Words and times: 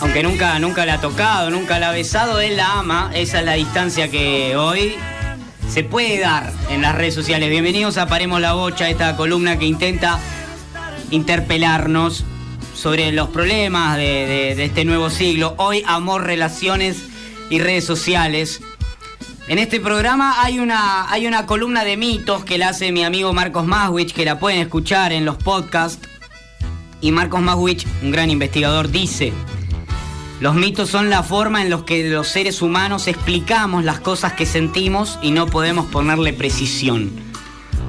Aunque 0.00 0.22
nunca, 0.22 0.58
nunca 0.58 0.86
la 0.86 0.94
ha 0.94 1.00
tocado, 1.00 1.50
nunca 1.50 1.78
la 1.78 1.90
ha 1.90 1.92
besado, 1.92 2.40
él 2.40 2.56
la 2.56 2.78
ama. 2.78 3.10
Esa 3.14 3.40
es 3.40 3.44
la 3.44 3.54
distancia 3.54 4.08
que 4.08 4.56
hoy 4.56 4.94
se 5.68 5.84
puede 5.84 6.18
dar 6.18 6.52
en 6.70 6.82
las 6.82 6.94
redes 6.94 7.14
sociales. 7.14 7.50
Bienvenidos 7.50 7.98
a 7.98 8.06
Paremos 8.06 8.40
la 8.40 8.54
Bocha, 8.54 8.88
esta 8.88 9.16
columna 9.16 9.58
que 9.58 9.66
intenta 9.66 10.18
interpelarnos 11.10 12.24
sobre 12.74 13.12
los 13.12 13.28
problemas 13.30 13.96
de, 13.96 14.62
este 14.62 14.84
nuevo 14.84 15.10
siglo. 15.10 15.54
Hoy 15.58 15.82
amor, 15.86 16.24
relaciones 16.24 17.04
y 17.50 17.58
redes 17.58 17.84
sociales. 17.84 18.60
En 19.48 19.58
este 19.58 19.80
programa 19.80 20.42
hay 20.42 20.58
una, 20.58 21.10
hay 21.10 21.26
una 21.26 21.46
columna 21.46 21.84
de 21.84 21.96
mitos 21.96 22.44
que 22.44 22.58
la 22.58 22.68
hace 22.68 22.92
mi 22.92 23.02
amigo 23.02 23.32
Marcos 23.32 23.66
Maswich, 23.66 24.12
que 24.12 24.24
la 24.24 24.38
pueden 24.38 24.60
escuchar 24.60 25.12
en 25.12 25.24
los 25.24 25.36
podcasts. 25.36 26.06
Y 27.00 27.12
Marcos 27.12 27.40
Maswich, 27.40 27.86
un 28.02 28.10
gran 28.10 28.30
investigador, 28.30 28.90
dice, 28.90 29.32
los 30.40 30.54
mitos 30.54 30.90
son 30.90 31.10
la 31.10 31.24
forma 31.24 31.62
en 31.62 31.70
la 31.70 31.84
que 31.84 32.08
los 32.08 32.28
seres 32.28 32.62
humanos 32.62 33.08
explicamos 33.08 33.84
las 33.84 33.98
cosas 33.98 34.34
que 34.34 34.46
sentimos 34.46 35.18
y 35.20 35.32
no 35.32 35.46
podemos 35.46 35.86
ponerle 35.86 36.32
precisión. 36.32 37.10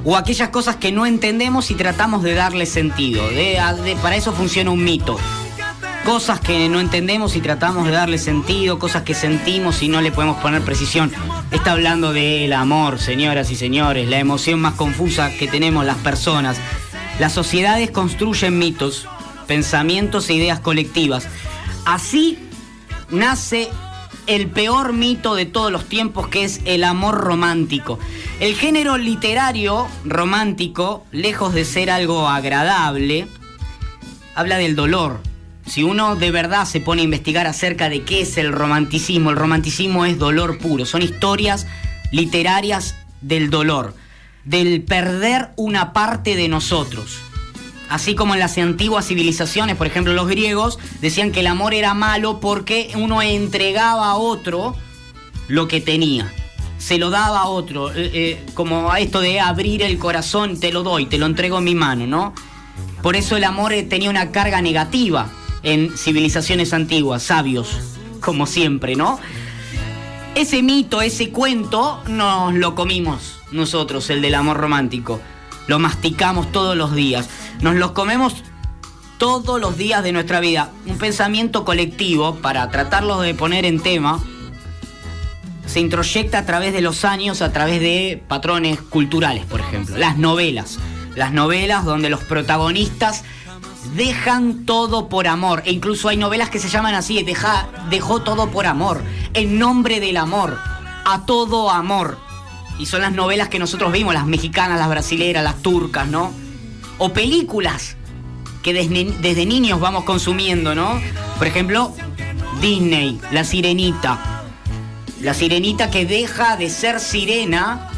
O 0.03 0.15
aquellas 0.15 0.49
cosas 0.49 0.75
que 0.77 0.91
no 0.91 1.05
entendemos 1.05 1.69
y 1.69 1.75
tratamos 1.75 2.23
de 2.23 2.33
darle 2.33 2.65
sentido. 2.65 3.23
para 4.01 4.15
eso 4.15 4.31
funciona 4.31 4.71
un 4.71 4.83
mito. 4.83 5.17
Cosas 6.05 6.39
que 6.39 6.69
no 6.69 6.79
entendemos 6.79 7.35
y 7.35 7.41
tratamos 7.41 7.85
de 7.85 7.91
darle 7.91 8.17
sentido, 8.17 8.79
cosas 8.79 9.03
que 9.03 9.13
sentimos 9.13 9.83
y 9.83 9.89
no 9.89 10.01
le 10.01 10.11
podemos 10.11 10.37
poner 10.37 10.63
precisión. 10.63 11.11
Está 11.51 11.73
hablando 11.73 12.13
del 12.13 12.53
amor, 12.53 12.99
señoras 12.99 13.51
y 13.51 13.55
señores, 13.55 14.09
la 14.09 14.17
emoción 14.17 14.59
más 14.59 14.73
confusa 14.73 15.29
que 15.37 15.47
tenemos 15.47 15.85
las 15.85 15.97
personas. 15.97 16.57
Las 17.19 17.33
sociedades 17.33 17.91
construyen 17.91 18.57
mitos, 18.57 19.07
pensamientos 19.47 20.29
e 20.29 20.33
ideas 20.33 20.59
colectivas 20.59 21.27
Así 21.89 22.37
nace 23.09 23.67
el 24.27 24.47
peor 24.47 24.93
mito 24.93 25.33
de 25.33 25.47
todos 25.47 25.71
los 25.71 25.85
tiempos, 25.85 26.27
que 26.27 26.43
es 26.43 26.61
el 26.65 26.83
amor 26.83 27.15
romántico. 27.15 27.97
El 28.39 28.53
género 28.53 28.97
literario 28.97 29.87
romántico, 30.05 31.03
lejos 31.11 31.55
de 31.55 31.65
ser 31.65 31.89
algo 31.89 32.27
agradable, 32.27 33.27
habla 34.35 34.57
del 34.57 34.75
dolor. 34.75 35.19
Si 35.65 35.81
uno 35.81 36.15
de 36.15 36.29
verdad 36.29 36.65
se 36.65 36.79
pone 36.79 37.01
a 37.01 37.05
investigar 37.05 37.47
acerca 37.47 37.89
de 37.89 38.03
qué 38.03 38.21
es 38.21 38.37
el 38.37 38.51
romanticismo, 38.51 39.31
el 39.31 39.35
romanticismo 39.35 40.05
es 40.05 40.19
dolor 40.19 40.59
puro, 40.59 40.85
son 40.85 41.01
historias 41.01 41.65
literarias 42.11 42.95
del 43.21 43.49
dolor, 43.49 43.95
del 44.45 44.81
perder 44.83 45.49
una 45.55 45.93
parte 45.93 46.35
de 46.35 46.47
nosotros. 46.47 47.19
Así 47.89 48.13
como 48.13 48.35
en 48.35 48.39
las 48.39 48.57
antiguas 48.57 49.07
civilizaciones, 49.07 49.75
por 49.75 49.87
ejemplo 49.87 50.13
los 50.13 50.27
griegos, 50.27 50.77
decían 51.01 51.31
que 51.31 51.39
el 51.39 51.47
amor 51.47 51.73
era 51.73 51.95
malo 51.95 52.39
porque 52.39 52.91
uno 52.95 53.21
entregaba 53.21 54.11
a 54.11 54.15
otro 54.15 54.75
lo 55.47 55.67
que 55.67 55.81
tenía. 55.81 56.31
Se 56.77 56.99
lo 56.99 57.09
daba 57.09 57.41
a 57.41 57.47
otro, 57.47 57.91
eh, 57.91 58.11
eh, 58.13 58.45
como 58.53 58.91
a 58.91 58.99
esto 58.99 59.19
de 59.21 59.39
abrir 59.39 59.81
el 59.81 59.97
corazón, 59.97 60.59
te 60.59 60.71
lo 60.71 60.83
doy, 60.83 61.07
te 61.07 61.17
lo 61.17 61.25
entrego 61.25 61.57
en 61.57 61.63
mi 61.63 61.75
mano, 61.75 62.05
¿no? 62.05 62.33
Por 63.01 63.15
eso 63.15 63.35
el 63.35 63.43
amor 63.43 63.73
eh, 63.73 63.83
tenía 63.83 64.09
una 64.09 64.31
carga 64.31 64.61
negativa 64.61 65.29
en 65.63 65.97
civilizaciones 65.97 66.73
antiguas, 66.73 67.23
sabios, 67.23 67.69
como 68.21 68.45
siempre, 68.45 68.95
¿no? 68.95 69.19
Ese 70.35 70.61
mito, 70.61 71.01
ese 71.01 71.31
cuento, 71.31 72.01
nos 72.07 72.53
lo 72.53 72.75
comimos 72.75 73.38
nosotros, 73.51 74.09
el 74.09 74.21
del 74.21 74.35
amor 74.35 74.57
romántico. 74.57 75.19
Lo 75.67 75.79
masticamos 75.79 76.51
todos 76.51 76.75
los 76.75 76.93
días. 76.93 77.29
Nos 77.61 77.75
los 77.75 77.91
comemos 77.91 78.43
todos 79.19 79.59
los 79.59 79.77
días 79.77 80.03
de 80.03 80.11
nuestra 80.11 80.39
vida. 80.39 80.71
Un 80.85 80.97
pensamiento 80.97 81.65
colectivo, 81.65 82.35
para 82.35 82.69
tratarlo 82.71 83.19
de 83.19 83.35
poner 83.35 83.65
en 83.65 83.79
tema, 83.79 84.19
se 85.67 85.79
introyecta 85.79 86.39
a 86.39 86.45
través 86.45 86.73
de 86.73 86.81
los 86.81 87.05
años, 87.05 87.43
a 87.43 87.53
través 87.53 87.79
de 87.81 88.23
patrones 88.27 88.81
culturales, 88.81 89.45
por 89.45 89.59
ejemplo. 89.59 89.97
Las 89.97 90.17
novelas. 90.17 90.79
Las 91.15 91.33
novelas 91.33 91.85
donde 91.85 92.09
los 92.09 92.21
protagonistas 92.23 93.23
dejan 93.95 94.65
todo 94.65 95.09
por 95.09 95.27
amor. 95.27 95.61
E 95.65 95.71
incluso 95.71 96.09
hay 96.09 96.17
novelas 96.17 96.49
que 96.49 96.59
se 96.59 96.69
llaman 96.69 96.95
así, 96.95 97.21
deja, 97.23 97.67
dejó 97.89 98.21
todo 98.21 98.49
por 98.49 98.65
amor. 98.65 99.03
En 99.33 99.59
nombre 99.59 99.99
del 99.99 100.17
amor. 100.17 100.57
A 101.05 101.25
todo 101.25 101.69
amor. 101.69 102.17
Y 102.79 102.87
son 102.87 103.01
las 103.01 103.11
novelas 103.11 103.49
que 103.49 103.59
nosotros 103.59 103.91
vimos, 103.91 104.13
las 104.13 104.25
mexicanas, 104.25 104.79
las 104.79 104.89
brasileras, 104.89 105.43
las 105.43 105.61
turcas, 105.61 106.07
¿no? 106.07 106.33
o 106.99 107.11
películas 107.13 107.95
que 108.61 108.73
desde, 108.73 109.45
niños 109.45 109.79
vamos 109.79 110.03
consumiendo, 110.03 110.75
¿no? 110.75 111.01
Por 111.37 111.47
ejemplo, 111.47 111.95
Disney, 112.61 113.19
La 113.31 113.43
Sirenita. 113.45 114.43
La 115.21 115.33
Sirenita 115.33 115.89
que 115.89 116.05
deja 116.05 116.57
de 116.57 116.69
ser 116.69 116.99
sirena, 116.99 117.89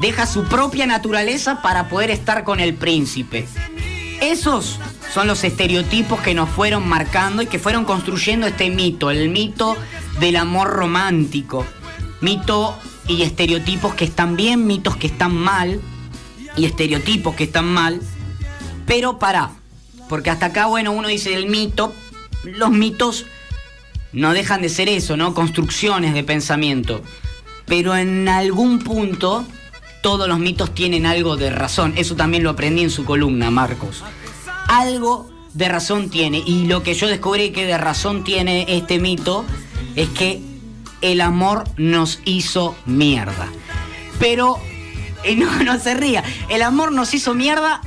deja 0.00 0.26
su 0.26 0.44
propia 0.44 0.86
naturaleza 0.86 1.60
para 1.60 1.88
poder 1.88 2.10
estar 2.10 2.44
con 2.44 2.60
el 2.60 2.74
príncipe. 2.74 3.46
Esos 4.20 4.78
son 5.12 5.26
los 5.26 5.42
estereotipos 5.42 6.20
que 6.20 6.34
nos 6.34 6.48
fueron 6.48 6.88
marcando 6.88 7.42
y 7.42 7.46
que 7.46 7.58
fueron 7.58 7.84
construyendo 7.84 8.46
este 8.46 8.70
mito, 8.70 9.10
el 9.10 9.28
mito 9.28 9.76
del 10.20 10.36
amor 10.36 10.68
romántico. 10.70 11.66
Mito 12.20 12.78
y 13.10 13.22
estereotipos 13.22 13.94
que 13.94 14.04
están 14.04 14.36
bien, 14.36 14.66
mitos 14.66 14.96
que 14.96 15.08
están 15.08 15.34
mal 15.34 15.80
y 16.56 16.64
estereotipos 16.64 17.34
que 17.34 17.44
están 17.44 17.66
mal 17.66 18.00
pero 18.90 19.20
para, 19.20 19.52
porque 20.08 20.30
hasta 20.30 20.46
acá, 20.46 20.66
bueno, 20.66 20.90
uno 20.90 21.06
dice 21.06 21.32
el 21.34 21.46
mito, 21.46 21.94
los 22.42 22.72
mitos 22.72 23.24
no 24.12 24.32
dejan 24.32 24.62
de 24.62 24.68
ser 24.68 24.88
eso, 24.88 25.16
¿no? 25.16 25.32
Construcciones 25.32 26.12
de 26.12 26.24
pensamiento. 26.24 27.00
Pero 27.66 27.96
en 27.96 28.28
algún 28.28 28.80
punto 28.80 29.44
todos 30.02 30.26
los 30.26 30.40
mitos 30.40 30.74
tienen 30.74 31.06
algo 31.06 31.36
de 31.36 31.50
razón. 31.50 31.92
Eso 31.96 32.16
también 32.16 32.42
lo 32.42 32.50
aprendí 32.50 32.82
en 32.82 32.90
su 32.90 33.04
columna, 33.04 33.52
Marcos. 33.52 34.02
Algo 34.66 35.30
de 35.54 35.68
razón 35.68 36.10
tiene. 36.10 36.42
Y 36.44 36.66
lo 36.66 36.82
que 36.82 36.94
yo 36.94 37.06
descubrí 37.06 37.52
que 37.52 37.66
de 37.66 37.78
razón 37.78 38.24
tiene 38.24 38.66
este 38.68 38.98
mito 38.98 39.44
es 39.94 40.08
que 40.08 40.42
el 41.02 41.20
amor 41.20 41.64
nos 41.76 42.20
hizo 42.24 42.76
mierda. 42.86 43.48
Pero, 44.18 44.58
no, 45.36 45.62
no 45.64 45.78
se 45.78 45.94
ría, 45.94 46.24
el 46.48 46.62
amor 46.62 46.92
nos 46.92 47.14
hizo 47.14 47.34
mierda 47.34 47.80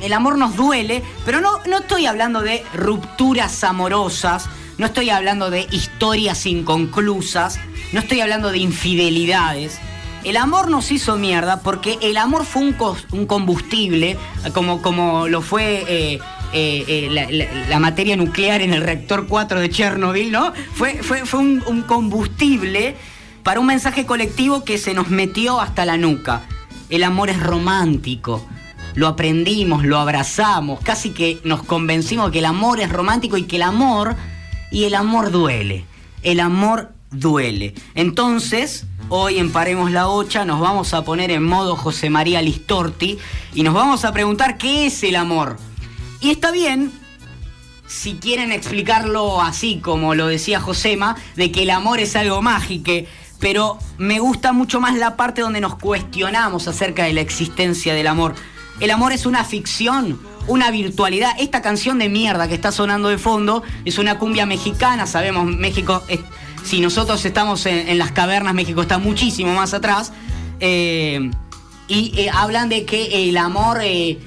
el 0.00 0.12
amor 0.12 0.38
nos 0.38 0.54
duele, 0.56 1.02
pero 1.24 1.40
no, 1.40 1.58
no 1.66 1.78
estoy 1.78 2.06
hablando 2.06 2.40
de 2.40 2.64
rupturas 2.74 3.64
amorosas, 3.64 4.48
no 4.78 4.86
estoy 4.86 5.10
hablando 5.10 5.50
de 5.50 5.66
historias 5.72 6.46
inconclusas, 6.46 7.58
no 7.92 8.00
estoy 8.00 8.20
hablando 8.20 8.52
de 8.52 8.58
infidelidades. 8.58 9.80
El 10.24 10.36
amor 10.36 10.70
nos 10.70 10.90
hizo 10.92 11.16
mierda 11.16 11.62
porque 11.62 11.98
el 12.00 12.16
amor 12.16 12.44
fue 12.44 12.62
un, 12.62 13.26
combustible, 13.26 14.16
como, 14.52 14.82
como 14.82 15.26
lo 15.26 15.42
fue 15.42 15.84
eh, 15.88 16.20
eh, 16.52 16.84
eh, 16.88 17.66
la, 17.68 17.78
materia 17.78 18.16
nuclear 18.16 18.60
en 18.62 18.72
el 18.72 18.82
reactor 18.82 19.26
4 19.26 19.60
de 19.60 19.70
Chernobyl, 19.70 20.30
¿no? 20.30 20.52
Fue, 20.74 21.02
fue, 21.02 21.24
fue 21.26 21.40
un, 21.40 21.62
un 21.66 21.82
combustible 21.82 22.96
para 23.42 23.60
un 23.60 23.66
mensaje 23.66 24.06
colectivo 24.06 24.64
que 24.64 24.78
se 24.78 24.94
nos 24.94 25.08
metió 25.08 25.60
hasta 25.60 25.84
la 25.84 25.96
nuca. 25.96 26.42
El 26.90 27.04
amor 27.04 27.30
es 27.30 27.40
romántico 27.40 28.46
lo 28.98 29.06
aprendimos, 29.06 29.84
lo 29.84 29.98
abrazamos, 29.98 30.80
casi 30.80 31.10
que 31.10 31.40
nos 31.44 31.62
convencimos 31.62 32.32
que 32.32 32.40
el 32.40 32.46
amor 32.46 32.80
es 32.80 32.90
romántico 32.90 33.36
y 33.36 33.44
que 33.44 33.54
el 33.54 33.62
amor, 33.62 34.16
y 34.72 34.84
el 34.84 34.94
amor 34.96 35.30
duele. 35.30 35.84
El 36.24 36.40
amor 36.40 36.90
duele. 37.12 37.74
Entonces, 37.94 38.86
hoy 39.08 39.38
en 39.38 39.52
Paremos 39.52 39.92
la 39.92 40.08
Ocha 40.08 40.44
nos 40.44 40.58
vamos 40.58 40.94
a 40.94 41.04
poner 41.04 41.30
en 41.30 41.44
modo 41.44 41.76
José 41.76 42.10
María 42.10 42.42
Listorti 42.42 43.18
y 43.54 43.62
nos 43.62 43.72
vamos 43.72 44.04
a 44.04 44.12
preguntar 44.12 44.58
qué 44.58 44.86
es 44.86 45.02
el 45.04 45.14
amor. 45.14 45.58
Y 46.20 46.30
está 46.30 46.50
bien, 46.50 46.92
si 47.86 48.14
quieren 48.14 48.52
explicarlo 48.52 49.40
así 49.40 49.78
como 49.78 50.14
lo 50.14 50.26
decía 50.26 50.60
Josema, 50.60 51.16
de 51.36 51.50
que 51.50 51.62
el 51.62 51.70
amor 51.70 52.00
es 52.00 52.16
algo 52.16 52.42
mágico, 52.42 52.92
pero 53.38 53.78
me 53.98 54.18
gusta 54.18 54.52
mucho 54.52 54.80
más 54.80 54.96
la 54.96 55.16
parte 55.16 55.42
donde 55.42 55.60
nos 55.60 55.76
cuestionamos 55.76 56.68
acerca 56.68 57.04
de 57.04 57.12
la 57.12 57.20
existencia 57.20 57.94
del 57.94 58.06
amor. 58.08 58.34
El 58.80 58.90
amor 58.90 59.12
es 59.12 59.26
una 59.26 59.44
ficción, 59.44 60.20
una 60.46 60.70
virtualidad. 60.70 61.32
Esta 61.38 61.62
canción 61.62 61.98
de 61.98 62.08
mierda 62.08 62.48
que 62.48 62.54
está 62.54 62.72
sonando 62.72 63.08
de 63.08 63.18
fondo 63.18 63.62
es 63.84 63.98
una 63.98 64.18
cumbia 64.18 64.46
mexicana. 64.46 65.06
Sabemos, 65.06 65.46
México, 65.46 66.02
si 66.64 66.80
nosotros 66.80 67.24
estamos 67.24 67.66
en, 67.66 67.96
las 67.98 68.12
cavernas, 68.12 68.54
México 68.54 68.82
está 68.82 68.98
muchísimo 68.98 69.54
más 69.54 69.74
atrás. 69.74 70.12
Eh, 70.60 71.30
y 71.88 72.12
eh, 72.20 72.30
hablan 72.30 72.68
de 72.68 72.84
que 72.84 73.28
el 73.28 73.36
amor, 73.36 73.80
eh, 73.82 74.18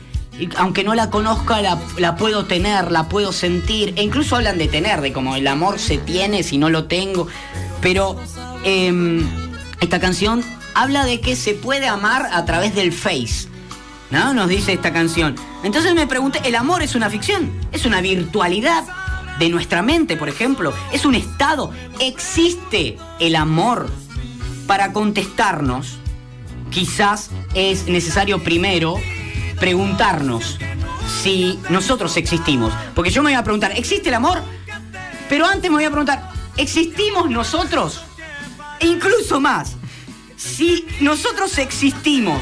aunque 0.57 0.83
no 0.83 0.95
la 0.95 1.09
conozca, 1.09 1.61
la, 1.61 2.15
puedo 2.15 2.45
tener, 2.45 2.91
la 2.91 3.09
puedo 3.09 3.31
sentir. 3.31 3.93
E 3.97 4.03
incluso 4.03 4.35
hablan 4.35 4.57
de 4.57 4.67
tener, 4.67 5.01
de 5.01 5.13
como 5.13 5.35
el 5.35 5.47
amor 5.47 5.79
se 5.79 5.97
tiene 5.97 6.43
si 6.43 6.57
no 6.57 6.69
lo 6.69 6.85
tengo. 6.85 7.27
Pero 7.81 8.19
em, 8.63 9.27
esta 9.79 9.99
canción 9.99 10.43
habla 10.73 11.05
de 11.05 11.19
que 11.19 11.35
se 11.35 11.53
puede 11.53 11.87
amar 11.87 12.29
a 12.31 12.45
través 12.45 12.75
del 12.75 12.93
face 12.93 13.51
¿no? 14.11 14.33
Nos 14.33 14.49
dice 14.49 14.73
esta 14.73 14.93
canción. 14.93 15.35
Entonces 15.63 15.95
me 15.95 16.05
pregunté, 16.05 16.41
¿el 16.43 16.55
amor 16.55 16.83
es 16.83 16.95
una 16.95 17.09
ficción? 17.09 17.51
¿Es 17.71 17.85
una 17.85 18.01
virtualidad 18.01 18.83
de 19.39 19.49
nuestra 19.49 19.81
mente, 19.81 20.17
por 20.17 20.29
ejemplo? 20.29 20.73
¿Es 20.91 21.05
un 21.05 21.15
estado? 21.15 21.71
¿Existe 21.99 22.97
el 23.19 23.35
amor? 23.35 23.89
Para 24.67 24.93
contestarnos, 24.93 25.97
quizás 26.69 27.31
es 27.55 27.87
necesario 27.87 28.43
primero 28.43 28.95
preguntarnos 29.61 30.57
si 31.21 31.59
nosotros 31.69 32.17
existimos. 32.17 32.73
Porque 32.95 33.11
yo 33.11 33.21
me 33.21 33.29
voy 33.29 33.37
a 33.37 33.43
preguntar, 33.43 33.71
¿existe 33.77 34.09
el 34.09 34.15
amor? 34.15 34.41
Pero 35.29 35.45
antes 35.45 35.69
me 35.69 35.77
voy 35.77 35.85
a 35.85 35.91
preguntar, 35.91 36.31
¿existimos 36.57 37.29
nosotros? 37.29 38.01
E 38.79 38.87
incluso 38.87 39.39
más, 39.39 39.77
si 40.35 40.87
nosotros 40.99 41.59
existimos, 41.59 42.41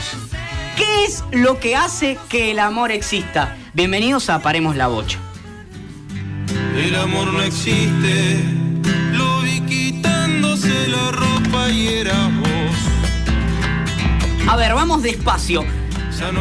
¿qué 0.77 1.04
es 1.04 1.25
lo 1.31 1.60
que 1.60 1.75
hace 1.75 2.18
que 2.30 2.51
el 2.51 2.60
amor 2.60 2.89
exista? 2.89 3.57
Bienvenidos 3.74 4.30
a 4.30 4.42
Paremos 4.42 4.77
la 4.77 4.88
Bocha. 4.88 5.19
El 6.74 6.95
amor 6.95 7.33
no 7.33 7.42
existe, 7.42 8.42
lo 9.12 9.42
vi 9.42 9.60
quitándose 9.62 10.88
la 10.88 11.12
ropa 11.12 11.69
y 11.69 11.89
era 11.89 12.30
vos. 12.39 12.77
A 14.48 14.56
ver, 14.56 14.74
vamos 14.74 15.04
despacio. 15.04 15.78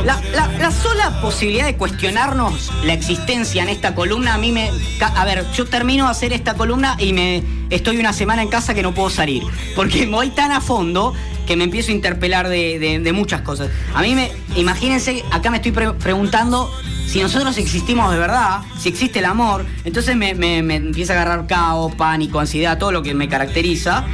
La, 0.05 0.71
sola 0.73 1.21
posibilidad 1.21 1.65
de 1.67 1.77
cuestionarnos 1.77 2.73
la 2.85 2.95
existencia 2.95 3.63
en 3.63 3.69
esta 3.69 3.95
columna 3.95 4.35
a 4.35 4.39
mí 4.39 4.51
me... 4.51 4.71
A 5.01 5.25
ver, 5.25 5.47
yo 5.53 5.67
termino 5.67 6.05
de 6.07 6.11
hacer 6.11 6.33
esta 6.33 6.55
columna 6.55 6.97
y 6.99 7.13
me 7.13 7.45
estoy 7.71 7.99
una 7.99 8.13
semana 8.13 8.43
en 8.43 8.49
casa 8.49 8.75
que 8.75 8.83
no 8.83 8.93
puedo 8.93 9.09
salir. 9.09 9.45
Porque 9.77 10.07
voy 10.07 10.31
tan 10.31 10.51
a 10.51 10.61
fondo 10.61 11.15
que 11.47 11.57
me 11.57 11.65
empiezo 11.65 11.93
a 11.93 11.95
interpelar 11.95 12.49
de, 12.49 13.11
muchas 13.15 13.43
cosas. 13.43 13.71
A 13.95 14.03
mí 14.03 14.15
me... 14.15 14.33
Imagínense, 14.57 15.25
acá 15.31 15.51
me 15.51 15.59
estoy 15.59 15.73
preguntando 15.73 16.73
si 17.07 17.23
nosotros 17.23 17.57
existimos 17.57 18.11
de 18.13 18.19
verdad, 18.19 18.63
si 18.79 18.89
existe 18.89 19.21
el 19.21 19.27
amor. 19.27 19.65
Entonces 19.85 20.17
me, 20.17 20.35
me 20.35 20.59
empieza 20.75 21.13
a 21.13 21.23
agarrar 21.23 21.47
caos, 21.47 21.95
pánico, 21.95 22.41
ansiedad, 22.41 22.79
todo 22.79 22.91
lo 22.91 23.03
que 23.03 23.15
me 23.15 23.29
caracteriza. 23.29 24.05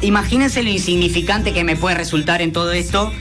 Imagínense 0.00 0.62
lo 0.62 0.70
insignificante 0.70 1.52
que 1.52 1.62
me 1.62 1.76
puede 1.76 1.96
resultar 1.96 2.40
en 2.40 2.52
todo 2.52 2.72
esto 2.72 3.12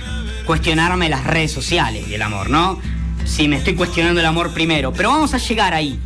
cuestionarme 0.48 1.10
las 1.10 1.26
redes 1.26 1.52
sociales 1.52 2.08
y 2.08 2.14
el 2.16 2.22
amor, 2.22 2.50
¿no? 2.50 2.80
Si 3.26 3.48
me 3.50 3.58
estoy 3.58 3.76
cuestionando 3.76 4.22
el 4.22 4.26
amor 4.26 4.54
primero. 4.54 4.94
Pero 4.94 5.10
vamos 5.10 5.34
a 5.34 5.38
llegar 5.38 5.74
ahí. 5.74 6.00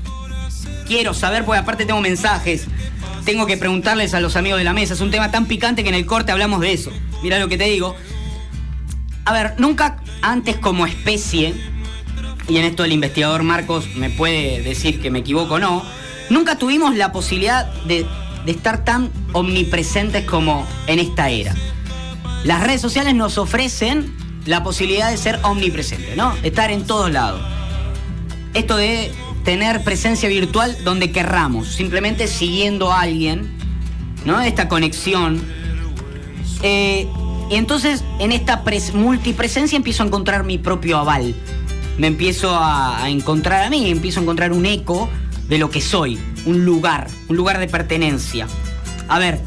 Quiero 0.88 1.14
saber, 1.14 1.46
porque 1.46 1.60
aparte 1.60 1.86
tengo 1.86 2.02
mensajes. 2.02 2.66
Tengo 3.24 3.46
que 3.46 3.56
preguntarles 3.56 4.16
a 4.16 4.20
los 4.20 4.36
amigos 4.36 4.58
de 4.58 4.66
la 4.66 4.74
mesa. 4.74 4.96
Es 4.96 5.00
un 5.00 5.12
tema 5.12 5.30
tan 5.30 5.46
picante 5.46 5.84
que 5.84 5.90
en 5.90 5.96
el 5.96 6.08
corte 6.08 6.32
hablamos 6.32 6.60
de 6.60 6.74
eso. 6.74 6.92
Mira 7.22 7.38
lo 7.40 7.48
que 7.48 7.58
te 7.58 7.66
digo. 7.66 7.96
A 9.26 9.32
ver, 9.32 9.54
nunca 9.60 9.98
antes 10.24 10.58
como 10.58 10.88
especie, 10.88 11.54
y 12.50 12.58
en 12.58 12.66
esto 12.66 12.84
el 12.84 12.92
investigador 12.92 13.44
Marcos 13.44 13.96
me 13.96 14.10
puede 14.10 14.62
decir 14.64 15.00
que 15.00 15.12
me 15.12 15.20
equivoco 15.20 15.54
o 15.54 15.60
no, 15.60 15.86
nunca 16.32 16.58
tuvimos 16.58 16.96
la 16.96 17.12
posibilidad 17.12 17.72
de 17.86 18.08
estar 18.48 18.84
tan 18.84 19.12
omnipresentes 19.34 20.26
como 20.26 20.66
en 20.88 20.98
esta 20.98 21.30
era. 21.30 21.56
Las 22.44 22.64
redes 22.64 22.82
sociales 22.82 23.14
nos 23.14 23.38
ofrecen 23.38 24.20
la 24.46 24.64
posibilidad 24.64 25.10
de 25.10 25.18
ser 25.18 25.40
omnipresente, 25.44 26.16
¿no? 26.16 26.36
Estar 26.44 26.72
en 26.72 26.86
todos 26.86 27.12
lados. 27.12 27.42
Esto 28.54 28.76
de 28.78 29.12
tener 29.44 29.84
presencia 29.84 30.30
virtual 30.30 30.78
donde 30.84 31.12
querramos, 31.12 31.68
simplemente 31.68 32.28
siguiendo 32.28 32.92
a 32.92 33.02
alguien, 33.02 33.52
¿no? 34.26 34.42
Esta 34.42 34.68
conexión. 34.68 35.42
Eh, 36.64 37.08
y 37.50 37.56
entonces 37.56 38.04
en 38.20 38.32
esta 38.32 38.64
multipresencia 38.94 39.76
empiezo 39.76 40.04
a 40.04 40.08
encontrar 40.08 40.44
mi 40.44 40.58
propio 40.58 40.98
aval. 40.98 41.36
Me 41.98 42.08
empiezo 42.08 42.56
a, 42.56 43.04
a 43.04 43.10
encontrar 43.10 43.64
a 43.64 43.70
mí, 43.70 43.90
empiezo 43.90 44.20
a 44.20 44.24
encontrar 44.24 44.54
un 44.54 44.66
eco 44.66 45.10
de 45.48 45.58
lo 45.58 45.70
que 45.70 45.82
soy, 45.82 46.18
un 46.46 46.66
lugar, 46.66 47.08
un 47.28 47.36
lugar 47.36 47.60
de 47.60 47.68
pertenencia. 47.68 48.48
A 49.08 49.20
ver, 49.20 49.42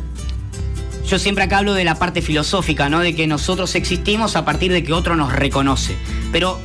yo 1.06 1.18
siempre 1.18 1.44
acá 1.44 1.58
hablo 1.58 1.74
de 1.74 1.84
la 1.84 1.96
parte 1.96 2.22
filosófica, 2.22 2.88
¿no? 2.88 3.00
De 3.00 3.14
que 3.14 3.26
nosotros 3.26 3.74
existimos 3.74 4.36
a 4.36 4.44
partir 4.44 4.72
de 4.72 4.82
que 4.82 4.92
otro 4.92 5.16
nos 5.16 5.32
reconoce. 5.32 5.96
Pero 6.32 6.60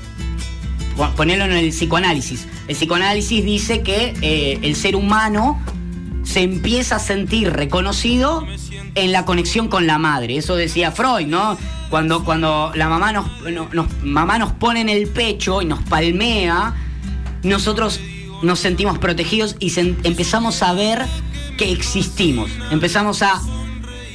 ponerlo 1.15 1.45
en 1.45 1.53
el 1.53 1.69
psicoanálisis. 1.69 2.47
El 2.68 2.75
psicoanálisis 2.75 3.44
dice 3.44 3.81
que 3.81 4.13
eh, 4.21 4.59
el 4.62 4.75
ser 4.75 4.95
humano 4.95 5.62
se 6.24 6.41
empieza 6.41 6.97
a 6.97 7.00
sentir 7.00 7.51
reconocido 7.51 8.45
en 8.95 9.12
la 9.12 9.25
conexión 9.25 9.68
con 9.68 9.88
la 9.88 9.97
madre. 9.97 10.38
Eso 10.38 10.56
decía 10.56 10.92
Freud, 10.92 11.27
¿no? 11.27 11.57
Cuando, 11.89 12.24
cuando 12.24 12.71
la 12.75 12.88
mamá 12.88 13.12
nos, 13.12 13.25
mamá 14.03 14.38
nos 14.38 14.51
pone 14.53 14.81
en 14.81 14.89
el 14.89 15.07
pecho 15.07 15.62
y 15.62 15.65
nos 15.65 15.81
palmea, 15.83 16.75
nosotros 17.44 18.00
nos 18.44 18.59
sentimos 18.59 19.00
protegidos 19.00 19.56
y 19.59 19.77
empezamos 19.80 20.62
a 20.62 20.74
ver 20.74 21.06
que 21.57 21.71
existimos. 21.71 22.51
Empezamos 22.71 23.21
a 23.21 23.42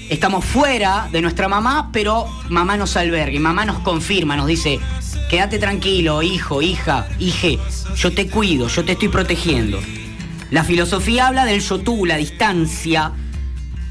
estamos 0.09 0.45
fuera 0.45 1.09
de 1.11 1.23
nuestra 1.23 1.49
mamá, 1.49 1.91
pero 1.93 2.27
mamá 2.51 2.77
nos 2.77 2.97
alberga 2.97 3.35
y 3.35 3.39
mamá 3.39 3.65
nos 3.65 3.79
confirma, 3.81 4.37
nos 4.37 4.47
dice, 4.47 4.81
quédate 5.29 5.59
tranquilo, 5.59 6.23
hijo, 6.23 6.63
hija, 6.63 7.09
hije, 7.19 7.59
yo 7.97 8.13
te 8.13 8.29
cuido, 8.29 8.69
yo 8.69 8.85
te 8.85 8.93
estoy 8.93 9.09
protegiendo. 9.09 9.81
La 10.51 10.65
filosofía 10.65 11.27
habla 11.27 11.45
del 11.45 11.61
yo 11.61 11.79
tú, 11.79 12.07
la 12.07 12.17
distancia 12.17 13.13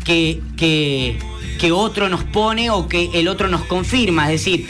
que, 0.05 0.41
que, 0.55 1.19
que 1.59 1.71
otro 1.71 2.09
nos 2.09 2.23
pone 2.23 2.69
o 2.69 2.87
que 2.87 3.09
el 3.13 3.27
otro 3.27 3.47
nos 3.47 3.63
confirma. 3.65 4.31
Es 4.31 4.39
decir, 4.39 4.67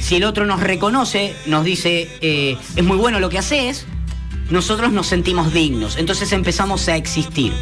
si 0.00 0.16
el 0.16 0.24
otro 0.24 0.46
nos 0.46 0.60
reconoce, 0.60 1.34
nos 1.46 1.64
dice, 1.64 2.08
eh, 2.20 2.56
es 2.74 2.84
muy 2.84 2.96
bueno 2.96 3.20
lo 3.20 3.28
que 3.28 3.38
haces, 3.38 3.86
nosotros 4.50 4.92
nos 4.92 5.06
sentimos 5.06 5.52
dignos. 5.52 5.96
Entonces 5.96 6.32
empezamos 6.32 6.88
a 6.88 6.96
existir. 6.96 7.52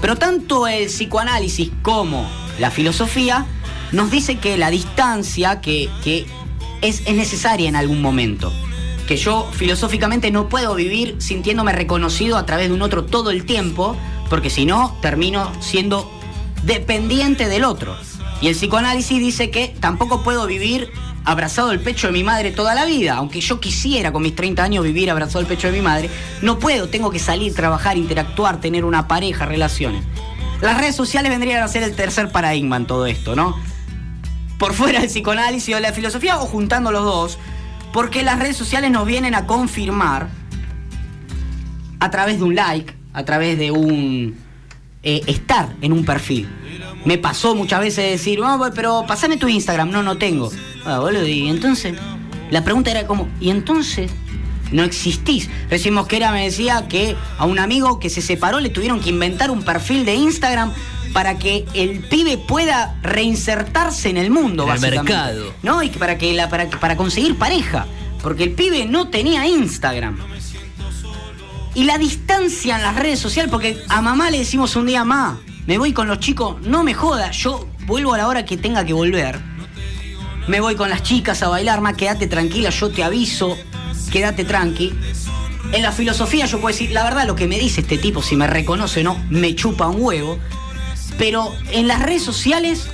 Pero 0.00 0.16
tanto 0.16 0.66
el 0.66 0.86
psicoanálisis 0.86 1.70
como 1.82 2.28
la 2.62 2.70
filosofía 2.70 3.44
nos 3.90 4.12
dice 4.12 4.38
que 4.38 4.56
la 4.56 4.70
distancia 4.70 5.60
que, 5.60 5.90
es, 6.80 7.02
es 7.04 7.14
necesaria 7.16 7.68
en 7.68 7.74
algún 7.74 8.00
momento. 8.00 8.52
Que 9.08 9.16
yo 9.16 9.50
filosóficamente 9.52 10.30
no 10.30 10.48
puedo 10.48 10.76
vivir 10.76 11.16
sintiéndome 11.18 11.72
reconocido 11.72 12.36
a 12.36 12.46
través 12.46 12.68
de 12.68 12.74
un 12.74 12.82
otro 12.82 13.04
todo 13.04 13.32
el 13.32 13.46
tiempo, 13.46 13.96
porque 14.30 14.48
si 14.48 14.64
no, 14.64 14.96
termino 15.02 15.50
siendo 15.58 16.08
dependiente 16.62 17.48
del 17.48 17.64
otro. 17.64 17.96
Y 18.40 18.46
el 18.46 18.54
psicoanálisis 18.54 19.18
dice 19.18 19.50
que 19.50 19.74
tampoco 19.80 20.22
puedo 20.22 20.46
vivir 20.46 20.88
abrazado 21.24 21.70
al 21.70 21.80
pecho 21.80 22.06
de 22.06 22.12
mi 22.12 22.22
madre 22.22 22.52
toda 22.52 22.76
la 22.76 22.84
vida. 22.84 23.14
Aunque 23.14 23.40
yo 23.40 23.58
quisiera 23.58 24.12
con 24.12 24.22
mis 24.22 24.36
30 24.36 24.62
años 24.62 24.84
vivir 24.84 25.10
abrazado 25.10 25.40
al 25.40 25.46
pecho 25.46 25.66
de 25.66 25.72
mi 25.72 25.82
madre, 25.82 26.10
no 26.42 26.60
puedo, 26.60 26.88
tengo 26.88 27.10
que 27.10 27.18
salir, 27.18 27.56
trabajar, 27.56 27.96
interactuar, 27.96 28.60
tener 28.60 28.84
una 28.84 29.08
pareja, 29.08 29.46
relaciones. 29.46 30.04
Las 30.62 30.78
redes 30.78 30.94
sociales 30.94 31.30
vendrían 31.30 31.60
a 31.62 31.68
ser 31.68 31.82
el 31.82 31.94
tercer 31.94 32.30
paradigma 32.30 32.76
en 32.76 32.86
todo 32.86 33.06
esto, 33.06 33.34
¿no? 33.34 33.58
Por 34.58 34.74
fuera 34.74 35.00
del 35.00 35.08
psicoanálisis 35.08 35.74
o 35.74 35.80
la 35.80 35.92
filosofía 35.92 36.40
o 36.40 36.46
juntando 36.46 36.92
los 36.92 37.04
dos, 37.04 37.38
porque 37.92 38.22
las 38.22 38.38
redes 38.38 38.56
sociales 38.56 38.92
nos 38.92 39.04
vienen 39.04 39.34
a 39.34 39.44
confirmar 39.46 40.28
a 41.98 42.10
través 42.10 42.38
de 42.38 42.44
un 42.44 42.54
like, 42.54 42.94
a 43.12 43.24
través 43.24 43.58
de 43.58 43.72
un 43.72 44.36
eh, 45.02 45.22
estar 45.26 45.74
en 45.80 45.92
un 45.92 46.04
perfil. 46.04 46.48
Me 47.04 47.18
pasó 47.18 47.56
muchas 47.56 47.80
veces 47.80 48.12
decir, 48.12 48.40
oh, 48.40 48.70
pero 48.72 49.04
pasame 49.04 49.38
tu 49.38 49.48
Instagram, 49.48 49.90
no, 49.90 50.04
no 50.04 50.16
tengo. 50.16 50.48
Ah, 50.84 51.00
boludo, 51.00 51.26
y 51.26 51.48
entonces, 51.48 51.96
la 52.50 52.62
pregunta 52.62 52.92
era 52.92 53.04
como, 53.08 53.28
¿y 53.40 53.50
entonces? 53.50 54.12
No 54.72 54.84
existís. 54.84 55.48
Recién 55.70 55.94
Mosquera 55.94 56.32
me 56.32 56.44
decía 56.44 56.86
que 56.88 57.16
a 57.38 57.46
un 57.46 57.58
amigo 57.58 58.00
que 58.00 58.10
se 58.10 58.22
separó 58.22 58.60
le 58.60 58.70
tuvieron 58.70 59.00
que 59.00 59.10
inventar 59.10 59.50
un 59.50 59.62
perfil 59.62 60.04
de 60.04 60.14
Instagram 60.14 60.72
para 61.12 61.38
que 61.38 61.66
el 61.74 62.00
pibe 62.00 62.38
pueda 62.38 62.98
reinsertarse 63.02 64.08
en 64.08 64.16
el 64.16 64.30
mundo, 64.30 64.64
en 64.64 64.72
el 64.72 64.80
mercado. 64.80 65.52
¿No? 65.62 65.82
Y 65.82 65.90
para 65.90 66.18
que 66.18 66.32
la, 66.32 66.48
para, 66.48 66.68
para 66.70 66.96
conseguir 66.96 67.36
pareja. 67.36 67.86
Porque 68.22 68.44
el 68.44 68.52
pibe 68.52 68.86
no 68.86 69.08
tenía 69.08 69.46
Instagram. 69.46 70.18
Y 71.74 71.84
la 71.84 71.98
distancia 71.98 72.76
en 72.76 72.82
las 72.82 72.96
redes 72.96 73.18
sociales, 73.18 73.50
porque 73.50 73.82
a 73.88 74.02
mamá 74.02 74.30
le 74.30 74.38
decimos 74.38 74.76
un 74.76 74.86
día 74.86 75.04
más, 75.04 75.38
me 75.66 75.78
voy 75.78 75.92
con 75.92 76.06
los 76.06 76.18
chicos, 76.18 76.60
no 76.62 76.84
me 76.84 76.92
joda, 76.92 77.30
yo 77.30 77.66
vuelvo 77.86 78.14
a 78.14 78.18
la 78.18 78.28
hora 78.28 78.44
que 78.44 78.56
tenga 78.56 78.84
que 78.84 78.92
volver. 78.92 79.51
Me 80.48 80.60
voy 80.60 80.74
con 80.74 80.90
las 80.90 81.02
chicas 81.02 81.42
a 81.42 81.48
bailar, 81.48 81.80
más 81.80 81.96
quédate 81.96 82.26
tranquila, 82.26 82.70
yo 82.70 82.90
te 82.90 83.04
aviso, 83.04 83.56
quédate 84.10 84.44
tranqui. 84.44 84.92
En 85.72 85.82
la 85.82 85.92
filosofía 85.92 86.46
yo 86.46 86.60
puedo 86.60 86.74
decir, 86.74 86.90
la 86.90 87.04
verdad 87.04 87.26
lo 87.26 87.36
que 87.36 87.46
me 87.46 87.58
dice 87.58 87.82
este 87.82 87.96
tipo, 87.96 88.22
si 88.22 88.34
me 88.36 88.46
reconoce 88.46 89.00
o 89.00 89.04
no, 89.04 89.24
me 89.30 89.54
chupa 89.54 89.86
un 89.86 90.02
huevo. 90.02 90.38
Pero 91.16 91.54
en 91.70 91.86
las 91.86 92.02
redes 92.02 92.22
sociales 92.22 92.88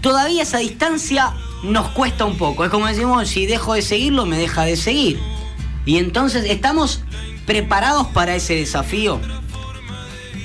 todavía 0.00 0.42
esa 0.42 0.58
distancia 0.58 1.34
nos 1.62 1.88
cuesta 1.88 2.24
un 2.24 2.36
poco. 2.36 2.64
Es 2.64 2.70
como 2.70 2.86
decimos, 2.86 3.28
si 3.28 3.46
dejo 3.46 3.74
de 3.74 3.82
seguirlo, 3.82 4.24
me 4.24 4.38
deja 4.38 4.64
de 4.64 4.76
seguir. 4.76 5.18
Y 5.84 5.98
entonces, 5.98 6.44
¿estamos 6.48 7.02
preparados 7.46 8.06
para 8.08 8.36
ese 8.36 8.54
desafío? 8.54 9.20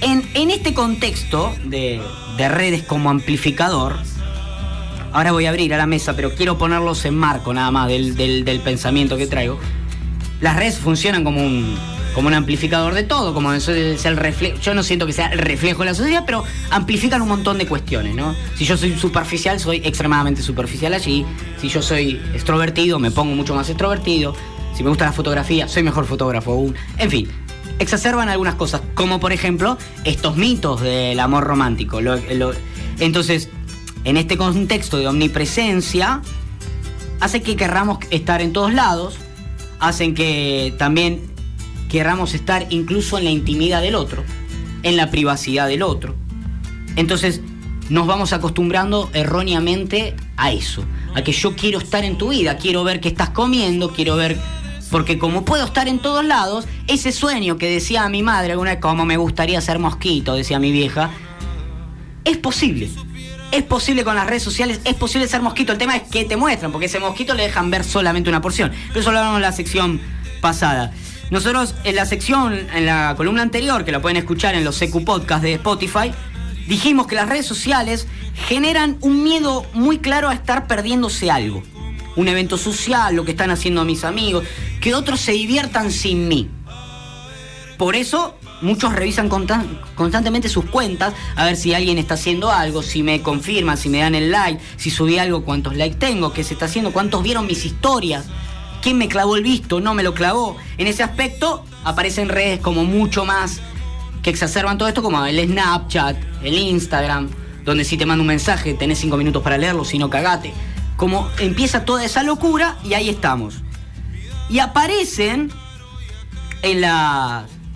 En, 0.02 0.52
este 0.52 0.74
contexto 0.74 1.54
de, 1.66 2.02
de 2.38 2.50
redes 2.50 2.84
como 2.84 3.10
amplificador, 3.10 3.98
ahora 5.14 5.32
voy 5.32 5.46
a 5.46 5.50
abrir 5.50 5.74
a 5.74 5.78
la 5.78 5.88
mesa, 5.88 6.16
pero 6.16 6.34
quiero 6.34 6.58
ponerlos 6.58 7.06
en 7.06 7.16
marco 7.16 7.54
nada 7.54 7.72
más 7.72 7.88
del, 7.88 8.16
del 8.16 8.60
pensamiento 8.60 9.18
que 9.18 9.28
traigo. 9.28 9.60
Las 10.42 10.56
redes 10.56 10.78
funcionan 10.78 11.24
como 11.24 11.44
un, 11.44 11.76
como 12.18 12.30
un 12.30 12.34
amplificador 12.34 12.96
de 12.96 13.04
todo, 13.04 13.32
como 13.32 13.54
es 13.54 13.68
el. 13.68 13.96
Yo 14.60 14.74
no 14.74 14.82
siento 14.82 15.06
que 15.06 15.14
sea 15.14 15.28
el 15.28 15.38
reflejo 15.38 15.84
de 15.84 15.86
la 15.86 15.94
sociedad, 15.94 16.24
pero 16.26 16.44
amplifican 16.72 17.22
un 17.22 17.28
montón 17.28 17.60
de 17.60 17.68
cuestiones, 17.68 18.16
¿no? 18.16 18.36
Si 18.56 18.66
yo 18.66 18.76
soy 18.76 18.98
superficial, 18.98 19.60
soy 19.60 19.84
extremadamente 19.84 20.42
superficial 20.42 20.96
allí. 20.96 21.28
Si 21.62 21.70
yo 21.70 21.84
soy 21.84 22.20
extrovertido, 22.34 22.98
me 22.98 23.12
pongo 23.12 23.36
mucho 23.36 23.54
más 23.54 23.70
extrovertido. 23.70 24.36
Si 24.76 24.82
me 24.82 24.90
gusta 24.90 25.06
la 25.06 25.12
fotografía, 25.12 25.68
soy 25.68 25.84
mejor 25.84 26.08
fotógrafo 26.08 26.54
aún. 26.54 26.74
En 26.98 27.12
fin, 27.12 27.30
exacerban 27.78 28.30
algunas 28.30 28.56
cosas, 28.56 28.82
como 28.96 29.20
por 29.20 29.32
ejemplo 29.32 29.78
estos 30.04 30.38
mitos 30.38 30.82
del 30.82 31.20
amor 31.20 31.44
romántico. 31.44 32.00
entonces, 33.00 33.50
en 34.04 34.18
este 34.18 34.38
contexto 34.38 34.98
de 34.98 35.08
omnipresencia, 35.08 36.22
hace 37.20 37.42
que 37.42 37.56
querramos 37.56 38.00
estar 38.10 38.42
en 38.42 38.54
todos 38.54 38.74
lados, 38.74 39.18
hacen 39.80 40.13
que 40.13 40.74
también 40.77 41.22
querramos 41.89 42.34
estar 42.34 42.68
incluso 42.70 43.18
en 43.18 43.25
la 43.25 43.32
intimidad 43.32 43.82
del 43.82 43.96
otro, 43.96 44.24
en 44.84 44.98
la 44.98 45.10
privacidad 45.10 45.68
del 45.68 45.84
otro. 45.84 46.16
Entonces 46.96 47.42
nos 47.89 48.06
vamos 48.08 48.34
acostumbrando 48.34 49.10
erróneamente 49.13 50.16
a 50.36 50.51
eso, 50.51 50.84
a 51.16 51.22
que 51.22 51.32
yo 51.32 51.56
quiero 51.56 51.80
estar 51.80 52.04
en 52.04 52.18
tu 52.18 52.30
vida, 52.30 52.58
quiero 52.58 52.84
ver 52.84 53.00
qué 53.00 53.10
estás 53.10 53.30
comiendo, 53.30 53.92
quiero 53.92 54.16
ver... 54.16 54.38
Porque 54.89 55.18
como 55.18 55.44
puedo 55.44 55.66
estar 55.66 55.89
en 55.89 56.00
todos 56.00 56.24
lados, 56.24 56.66
ese 56.88 57.12
sueño 57.12 57.58
que 57.58 57.70
decía 57.70 58.08
mi 58.08 58.24
madre 58.24 58.54
alguna 58.54 58.72
vez, 58.72 58.80
como 58.80 59.06
me 59.06 59.18
gustaría 59.18 59.60
ser 59.60 59.80
mosquito, 59.80 60.34
decía 60.34 60.60
mi 60.60 60.72
vieja, 60.72 61.12
es 62.24 62.38
posible. 62.38 62.89
Es 63.51 63.63
posible 63.63 64.04
con 64.04 64.16
las 64.16 64.27
redes 64.27 64.44
sociales, 64.44 64.82
es 64.84 64.96
posible 64.96 65.27
ser 65.27 65.42
mosquito. 65.42 65.72
El 65.72 65.77
tema 65.77 65.96
es 65.96 66.04
que 66.04 66.25
te 66.25 66.36
muestran, 66.36 66.72
porque 66.72 66.88
ese 66.88 67.00
mosquito 67.00 67.34
le 67.34 67.44
dejan 67.44 67.72
ver 67.72 67.84
solamente 67.84 68.30
una 68.30 68.42
porción. 68.42 68.72
Pero 68.89 69.00
eso 69.00 69.12
lo 69.12 69.20
hablamos 69.20 69.38
en 69.38 69.44
la 69.44 69.51
sección 69.51 70.01
pasada. 70.42 70.92
Nosotros 71.30 71.75
en 71.84 71.96
la 71.96 72.06
sección, 72.06 72.54
en 72.74 72.86
la 72.86 73.13
columna 73.18 73.42
anterior, 73.42 73.84
que 73.84 73.92
la 73.92 74.01
pueden 74.01 74.18
escuchar 74.18 74.56
en 74.56 74.63
los 74.63 74.80
CQ 74.80 75.04
Podcast 75.04 75.44
de 75.44 75.54
Spotify, 75.54 76.13
dijimos 76.68 77.08
que 77.08 77.16
las 77.16 77.27
redes 77.27 77.46
sociales 77.46 78.08
generan 78.48 78.98
un 79.01 79.24
miedo 79.24 79.66
muy 79.74 80.00
claro 80.00 80.30
a 80.30 80.34
estar 80.34 80.68
perdiéndose 80.68 81.32
algo. 81.32 81.63
Un 82.16 82.27
evento 82.27 82.58
social, 82.58 83.16
lo 83.16 83.25
que 83.25 83.32
están 83.32 83.51
haciendo 83.51 83.84
mis 83.86 84.04
amigos, 84.04 84.46
que 84.82 84.94
otros 84.94 85.20
se 85.20 85.34
diviertan 85.34 85.92
sin 85.92 86.27
mí. 86.27 86.50
Por 87.77 87.96
eso 87.96 88.37
muchos 88.62 88.94
revisan 88.94 89.30
constantemente 89.96 90.50
sus 90.50 90.66
cuentas 90.66 91.14
a 91.36 91.46
ver 91.46 91.56
si 91.56 91.74
alguien 91.74 91.98
está 91.98 92.16
haciendo 92.16 92.52
algo, 92.52 92.82
si 92.82 93.04
me 93.04 93.22
confirman, 93.22 93.78
si 93.78 93.90
me 93.90 94.00
dan 94.00 94.16
el 94.16 94.32
like, 94.32 94.62
si 94.78 94.90
subí 94.90 95.18
algo, 95.18 95.44
cuántos 95.44 95.76
likes 95.76 95.98
tengo, 95.98 96.34
qué 96.34 96.44
se 96.44 96.54
está 96.54 96.66
haciendo, 96.66 96.92
cuántos 96.92 97.24
vieron 97.24 97.46
mis 97.46 97.66
historias 97.66 98.26
quién 98.82 98.98
me 98.98 99.08
clavó 99.08 99.36
el 99.36 99.44
visto, 99.44 99.80
no 99.82 99.94
me 99.94 100.04
lo 100.04 100.14
clavó. 100.14 100.56
En 100.78 100.88
ese 100.88 101.04
aspecto 101.04 101.66
aparecen 101.84 102.30
redes 102.30 102.60
como 102.60 102.86
mucho 102.86 103.26
más 103.26 103.60
que 104.24 104.30
exacerban 104.30 104.78
todo 104.78 104.88
esto, 104.88 105.04
como 105.04 105.26
el 105.26 105.46
Snapchat, 105.46 106.18
el 106.44 106.58
Instagram, 106.58 107.30
donde 107.64 107.84
si 107.84 107.98
te 107.98 108.06
mando 108.06 108.22
un 108.22 108.28
mensaje 108.28 108.74
tenés 108.74 109.00
cinco 109.00 109.18
minutos 109.18 109.44
para 109.44 109.58
leerlo, 109.58 109.84
si 109.86 109.98
no 109.98 110.10
cagate. 110.10 110.54
Como 110.96 111.30
empieza 111.40 111.86
toda 111.86 112.04
esa 112.06 112.24
locura 112.24 112.78
y 112.84 112.94
ahí 112.94 113.10
estamos. 113.10 113.56
Y 114.50 114.60
aparecen 114.60 115.52
en, 116.62 116.82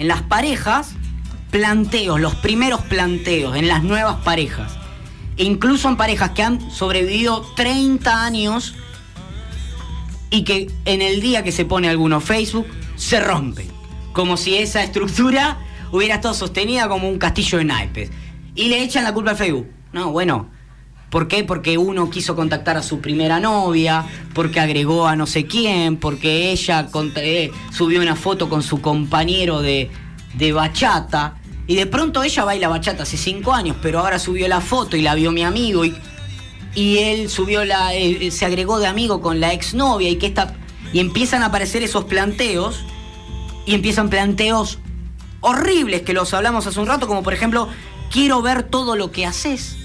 en 0.02 0.08
las 0.08 0.24
parejas 0.24 0.96
planteos, 1.52 2.20
los 2.20 2.34
primeros 2.34 2.82
planteos, 2.82 3.56
en 3.56 3.68
las 3.68 3.84
nuevas 3.84 4.16
parejas. 4.24 4.72
E 5.38 5.44
incluso 5.44 5.90
en 5.90 5.96
parejas 5.96 6.32
que 6.32 6.42
han 6.42 6.72
sobrevivido 6.72 7.42
30 7.56 8.26
años 8.26 8.74
y 10.32 10.44
que 10.44 10.72
en 10.86 11.04
el 11.04 11.22
día 11.22 11.44
que 11.44 11.52
se 11.52 11.66
pone 11.66 11.88
alguno 11.88 12.20
Facebook 12.20 12.66
se 12.96 13.20
rompe. 13.20 13.68
Como 14.12 14.38
si 14.38 14.58
esa 14.58 14.82
estructura 14.82 15.60
hubiera 15.92 16.16
estado 16.16 16.34
sostenida 16.34 16.90
como 16.90 17.08
un 17.08 17.20
castillo 17.20 17.60
de 17.60 17.66
naipes. 17.66 18.10
Y 18.56 18.70
le 18.70 18.82
echan 18.82 19.04
la 19.04 19.14
culpa 19.14 19.32
al 19.32 19.38
Facebook. 19.38 19.68
No, 19.94 20.12
bueno. 20.12 20.50
¿Por 21.12 21.28
qué? 21.28 21.44
Porque 21.44 21.78
uno 21.78 22.10
quiso 22.10 22.38
contactar 22.38 22.78
a 22.78 22.82
su 22.82 23.02
primera 23.02 23.42
novia, 23.42 24.06
porque 24.34 24.62
agregó 24.62 25.08
a 25.08 25.18
no 25.18 25.28
sé 25.28 25.46
quién, 25.46 25.98
porque 25.98 26.52
ella 26.52 26.88
eh, 27.18 27.52
subió 27.70 28.02
una 28.02 28.16
foto 28.16 28.48
con 28.48 28.64
su 28.64 28.80
compañero 28.80 29.62
de, 29.62 29.92
bachata. 30.54 31.36
Y 31.68 31.76
de 31.76 31.86
pronto 31.86 32.24
ella 32.24 32.46
baila 32.46 32.70
bachata 32.70 33.04
hace 33.04 33.18
cinco 33.18 33.52
años, 33.52 33.76
pero 33.82 34.00
ahora 34.00 34.20
subió 34.20 34.48
la 34.48 34.62
foto 34.62 34.96
y 34.96 35.02
la 35.02 35.14
vio 35.14 35.34
mi 35.34 35.44
amigo 35.44 35.84
y 36.74 36.98
él 37.00 37.30
subió 37.30 37.66
la. 37.66 37.94
Eh, 37.94 38.32
se 38.32 38.46
agregó 38.46 38.80
de 38.80 38.88
amigo 38.88 39.22
con 39.22 39.42
la 39.42 39.52
exnovia 39.52 40.10
y 40.10 40.16
que 40.16 40.28
está. 40.28 40.56
Y 40.94 41.00
empiezan 41.00 41.44
a 41.44 41.48
aparecer 41.48 41.84
esos 41.84 42.06
planteos. 42.06 42.86
Y 43.66 43.76
empiezan 43.76 44.10
planteos 44.10 44.80
horribles 45.42 46.02
que 46.04 46.14
los 46.14 46.34
hablamos 46.34 46.66
hace 46.68 46.80
un 46.80 46.88
rato, 46.88 47.06
como 47.06 47.22
por 47.22 47.34
ejemplo, 47.34 47.68
quiero 48.10 48.42
ver 48.42 48.64
todo 48.64 48.96
lo 48.96 49.12
que 49.12 49.26
haces. 49.26 49.81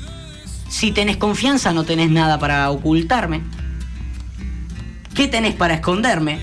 Si 0.68 0.92
tenés 0.92 1.16
confianza, 1.16 1.72
no 1.72 1.84
tenés 1.84 2.10
nada 2.10 2.38
para 2.38 2.70
ocultarme. 2.70 3.42
¿Qué 5.14 5.28
tenés 5.28 5.54
para 5.54 5.74
esconderme? 5.74 6.40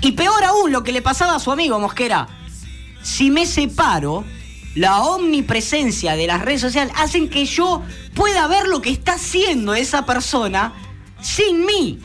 Y 0.00 0.12
peor 0.12 0.44
aún, 0.44 0.72
lo 0.72 0.82
que 0.82 0.92
le 0.92 1.02
pasaba 1.02 1.36
a 1.36 1.40
su 1.40 1.52
amigo 1.52 1.78
Mosquera. 1.78 2.28
Si 3.02 3.30
me 3.30 3.46
separo, 3.46 4.24
la 4.74 5.02
omnipresencia 5.02 6.16
de 6.16 6.26
las 6.26 6.42
redes 6.42 6.60
sociales 6.60 6.94
hacen 6.96 7.28
que 7.28 7.44
yo 7.44 7.82
pueda 8.14 8.46
ver 8.46 8.66
lo 8.66 8.80
que 8.80 8.90
está 8.90 9.14
haciendo 9.14 9.74
esa 9.74 10.06
persona 10.06 10.72
sin 11.20 11.66
mí, 11.66 12.00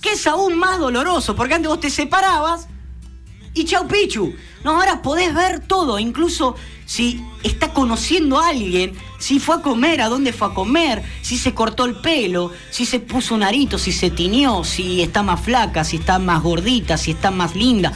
que 0.00 0.12
es 0.12 0.26
aún 0.26 0.56
más 0.58 0.78
doloroso, 0.78 1.34
porque 1.34 1.54
antes 1.54 1.68
vos 1.68 1.80
te 1.80 1.90
separabas 1.90 2.68
y 3.54 3.64
chau 3.64 3.86
pichu. 3.88 4.34
No, 4.64 4.76
ahora 4.76 5.02
podés 5.02 5.34
ver 5.34 5.60
todo, 5.60 5.98
incluso 5.98 6.54
si 6.86 7.24
está 7.42 7.72
conociendo 7.72 8.38
a 8.38 8.48
alguien, 8.48 8.94
si 9.22 9.38
fue 9.38 9.54
a 9.54 9.58
comer, 9.60 10.00
a 10.00 10.08
dónde 10.08 10.32
fue 10.32 10.48
a 10.48 10.50
comer, 10.50 11.00
si 11.22 11.38
se 11.38 11.54
cortó 11.54 11.84
el 11.84 11.94
pelo, 11.94 12.50
si 12.70 12.84
se 12.84 12.98
puso 12.98 13.36
un 13.36 13.44
arito, 13.44 13.78
si 13.78 13.92
se 13.92 14.10
tiñó, 14.10 14.64
si 14.64 15.00
está 15.00 15.22
más 15.22 15.40
flaca, 15.40 15.84
si 15.84 15.98
está 15.98 16.18
más 16.18 16.42
gordita, 16.42 16.96
si 16.96 17.12
está 17.12 17.30
más 17.30 17.54
linda. 17.54 17.92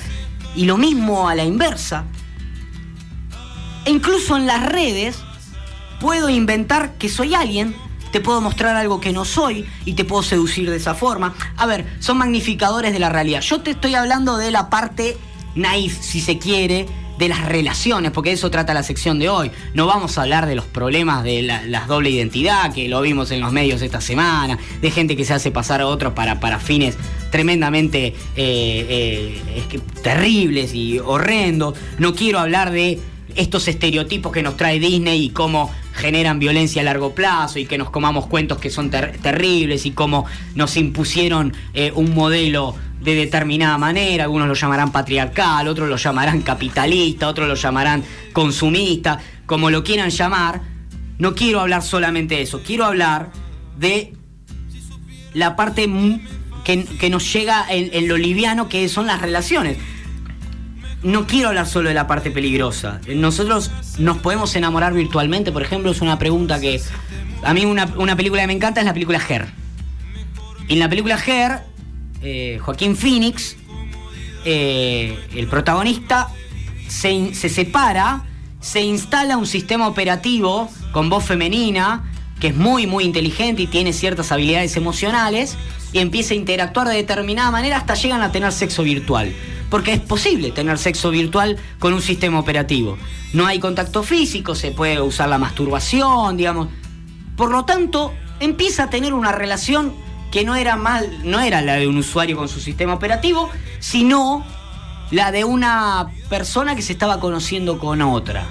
Y 0.54 0.66
lo 0.66 0.76
mismo 0.76 1.28
a 1.28 1.35
la 1.35 1.42
inversa. 1.42 2.04
E 3.85 3.90
incluso 3.90 4.37
en 4.37 4.47
las 4.47 4.66
redes 4.66 5.18
puedo 5.99 6.28
inventar 6.28 6.92
que 6.95 7.09
soy 7.09 7.35
alguien, 7.35 7.75
te 8.12 8.21
puedo 8.21 8.40
mostrar 8.40 8.76
algo 8.76 9.00
que 9.00 9.12
no 9.12 9.25
soy 9.25 9.66
y 9.85 9.95
te 9.95 10.04
puedo 10.04 10.23
seducir 10.23 10.71
de 10.71 10.76
esa 10.76 10.95
forma. 10.95 11.35
A 11.56 11.66
ver, 11.66 11.92
son 11.99 12.18
magnificadores 12.18 12.92
de 12.92 13.00
la 13.00 13.09
realidad. 13.09 13.40
Yo 13.40 13.62
te 13.62 13.73
estoy 13.73 13.97
hablando 13.97 14.37
de 14.37 14.52
la 14.52 14.71
parte 14.71 15.18
naif, 15.56 16.00
si 16.00 16.21
se 16.21 16.38
quiere, 16.38 16.87
de 17.18 17.28
las 17.28 17.46
relaciones, 17.46 18.11
porque 18.11 18.32
eso 18.32 18.50
trata 18.50 18.75
la 18.75 18.82
sección 18.82 19.18
de 19.18 19.28
hoy. 19.28 19.50
No 19.75 19.87
vamos 19.87 20.18
a 20.18 20.23
hablar 20.23 20.46
de 20.46 20.54
los 20.54 20.66
problemas 20.66 21.25
de 21.25 21.42
la, 21.42 21.87
doble 21.87 22.11
identidad, 22.11 22.73
que 22.73 22.88
lo 22.88 23.00
vimos 23.00 23.30
en 23.30 23.40
los 23.40 23.52
medios 23.52 23.82
esta 23.82 24.00
semana, 24.00 24.58
de 24.80 24.90
gente 24.90 25.16
que 25.16 25.25
se 25.25 25.35
hace 25.35 25.50
pasar 25.50 25.80
a 25.80 25.87
otros 25.87 26.12
para, 26.12 26.40
para 26.40 26.58
fines 26.58 26.96
tremendamente 27.30 28.14
eh, 28.37 29.40
eh, 29.56 29.80
terribles 30.02 30.75
y 30.75 30.99
horrendos. 30.99 31.75
No 31.99 32.14
quiero 32.14 32.38
hablar 32.38 32.70
de 32.70 32.99
estos 33.37 33.69
estereotipos 33.69 34.33
que 34.33 34.43
nos 34.43 34.57
trae 34.57 34.78
Disney 34.78 35.25
y 35.25 35.31
cómo 35.31 35.71
generan 35.93 36.38
violencia 36.38 36.83
a 36.83 36.85
largo 36.85 37.14
plazo 37.14 37.59
y 37.59 37.66
que 37.66 37.78
nos 37.78 37.90
comamos 37.90 38.26
cuentos 38.26 38.59
que 38.59 38.71
son 38.71 38.90
terribles 38.90 39.87
y 39.87 39.93
cómo 39.93 40.26
nos 40.55 40.76
impusieron 40.76 41.52
eh, 41.75 41.93
un 41.95 42.14
modelo 42.14 42.75
de 43.00 43.14
determinada 43.14 43.78
manera, 43.78 44.25
algunos 44.25 44.49
lo 44.49 44.55
llamarán 44.55 44.90
patriarcal, 44.90 45.69
otros 45.69 45.88
lo 45.88 45.97
llamarán 45.97 46.43
capitalista, 46.43 47.28
otros 47.28 47.47
lo 47.47 47.55
llamarán 47.55 48.02
consumista, 48.33 49.21
como 49.47 49.71
lo 49.71 49.85
quieran 49.85 50.11
llamar, 50.11 50.62
no 51.19 51.35
quiero 51.35 51.61
hablar 51.61 51.83
solamente 51.83 52.37
de 52.37 52.43
eso, 52.43 52.62
quiero 52.62 52.85
hablar 52.85 53.31
de 53.78 54.14
la 55.35 55.57
parte 55.57 55.88
que, 56.64 57.11
nos 57.11 57.33
llega 57.33 57.66
en 57.69 58.09
lo 58.09 58.16
liviano 58.16 58.69
que 58.69 58.88
son 58.88 59.07
las 59.07 59.21
relaciones 59.21 59.76
no 61.06 61.26
quiero 61.26 61.48
hablar 61.48 61.66
solo 61.66 61.88
de 61.88 61.94
la 61.94 62.06
parte 62.06 62.30
peligrosa. 62.30 63.00
Nosotros 63.08 63.70
nos 63.98 64.18
podemos 64.18 64.54
enamorar 64.56 64.92
virtualmente, 64.92 65.52
por 65.52 65.62
ejemplo, 65.62 65.92
es 65.92 66.00
una 66.00 66.18
pregunta 66.18 66.60
que 66.60 66.80
a 67.42 67.54
mí 67.54 67.64
una, 67.64 68.16
película 68.16 68.42
que 68.42 68.46
me 68.48 68.52
encanta 68.52 68.80
es 68.80 68.86
la 68.86 68.92
película 68.92 69.20
Her. 69.26 69.46
En 70.68 70.78
la 70.80 70.88
película 70.88 71.16
Her, 71.16 71.60
eh, 72.22 72.58
Joaquín 72.60 72.96
Phoenix, 72.96 73.56
eh, 74.44 75.16
el 75.34 75.46
protagonista, 75.46 76.28
se, 76.88 77.34
se 77.34 77.48
separa, 77.48 78.25
se 78.60 78.80
instala 78.80 79.36
un 79.36 79.46
sistema 79.46 79.86
operativo 79.86 80.68
con 80.90 81.08
voz 81.08 81.25
femenina, 81.25 82.10
que 82.40 82.48
es 82.48 82.56
muy, 82.56 82.88
muy 82.88 83.04
inteligente 83.04 83.62
y 83.62 83.66
tiene 83.68 83.92
ciertas 83.92 84.32
habilidades 84.32 84.76
emocionales, 84.76 85.56
y 85.92 86.00
empieza 86.00 86.34
a 86.34 86.36
interactuar 86.36 86.88
de 86.88 86.96
determinada 86.96 87.52
manera 87.52 87.76
hasta 87.76 87.94
llegan 87.94 88.22
a 88.22 88.32
tener 88.32 88.50
sexo 88.50 88.82
virtual 88.82 89.32
porque 89.70 89.92
es 89.92 90.00
posible 90.00 90.50
tener 90.50 90.78
sexo 90.78 91.11
virtual 91.11 91.56
con 91.78 91.92
un 91.92 92.02
sistema 92.02 92.38
operativo. 92.38 92.96
No 93.32 93.46
hay 93.46 93.58
contacto 93.58 94.02
físico, 94.02 94.54
se 94.54 94.70
puede 94.70 95.00
usar 95.00 95.28
la 95.28 95.38
masturbación, 95.38 96.37
digamos. 96.37 96.68
Por 97.37 97.50
lo 97.50 97.64
tanto, 97.64 98.12
empieza 98.40 98.85
a 98.85 98.90
tener 98.90 99.12
una 99.12 99.32
relación 99.32 99.92
que 100.30 100.44
no 100.44 100.54
era 100.56 100.76
mal, 100.76 101.11
no 101.25 101.40
era 101.40 101.62
la 101.62 101.75
de 101.75 101.87
un 101.87 101.96
usuario 101.99 102.37
con 102.37 102.49
su 102.49 102.61
sistema 102.61 102.94
operativo, 102.94 103.50
sino 103.78 104.44
la 105.11 105.32
de 105.32 105.44
una 105.44 106.08
persona 106.28 106.75
que 106.75 106.82
se 106.82 106.92
estaba 106.92 107.20
conociendo 107.20 107.78
con 107.78 108.02
otra. 108.02 108.44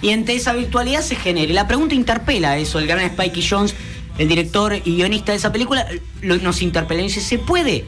Y 0.00 0.10
entre 0.10 0.34
esa 0.34 0.52
virtualidad 0.52 1.00
se 1.00 1.16
genera. 1.16 1.50
Y 1.50 1.54
la 1.54 1.66
pregunta 1.66 1.94
interpela 1.94 2.56
eso, 2.56 2.78
el 2.78 2.86
gran 2.86 3.08
Spikey 3.08 3.46
Jones, 3.48 3.74
el 4.16 4.28
director 4.28 4.74
y 4.84 4.96
guionista 4.96 5.32
de 5.32 5.38
esa 5.38 5.50
película, 5.50 5.86
nos 6.22 6.62
interpela 6.62 7.00
y 7.00 7.04
dice, 7.04 7.20
¿se 7.20 7.38
puede? 7.38 7.86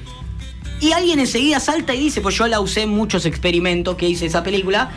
Y 0.81 0.93
alguien 0.93 1.19
enseguida 1.19 1.61
salta 1.61 1.95
y 1.95 2.01
dice, 2.01 2.21
pues 2.21 2.37
yo 2.37 2.47
la 2.47 2.61
usé 2.61 2.83
en 2.83 2.91
muchos 2.91 3.27
experimentos 3.27 3.97
que 3.97 4.09
hice 4.09 4.27
esa 4.27 4.43
película, 4.43 4.91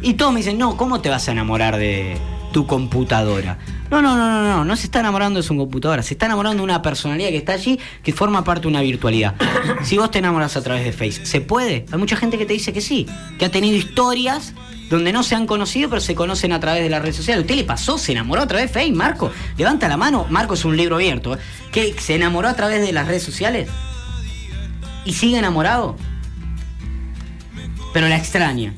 y 0.00 0.14
todos 0.14 0.32
me 0.32 0.38
dicen, 0.40 0.58
no, 0.58 0.76
¿cómo 0.76 1.00
te 1.00 1.08
vas 1.08 1.28
a 1.28 1.32
enamorar 1.32 1.76
de 1.76 2.16
tu 2.52 2.66
computadora? 2.66 3.58
No, 3.90 4.02
no, 4.02 4.16
no, 4.16 4.30
no, 4.30 4.42
no, 4.42 4.64
no 4.64 4.76
se 4.76 4.84
está 4.84 5.00
enamorando 5.00 5.40
de 5.40 5.42
su 5.42 5.56
computadora, 5.56 6.02
se 6.02 6.14
está 6.14 6.26
enamorando 6.26 6.58
de 6.58 6.64
una 6.64 6.82
personalidad 6.82 7.30
que 7.30 7.38
está 7.38 7.54
allí, 7.54 7.80
que 8.02 8.12
forma 8.12 8.44
parte 8.44 8.62
de 8.62 8.68
una 8.68 8.80
virtualidad. 8.82 9.34
si 9.82 9.96
vos 9.96 10.10
te 10.10 10.18
enamoras 10.18 10.56
a 10.56 10.62
través 10.62 10.84
de 10.84 10.92
Face, 10.92 11.26
¿se 11.26 11.40
puede? 11.40 11.86
Hay 11.90 11.98
mucha 11.98 12.16
gente 12.16 12.38
que 12.38 12.46
te 12.46 12.52
dice 12.52 12.72
que 12.72 12.80
sí, 12.80 13.06
que 13.38 13.46
ha 13.46 13.50
tenido 13.50 13.76
historias 13.76 14.54
donde 14.88 15.12
no 15.12 15.22
se 15.22 15.34
han 15.34 15.46
conocido, 15.46 15.88
pero 15.88 16.00
se 16.00 16.14
conocen 16.14 16.52
a 16.52 16.60
través 16.60 16.82
de 16.82 16.90
las 16.90 17.02
redes 17.02 17.16
sociales. 17.16 17.42
¿A 17.42 17.42
¿Usted 17.42 17.56
le 17.56 17.64
pasó? 17.64 17.98
¿Se 17.98 18.12
enamoró 18.12 18.42
a 18.42 18.46
través 18.46 18.72
de 18.72 18.80
Face, 18.80 18.92
Marco? 18.92 19.30
Levanta 19.56 19.88
la 19.88 19.96
mano, 19.96 20.26
Marco 20.30 20.54
es 20.54 20.64
un 20.64 20.76
libro 20.76 20.96
abierto. 20.96 21.34
¿eh? 21.34 21.38
¿Qué? 21.72 21.94
¿Se 21.98 22.14
enamoró 22.14 22.48
a 22.48 22.54
través 22.54 22.80
de 22.80 22.92
las 22.92 23.06
redes 23.06 23.22
sociales? 23.22 23.68
¿Y 25.08 25.14
sigue 25.14 25.38
enamorado? 25.38 25.96
Pero 27.94 28.08
la 28.08 28.16
extraña. 28.18 28.74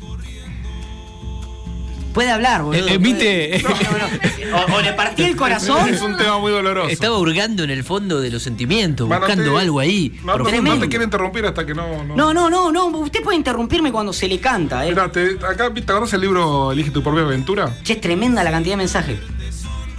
Puede 2.14 2.30
hablar, 2.30 2.62
boludo. 2.62 2.87
Eh, 2.87 2.94
emite- 3.00 3.62
No, 3.64 3.68
no, 3.70 4.56
no. 4.68 4.75
O, 4.75 4.78
o 4.78 4.80
le 4.80 4.92
partí 4.92 5.25
el 5.25 5.34
corazón. 5.34 5.88
Es 5.88 6.00
un 6.02 6.16
tema 6.16 6.38
muy 6.38 6.52
doloroso. 6.52 6.88
Estaba 6.88 7.18
hurgando 7.18 7.64
en 7.64 7.70
el 7.70 7.82
fondo 7.82 8.20
de 8.20 8.30
los 8.30 8.44
sentimientos, 8.44 9.08
buscando 9.08 9.52
te- 9.54 9.58
algo 9.60 9.80
ahí. 9.80 10.20
No, 10.25 10.38
te 10.78 10.88
quiero 10.88 11.04
interrumpir 11.04 11.44
hasta 11.46 11.66
que 11.66 11.75
no. 11.75 12.04
no. 12.04 12.14
No, 12.14 12.32
no, 12.32 12.49
no, 12.49 12.70
no. 12.70 12.87
Usted 12.99 13.22
puede 13.25 13.37
interrumpirme 13.37 13.90
cuando 13.90 14.12
se 14.12 14.28
le 14.28 14.38
canta, 14.38 14.87
eh. 14.87 14.90
Mirá, 14.90 15.10
te, 15.10 15.37
acá, 15.44 15.75
¿te 15.75 15.80
acordás 15.80 16.12
el 16.12 16.20
libro 16.20 16.70
Elige 16.70 16.92
tu 16.92 17.02
propia 17.02 17.22
aventura? 17.22 17.76
Che, 17.82 17.94
es 17.94 18.00
tremenda 18.00 18.44
la 18.44 18.52
cantidad 18.52 18.75
de 18.75 18.78
mensajes. 18.78 19.18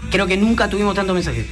Creo 0.10 0.28
que 0.28 0.38
nunca 0.38 0.70
tuvimos 0.70 0.96
tantos 0.96 1.14
mensajes. 1.14 1.46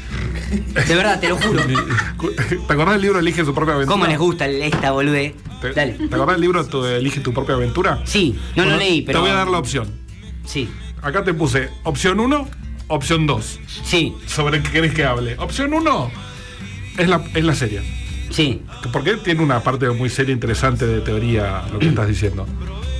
De 0.50 0.96
verdad, 0.96 1.20
te 1.20 1.30
lo 1.30 1.38
juro. 1.38 1.62
¿Te 1.66 2.74
acordás 2.74 2.94
del 2.94 3.02
libro 3.02 3.20
Elige 3.20 3.44
tu 3.44 3.54
propia 3.54 3.76
aventura? 3.76 3.94
¿Cómo 3.94 4.08
les 4.08 4.18
gusta 4.18 4.48
esta 4.48 4.92
bolude? 4.92 5.36
¿Te, 5.62 5.74
Dale. 5.74 5.94
¿Te 5.94 6.06
acordás 6.16 6.36
del 6.36 6.42
libro 6.42 6.66
tu- 6.66 6.86
Elige 6.86 7.20
tu 7.20 7.34
propia 7.34 7.56
aventura? 7.56 8.02
Sí, 8.06 8.38
no 8.56 8.66
lo 8.66 8.78
leí, 8.78 9.02
pero. 9.02 9.20
Te 9.20 9.22
voy 9.22 9.32
a 9.32 9.36
dar 9.36 9.48
la 9.48 9.58
opción. 9.60 9.88
Sí, 10.46 10.70
Acá 11.02 11.24
te 11.24 11.34
puse 11.34 11.70
opción 11.84 12.20
1, 12.20 12.50
opción 12.88 13.26
2. 13.28 13.60
sí, 13.84 14.14
Sobre 14.26 14.62
qué 14.62 14.70
querés 14.72 14.94
que 14.94 15.06
hable. 15.06 15.36
Opción 15.38 15.74
1 15.74 16.12
es 16.98 17.08
la, 17.08 17.22
es 17.34 17.44
la 17.46 17.54
serie. 17.56 17.82
sí. 18.32 18.62
Porque 18.92 19.16
tiene 19.18 19.42
una 19.44 19.62
parte 19.62 19.90
muy 19.92 20.10
seria, 20.10 20.34
interesante 20.34 20.86
de 20.88 21.02
teoría, 21.02 21.64
lo 21.72 21.80
que 21.80 21.88
estás 21.90 22.08
diciendo. 22.08 22.46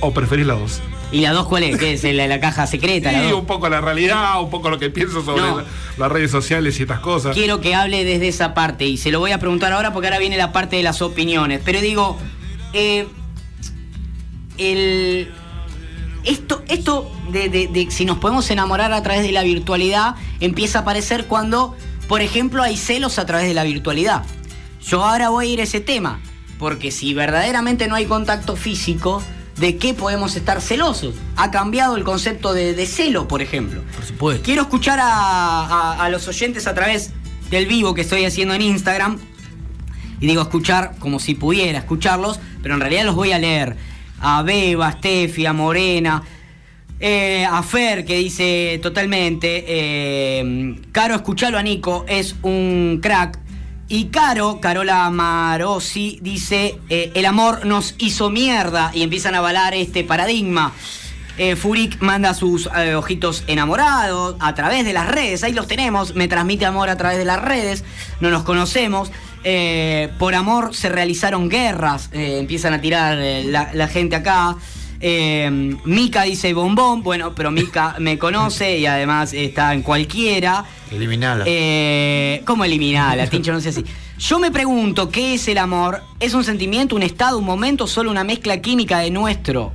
¿O 0.00 0.12
preferís 0.14 0.46
la 0.46 0.54
2? 0.54 0.80
¿Y 1.12 1.20
la 1.22 1.32
dos 1.32 1.46
cuál 1.48 1.64
es? 1.64 1.76
¿Qué 1.76 1.94
es? 1.94 2.04
¿La, 2.04 2.26
la 2.28 2.38
caja 2.40 2.66
secreta? 2.68 3.10
Sí, 3.10 3.32
un 3.32 3.44
poco 3.46 3.68
la 3.68 3.80
realidad, 3.80 4.40
un 4.40 4.48
poco 4.50 4.70
lo 4.70 4.78
que 4.78 4.90
pienso 4.90 5.24
sobre 5.24 5.42
No. 5.42 5.56
la- 5.58 5.64
las 5.98 6.12
redes 6.12 6.30
sociales 6.30 6.78
y 6.78 6.82
estas 6.82 7.00
cosas. 7.00 7.34
Quiero 7.34 7.60
que 7.60 7.74
hable 7.74 8.04
desde 8.04 8.28
esa 8.28 8.54
parte 8.54 8.84
y 8.86 8.96
se 8.96 9.10
lo 9.10 9.18
voy 9.18 9.32
a 9.32 9.38
preguntar 9.38 9.72
ahora 9.72 9.92
porque 9.92 10.06
ahora 10.06 10.18
viene 10.20 10.36
la 10.36 10.52
parte 10.52 10.76
de 10.76 10.82
las 10.84 11.02
opiniones. 11.02 11.60
Pero 11.64 11.80
digo, 11.80 12.16
eh, 12.72 13.06
el, 14.58 15.30
esto, 16.24 16.62
esto 16.68 17.10
de, 17.30 17.48
de- 17.48 17.68
de 17.68 17.90
si 17.90 18.04
nos 18.04 18.18
podemos 18.18 18.50
enamorar 18.50 18.92
a 18.92 19.02
través 19.02 19.22
de 19.22 19.32
la 19.32 19.42
virtualidad 19.42 20.14
empieza 20.40 20.78
a 20.78 20.82
aparecer 20.82 21.26
cuando, 21.26 21.76
por 22.08 22.20
ejemplo, 22.22 22.62
hay 22.62 22.76
celos 22.76 23.18
a 23.18 23.26
través 23.26 23.48
de 23.48 23.54
la 23.54 23.64
virtualidad. 23.64 24.22
Yo 24.86 25.04
ahora 25.04 25.28
voy 25.30 25.46
a 25.48 25.50
ir 25.50 25.60
a 25.60 25.64
ese 25.64 25.80
tema, 25.80 26.20
porque 26.58 26.90
si 26.90 27.14
verdaderamente 27.14 27.88
no 27.88 27.94
hay 27.94 28.06
contacto 28.06 28.56
físico, 28.56 29.22
¿de 29.60 29.76
qué 29.76 29.94
podemos 29.94 30.34
estar 30.36 30.60
celosos? 30.60 31.14
Ha 31.36 31.50
cambiado 31.50 31.96
el 31.96 32.02
concepto 32.04 32.52
de, 32.54 32.74
de 32.74 32.86
celo, 32.86 33.28
por 33.28 33.42
ejemplo. 33.42 33.82
Por 33.94 34.04
supuesto. 34.04 34.42
Quiero 34.42 34.62
escuchar 34.62 34.98
a, 35.00 35.04
a- 35.06 36.04
a 36.04 36.08
los 36.08 36.26
oyentes 36.26 36.66
a 36.66 36.74
través 36.74 37.12
del 37.50 37.66
vivo 37.66 37.94
que 37.94 38.00
estoy 38.00 38.24
haciendo 38.24 38.54
en 38.54 38.62
Instagram. 38.62 39.18
Y 40.20 40.26
digo 40.26 40.42
escuchar 40.42 40.96
como 40.98 41.18
si 41.18 41.34
pudiera 41.34 41.78
escucharlos, 41.78 42.40
pero 42.62 42.74
en 42.74 42.80
realidad 42.80 43.04
los 43.04 43.14
voy 43.14 43.32
a 43.32 43.38
leer. 43.38 43.76
A 44.20 44.42
Beba, 44.42 44.88
a 44.88 44.92
Steffi, 44.92 45.46
a 45.46 45.52
Morena, 45.54 46.22
eh, 46.98 47.46
a 47.50 47.62
Fer 47.62 48.04
que 48.04 48.16
dice 48.18 48.78
totalmente, 48.82 49.64
eh, 49.66 50.76
Caro, 50.92 51.14
escuchalo 51.14 51.56
a 51.56 51.62
Nico, 51.62 52.04
es 52.08 52.36
un 52.42 53.00
crack. 53.02 53.38
Y 53.92 54.04
Caro, 54.04 54.60
Carola 54.60 55.10
Marosi, 55.10 56.20
dice, 56.22 56.78
eh, 56.88 57.10
el 57.16 57.26
amor 57.26 57.66
nos 57.66 57.96
hizo 57.98 58.30
mierda 58.30 58.92
y 58.94 59.02
empiezan 59.02 59.34
a 59.34 59.38
avalar 59.38 59.74
este 59.74 60.04
paradigma. 60.04 60.72
Eh, 61.38 61.56
Furik 61.56 62.00
manda 62.00 62.32
sus 62.32 62.68
eh, 62.76 62.94
ojitos 62.94 63.42
enamorados 63.48 64.36
a 64.38 64.54
través 64.54 64.84
de 64.84 64.92
las 64.92 65.08
redes, 65.08 65.42
ahí 65.42 65.52
los 65.52 65.66
tenemos, 65.66 66.14
me 66.14 66.28
transmite 66.28 66.66
amor 66.66 66.88
a 66.88 66.96
través 66.96 67.18
de 67.18 67.24
las 67.24 67.42
redes, 67.42 67.82
no 68.20 68.30
nos 68.30 68.44
conocemos. 68.44 69.10
Por 70.20 70.34
amor 70.36 70.72
se 70.72 70.88
realizaron 70.88 71.48
guerras, 71.48 72.10
empiezan 72.12 72.74
a 72.74 72.80
tirar 72.80 73.18
la 73.18 73.88
gente 73.88 74.14
acá. 74.14 74.56
Eh, 75.02 75.48
Mika 75.84 76.24
dice 76.24 76.52
bombón, 76.52 77.02
bueno, 77.02 77.34
pero 77.34 77.50
Mika 77.50 77.96
me 78.00 78.18
conoce 78.18 78.78
y 78.78 78.86
además 78.86 79.32
está 79.32 79.72
en 79.72 79.82
cualquiera. 79.82 80.64
Eliminala. 80.90 81.44
Eh, 81.46 82.42
¿Cómo 82.44 82.64
eliminarla? 82.64 83.26
Tincho, 83.26 83.52
no 83.52 83.60
sé 83.60 83.70
así. 83.70 83.84
Yo 84.18 84.38
me 84.38 84.50
pregunto, 84.50 85.08
¿qué 85.08 85.34
es 85.34 85.48
el 85.48 85.56
amor? 85.56 86.02
¿Es 86.18 86.34
un 86.34 86.44
sentimiento, 86.44 86.94
un 86.94 87.02
estado, 87.02 87.38
un 87.38 87.46
momento, 87.46 87.86
solo 87.86 88.10
una 88.10 88.24
mezcla 88.24 88.60
química 88.60 88.98
de 88.98 89.10
nuestro? 89.10 89.72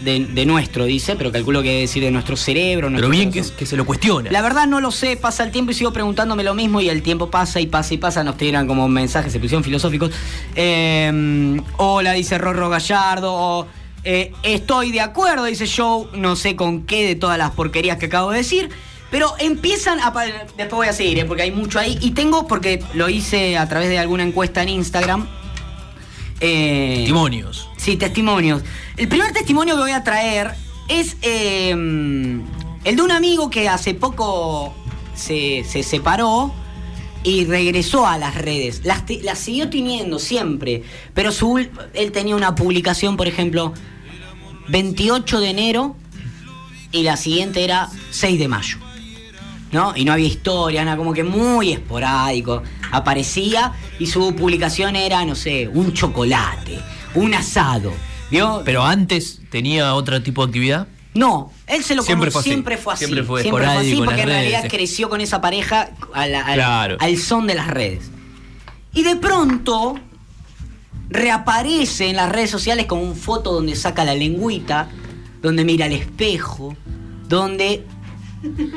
De, 0.00 0.26
de 0.26 0.46
nuestro, 0.46 0.84
dice, 0.84 1.16
pero 1.16 1.32
calculo 1.32 1.60
que 1.60 1.70
debe 1.70 1.80
decir 1.82 2.02
de 2.02 2.12
nuestro 2.12 2.36
cerebro. 2.36 2.88
Pero 2.94 3.08
bien 3.10 3.32
que, 3.32 3.42
se 3.42 3.76
lo 3.76 3.84
cuestiona. 3.84 4.30
La 4.30 4.40
verdad 4.40 4.66
no 4.68 4.80
lo 4.80 4.92
sé, 4.92 5.16
pasa 5.16 5.42
el 5.42 5.50
tiempo 5.50 5.72
y 5.72 5.74
sigo 5.74 5.92
preguntándome 5.92 6.44
lo 6.44 6.54
mismo 6.54 6.80
y 6.80 6.88
el 6.88 7.02
tiempo 7.02 7.30
pasa 7.30 7.60
y 7.60 7.66
pasa 7.66 7.94
y 7.94 7.98
pasa, 7.98 8.22
nos 8.22 8.36
tiran 8.36 8.68
como 8.68 8.88
mensajes, 8.88 9.32
se 9.32 9.40
pusieron 9.40 9.64
filosóficos. 9.64 10.12
Eh, 10.54 11.60
hola, 11.78 12.12
dice 12.12 12.38
Rorro 12.38 12.70
Gallardo, 12.70 13.34
o, 13.34 13.66
eh, 14.04 14.32
estoy 14.42 14.92
de 14.92 15.00
acuerdo, 15.00 15.44
dice 15.44 15.66
Joe, 15.68 16.06
no 16.14 16.36
sé 16.36 16.56
con 16.56 16.84
qué 16.86 17.06
de 17.06 17.14
todas 17.14 17.38
las 17.38 17.50
porquerías 17.52 17.98
que 17.98 18.06
acabo 18.06 18.30
de 18.30 18.38
decir, 18.38 18.70
pero 19.10 19.34
empiezan 19.38 20.00
a... 20.00 20.12
Después 20.56 20.70
voy 20.72 20.86
a 20.88 20.92
seguir, 20.92 21.18
eh, 21.18 21.24
porque 21.24 21.42
hay 21.42 21.50
mucho 21.50 21.78
ahí, 21.78 21.98
y 22.00 22.10
tengo, 22.12 22.46
porque 22.46 22.82
lo 22.94 23.08
hice 23.08 23.56
a 23.56 23.68
través 23.68 23.88
de 23.88 23.98
alguna 23.98 24.22
encuesta 24.22 24.62
en 24.62 24.68
Instagram. 24.70 25.26
eh, 26.40 26.94
Testimonios. 26.98 27.68
Sí, 27.76 27.96
testimonios. 27.96 28.62
El 28.96 29.08
primer 29.08 29.32
testimonio 29.32 29.76
que 29.76 29.82
voy 29.82 29.92
a 29.92 30.04
traer 30.04 30.54
es 30.88 31.16
eh, 31.22 31.70
el 31.70 32.96
de 32.96 33.02
un 33.02 33.10
amigo 33.10 33.50
que 33.50 33.68
hace 33.68 33.94
poco 33.94 34.74
se, 35.14 35.64
se 35.64 35.82
separó 35.82 36.52
y 37.24 37.44
regresó 37.44 38.06
a 38.06 38.18
las 38.18 38.34
redes. 38.34 38.82
Las, 38.84 39.04
siguió 39.38 39.68
teniendo 39.70 40.18
siempre, 40.18 40.82
pero 41.14 41.32
su, 41.32 41.58
él 41.58 42.12
tenía 42.12 42.36
una 42.36 42.54
publicación, 42.54 43.16
por 43.16 43.26
ejemplo, 43.26 43.74
28 44.68 45.40
de 45.40 45.50
enero 45.50 45.96
y 46.92 47.02
la 47.02 47.16
siguiente 47.16 47.64
era 47.64 47.88
6 48.10 48.38
de 48.38 48.48
mayo. 48.48 48.78
¿no? 49.72 49.94
Y 49.94 50.04
no 50.04 50.12
había 50.12 50.26
historia, 50.26 50.84
nada, 50.84 50.96
como 50.96 51.12
que 51.12 51.24
muy 51.24 51.72
esporádico. 51.72 52.62
Aparecía 52.90 53.72
y 53.98 54.06
su 54.06 54.34
publicación 54.34 54.96
era, 54.96 55.24
no 55.24 55.34
sé, 55.34 55.68
un 55.68 55.92
chocolate, 55.92 56.78
un 57.14 57.34
asado. 57.34 57.92
¿Vio? 58.30 58.62
Pero 58.64 58.84
antes 58.84 59.40
tenía 59.50 59.94
otro 59.94 60.22
tipo 60.22 60.44
de 60.44 60.50
actividad. 60.50 60.88
No, 61.14 61.50
él 61.66 61.82
se 61.82 61.94
lo 61.94 62.02
Siempre 62.02 62.30
fue 62.30 62.40
así. 62.40 62.50
siempre 62.50 62.76
fue 62.76 62.92
así. 62.94 63.04
Siempre 63.06 63.24
fue 63.24 63.40
así 63.40 63.50
porque 63.96 64.10
las 64.12 64.20
en 64.20 64.28
realidad 64.28 64.58
redes. 64.60 64.72
creció 64.72 65.08
con 65.08 65.20
esa 65.20 65.40
pareja 65.40 65.90
a 66.14 66.26
la- 66.26 66.40
al, 66.46 66.54
Claro. 66.54 66.96
al 67.00 67.16
son 67.18 67.46
de 67.46 67.54
las 67.54 67.66
redes. 67.68 68.10
Y 68.94 69.02
de 69.02 69.16
pronto 69.16 69.98
reaparece 71.08 72.08
en 72.10 72.16
las 72.16 72.30
redes 72.30 72.50
sociales 72.50 72.86
con 72.86 72.98
un 73.00 73.16
foto 73.16 73.52
donde 73.52 73.74
saca 73.76 74.04
la 74.04 74.14
lengüita, 74.14 74.88
donde 75.42 75.64
mira 75.64 75.86
al 75.86 75.92
espejo, 75.92 76.76
donde 77.28 77.84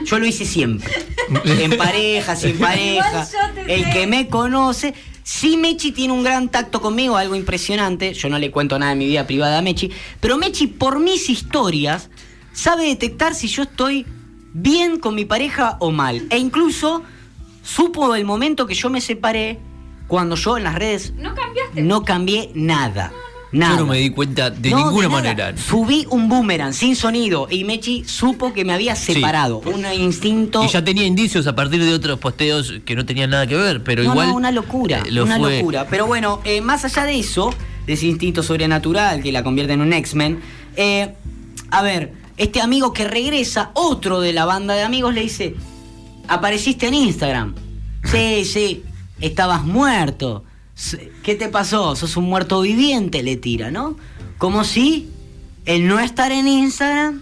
yo 0.05 0.17
lo 0.19 0.25
hice 0.25 0.45
siempre. 0.45 0.89
En 1.45 1.77
pareja, 1.77 2.35
sin 2.35 2.57
pareja. 2.57 3.25
El 3.67 3.89
que 3.91 4.05
me 4.07 4.27
conoce. 4.27 4.93
Sí, 5.23 5.57
Mechi 5.57 5.91
tiene 5.91 6.13
un 6.13 6.23
gran 6.23 6.49
tacto 6.49 6.81
conmigo, 6.81 7.15
algo 7.17 7.35
impresionante. 7.35 8.13
Yo 8.13 8.29
no 8.29 8.39
le 8.39 8.51
cuento 8.51 8.77
nada 8.79 8.91
de 8.91 8.97
mi 8.97 9.05
vida 9.05 9.27
privada 9.27 9.59
a 9.59 9.61
Mechi. 9.61 9.91
Pero 10.19 10.37
Mechi, 10.37 10.67
por 10.67 10.99
mis 10.99 11.29
historias, 11.29 12.09
sabe 12.53 12.85
detectar 12.85 13.35
si 13.35 13.47
yo 13.47 13.63
estoy 13.63 14.05
bien 14.53 14.99
con 14.99 15.15
mi 15.15 15.25
pareja 15.25 15.77
o 15.79 15.91
mal. 15.91 16.27
E 16.29 16.37
incluso 16.37 17.03
supo 17.63 18.15
el 18.15 18.25
momento 18.25 18.65
que 18.65 18.73
yo 18.73 18.89
me 18.89 19.01
separé 19.01 19.59
cuando 20.07 20.35
yo 20.35 20.57
en 20.57 20.63
las 20.65 20.75
redes 20.75 21.13
¿No 21.15 21.33
cambiaste? 21.35 21.81
no 21.81 22.03
cambié 22.03 22.51
nada. 22.53 23.13
Nada. 23.51 23.75
Yo 23.75 23.81
no 23.85 23.91
me 23.91 23.97
di 23.97 24.09
cuenta 24.11 24.49
de 24.49 24.69
No, 24.69 24.77
ninguna 24.77 25.09
manera. 25.09 25.57
Subí 25.57 26.05
un 26.09 26.29
boomerang 26.29 26.73
sin 26.73 26.95
sonido 26.95 27.47
y 27.51 27.63
Mechi 27.65 28.05
supo 28.05 28.53
que 28.53 28.63
me 28.63 28.71
había 28.73 28.95
separado. 28.95 29.59
Un 29.65 29.85
instinto. 29.93 30.63
Y 30.63 30.69
ya 30.69 30.83
tenía 30.83 31.05
indicios 31.05 31.45
a 31.47 31.55
partir 31.55 31.83
de 31.83 31.93
otros 31.93 32.17
posteos 32.19 32.73
que 32.85 32.95
no 32.95 33.05
tenían 33.05 33.29
nada 33.31 33.45
que 33.47 33.55
ver, 33.55 33.83
pero 33.83 34.03
no, 34.03 34.11
igual. 34.11 34.29
no, 34.29 34.35
una 34.35 34.51
locura. 34.51 34.99
eh, 35.05 35.11
lo 35.11 35.23
una 35.25 35.37
fue. 35.37 35.57
locura. 35.57 35.85
Pero 35.89 36.07
bueno, 36.07 36.39
eh, 36.45 36.61
más 36.61 36.85
allá 36.85 37.03
de 37.05 37.19
eso, 37.19 37.53
de 37.85 37.93
ese 37.93 38.05
instinto 38.07 38.41
sobrenatural 38.41 39.21
que 39.21 39.31
la 39.33 39.43
convierte 39.43 39.73
en 39.73 39.81
un 39.81 39.91
X-Men, 39.91 40.39
eh, 40.77 41.13
a 41.71 41.81
ver, 41.81 42.13
este 42.37 42.61
amigo 42.61 42.93
que 42.93 43.03
regresa, 43.05 43.71
otro 43.73 44.21
de 44.21 44.31
la 44.31 44.45
banda 44.45 44.75
de 44.75 44.83
amigos, 44.83 45.13
le 45.13 45.21
dice: 45.21 45.55
Apareciste 46.27 46.87
en 46.87 46.93
Instagram. 46.93 47.55
Sí, 48.03 48.45
sí, 48.45 48.83
estabas 49.19 49.63
muerto. 49.63 50.43
¿Qué 51.23 51.35
te 51.35 51.49
pasó? 51.49 51.95
Sos 51.95 52.17
un 52.17 52.25
muerto 52.25 52.61
viviente, 52.61 53.23
le 53.23 53.37
tira, 53.37 53.71
¿no? 53.71 53.97
Como 54.37 54.63
si 54.63 55.09
el 55.65 55.87
no 55.87 55.99
estar 55.99 56.31
en 56.31 56.47
Instagram 56.47 57.21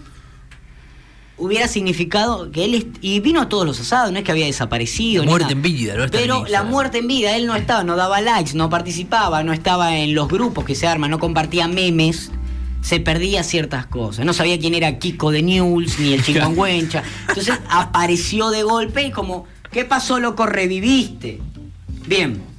hubiera 1.36 1.68
significado 1.68 2.50
que 2.50 2.64
él 2.64 2.92
y 3.00 3.20
vino 3.20 3.40
a 3.40 3.48
todos 3.48 3.66
los 3.66 3.80
asados, 3.80 4.12
no 4.12 4.18
es 4.18 4.24
que 4.24 4.30
había 4.30 4.46
desaparecido. 4.46 5.24
ni 5.24 5.30
Muerte 5.30 5.54
nada. 5.54 5.56
en 5.56 5.62
vida, 5.62 5.94
no 5.96 6.04
en 6.04 6.10
Pero 6.10 6.44
la 6.46 6.62
muerte 6.62 6.98
en 6.98 7.08
vida, 7.08 7.36
él 7.36 7.46
no 7.46 7.56
estaba, 7.56 7.82
no 7.82 7.96
daba 7.96 8.20
likes, 8.20 8.54
no 8.54 8.68
participaba, 8.68 9.42
no 9.42 9.52
estaba 9.52 9.96
en 9.96 10.14
los 10.14 10.28
grupos 10.28 10.64
que 10.64 10.74
se 10.74 10.86
arman, 10.86 11.10
no 11.10 11.18
compartía 11.18 11.66
memes, 11.66 12.30
se 12.82 13.00
perdía 13.00 13.42
ciertas 13.42 13.86
cosas. 13.86 14.24
No 14.24 14.32
sabía 14.32 14.58
quién 14.58 14.74
era 14.74 14.98
Kiko 14.98 15.30
de 15.30 15.42
News 15.42 15.98
ni 15.98 16.12
el 16.12 16.22
Chihuahuencha. 16.22 17.02
Entonces 17.28 17.58
apareció 17.68 18.50
de 18.50 18.62
golpe 18.62 19.06
y 19.06 19.10
como, 19.10 19.46
¿qué 19.70 19.84
pasó, 19.84 20.18
loco? 20.20 20.46
Reviviste. 20.46 21.40
Bien. 22.06 22.49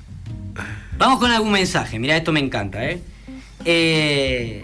Vamos 1.02 1.18
con 1.18 1.32
algún 1.32 1.52
mensaje. 1.52 1.98
Mira, 1.98 2.16
esto 2.16 2.32
me 2.32 2.40
encanta, 2.40 2.86
¿eh? 2.88 3.02
Eh, 3.66 4.64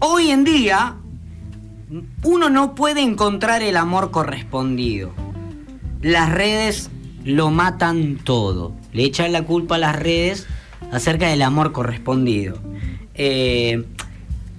Hoy 0.00 0.30
en 0.30 0.44
día, 0.44 0.96
uno 2.24 2.50
no 2.50 2.74
puede 2.74 3.00
encontrar 3.00 3.62
el 3.62 3.78
amor 3.78 4.10
correspondido. 4.10 5.14
Las 6.02 6.30
redes 6.30 6.90
lo 7.24 7.50
matan 7.50 8.18
todo. 8.22 8.74
Le 8.92 9.04
echan 9.04 9.32
la 9.32 9.44
culpa 9.44 9.76
a 9.76 9.78
las 9.78 9.96
redes 9.96 10.46
acerca 10.92 11.28
del 11.28 11.40
amor 11.40 11.72
correspondido. 11.72 12.58
Eh, 13.14 13.82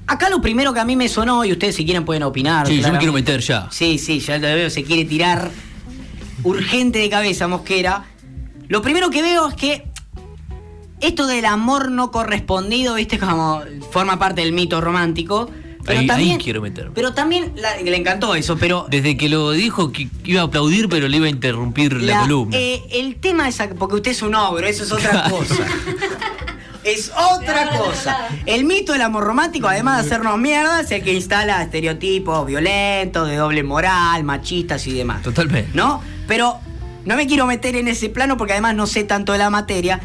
acá 0.07 0.31
lo 0.31 0.41
primero 0.41 0.73
que 0.73 0.79
a 0.79 0.85
mí 0.85 0.95
me 0.95 1.09
sonó, 1.09 1.45
y 1.45 1.51
ustedes 1.51 1.75
si 1.75 1.85
quieren 1.85 2.05
pueden 2.05 2.23
opinar. 2.23 2.65
Sí, 2.65 2.81
yo 2.81 2.91
me 2.91 2.97
quiero 2.97 3.13
meter 3.13 3.39
ya. 3.41 3.67
Sí, 3.69 3.99
sí, 3.99 4.19
ya 4.19 4.39
lo 4.39 4.47
veo, 4.47 4.71
se 4.71 4.83
quiere 4.83 5.05
tirar 5.05 5.51
urgente 6.41 6.97
de 6.97 7.09
cabeza, 7.11 7.47
Mosquera. 7.47 8.05
Lo 8.67 8.81
primero 8.81 9.09
que 9.09 9.21
veo 9.21 9.47
es 9.47 9.55
que 9.55 9.85
esto 11.01 11.27
del 11.27 11.45
amor 11.45 11.91
no 11.91 12.11
correspondido, 12.11 12.95
viste, 12.95 13.19
como 13.19 13.61
forma 13.91 14.17
parte 14.17 14.41
del 14.41 14.53
mito 14.53 14.81
romántico. 14.81 15.49
Pero 15.83 15.99
Ahí- 15.99 16.05
ahí 16.05 16.07
también, 16.07 16.39
quiero 16.39 16.61
meterme. 16.63 16.91
Pero 16.95 17.13
también 17.13 17.53
la- 17.57 17.77
le 17.79 17.95
encantó 17.95 18.33
eso, 18.33 18.57
pero 18.57 18.87
Desde 18.89 19.17
que 19.17 19.29
lo 19.29 19.51
dijo 19.51 19.91
que 19.91 20.09
iba 20.23 20.41
a 20.41 20.45
aplaudir, 20.45 20.89
pero 20.89 21.07
le 21.07 21.17
iba 21.17 21.27
a 21.27 21.29
interrumpir 21.29 21.93
la, 22.01 22.13
la- 22.15 22.19
columna. 22.21 22.57
eh, 22.57 22.81
el 22.91 23.17
tema 23.17 23.47
es 23.47 23.59
porque 23.77 23.95
usted 23.97 24.09
es 24.11 24.23
un 24.23 24.33
ogro, 24.33 24.65
eso 24.65 24.83
es 24.83 24.91
otra 24.91 25.29
cosa. 25.29 25.55
Es 26.83 27.11
otra 27.17 27.67
cosa. 27.79 28.27
El 28.45 28.63
mito 28.63 28.91
del 28.93 29.01
amor 29.01 29.23
romántico, 29.23 29.67
además 29.67 29.97
de 30.03 30.05
hacernos 30.07 30.37
mierda, 30.37 30.81
es 30.81 30.91
el 30.91 31.01
que 31.01 31.13
instala 31.13 31.63
estereotipos 31.63 32.45
violentos, 32.45 33.27
de 33.27 33.37
doble 33.37 33.63
moral, 33.63 34.23
machistas 34.23 34.85
y 34.85 34.93
demás. 34.93 35.23
Totalmente. 35.23 35.71
¿No? 35.73 36.03
Pero 36.27 36.59
no 37.05 37.15
me 37.15 37.27
quiero 37.27 37.45
meter 37.45 37.75
en 37.75 37.87
ese 37.87 38.09
plano 38.09 38.37
porque 38.37 38.53
además 38.53 38.75
no 38.75 38.87
sé 38.87 39.03
tanto 39.03 39.31
de 39.31 39.37
la 39.37 39.49
materia, 39.49 40.01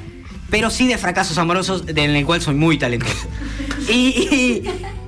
pero 0.50 0.70
sí 0.70 0.86
de 0.86 0.98
fracasos 0.98 1.38
amorosos 1.38 1.84
en 1.88 1.98
el 1.98 2.26
cual 2.26 2.40
soy 2.42 2.54
muy 2.54 2.78
talentoso. 2.78 3.28
Y, 3.88 4.62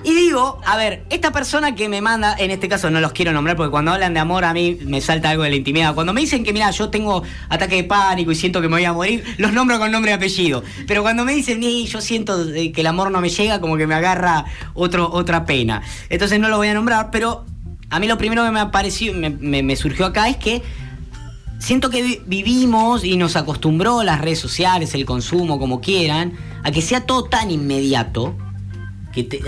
digo, 0.05 0.61
a 0.65 0.77
ver, 0.77 1.05
esta 1.11 1.31
persona 1.31 1.75
que 1.75 1.89
me 1.89 2.01
manda, 2.01 2.35
en 2.37 2.51
este 2.51 2.69
caso 2.69 2.91
no 2.91 3.01
los 3.01 3.13
quiero 3.13 3.33
nombrar 3.33 3.57
porque 3.57 3.71
cuando 3.71 3.93
hablan 3.93 4.15
de 4.15 4.21
amor 4.21 4.45
a 4.45 4.53
mí 4.53 4.79
me 4.85 5.01
salta 5.01 5.31
algo 5.31 5.45
de 5.45 5.51
la 5.51 5.57
intimidad. 5.57 5.95
Cuando 5.95 6.13
me 6.13 6.21
dicen 6.21 6.43
que, 6.43 6.53
mira, 6.53 6.71
yo 6.71 6.91
tengo 6.91 7.23
ataque 7.49 7.77
de 7.77 7.85
pánico 7.85 8.33
y 8.33 8.35
siento 8.35 8.61
que 8.61 8.69
me 8.69 8.77
voy 8.77 8.85
a 8.85 8.93
morir, 8.93 9.23
los 9.39 9.53
nombro 9.53 9.79
con 9.79 9.93
nombre 9.93 10.11
y 10.11 10.15
apellido. 10.15 10.65
Pero 10.89 11.03
cuando 11.03 11.25
me 11.25 11.33
dicen, 11.35 11.61
"Ni, 11.61 11.87
yo 11.87 12.01
siento 12.01 12.45
que 12.53 12.73
el 12.75 12.87
amor 12.87 13.11
no 13.11 13.21
me 13.21 13.29
llega, 13.29 13.61
como 13.61 13.77
que 13.77 13.87
me 13.87 13.95
agarra 13.95 14.45
otro, 14.75 15.11
otra 15.13 15.45
pena. 15.45 15.83
Entonces 16.09 16.41
no 16.41 16.49
los 16.49 16.59
voy 16.59 16.69
a 16.69 16.75
nombrar, 16.75 17.11
pero 17.13 17.45
a 17.91 18.01
mí 18.01 18.09
lo 18.09 18.19
primero 18.19 18.45
que 18.45 18.51
me 18.51 18.61
apareció, 18.61 19.13
me 19.15 19.77
surgió 19.77 20.07
acá 20.07 20.29
es 20.29 20.37
que 20.37 20.63
siento 21.63 21.91
que 21.91 22.03
vi- 22.03 22.21
vivimos 22.27 23.05
y 23.05 23.17
nos 23.17 23.37
acostumbró 23.37 24.03
las 24.03 24.21
redes 24.21 24.41
sociales, 24.41 24.95
el 24.95 25.07
consumo, 25.07 25.61
como 25.61 25.81
quieran, 25.81 26.33
a 26.65 26.73
que 26.73 26.83
sea 26.83 27.07
todo 27.07 27.25
tan 27.25 27.53
inmediato, 27.53 28.35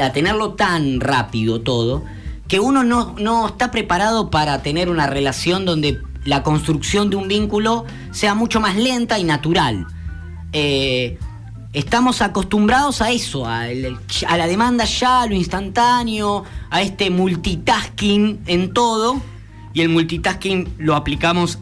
a 0.00 0.12
tenerlo 0.12 0.52
tan 0.54 1.00
rápido 1.00 1.60
todo, 1.60 2.04
que 2.46 2.60
uno 2.60 2.84
no, 2.84 3.16
no 3.18 3.48
está 3.48 3.70
preparado 3.72 4.30
para 4.30 4.62
tener 4.62 4.88
una 4.88 5.08
relación 5.08 5.64
donde 5.64 6.00
la 6.24 6.42
construcción 6.42 7.10
de 7.10 7.16
un 7.16 7.26
vínculo 7.26 7.84
sea 8.12 8.34
mucho 8.34 8.60
más 8.60 8.76
lenta 8.76 9.18
y 9.18 9.24
natural. 9.24 9.86
Eh, 10.52 11.18
estamos 11.72 12.22
acostumbrados 12.22 13.02
a 13.02 13.10
eso, 13.10 13.44
a, 13.46 13.62
a 14.28 14.36
la 14.36 14.46
demanda 14.46 14.84
ya, 14.84 15.22
a 15.22 15.26
lo 15.26 15.34
instantáneo, 15.34 16.44
a 16.70 16.80
este 16.80 17.10
multitasking 17.10 18.40
en 18.46 18.72
todo, 18.72 19.20
y 19.72 19.80
el 19.80 19.88
multitasking 19.88 20.74
lo 20.78 20.94
aplicamos 20.94 21.58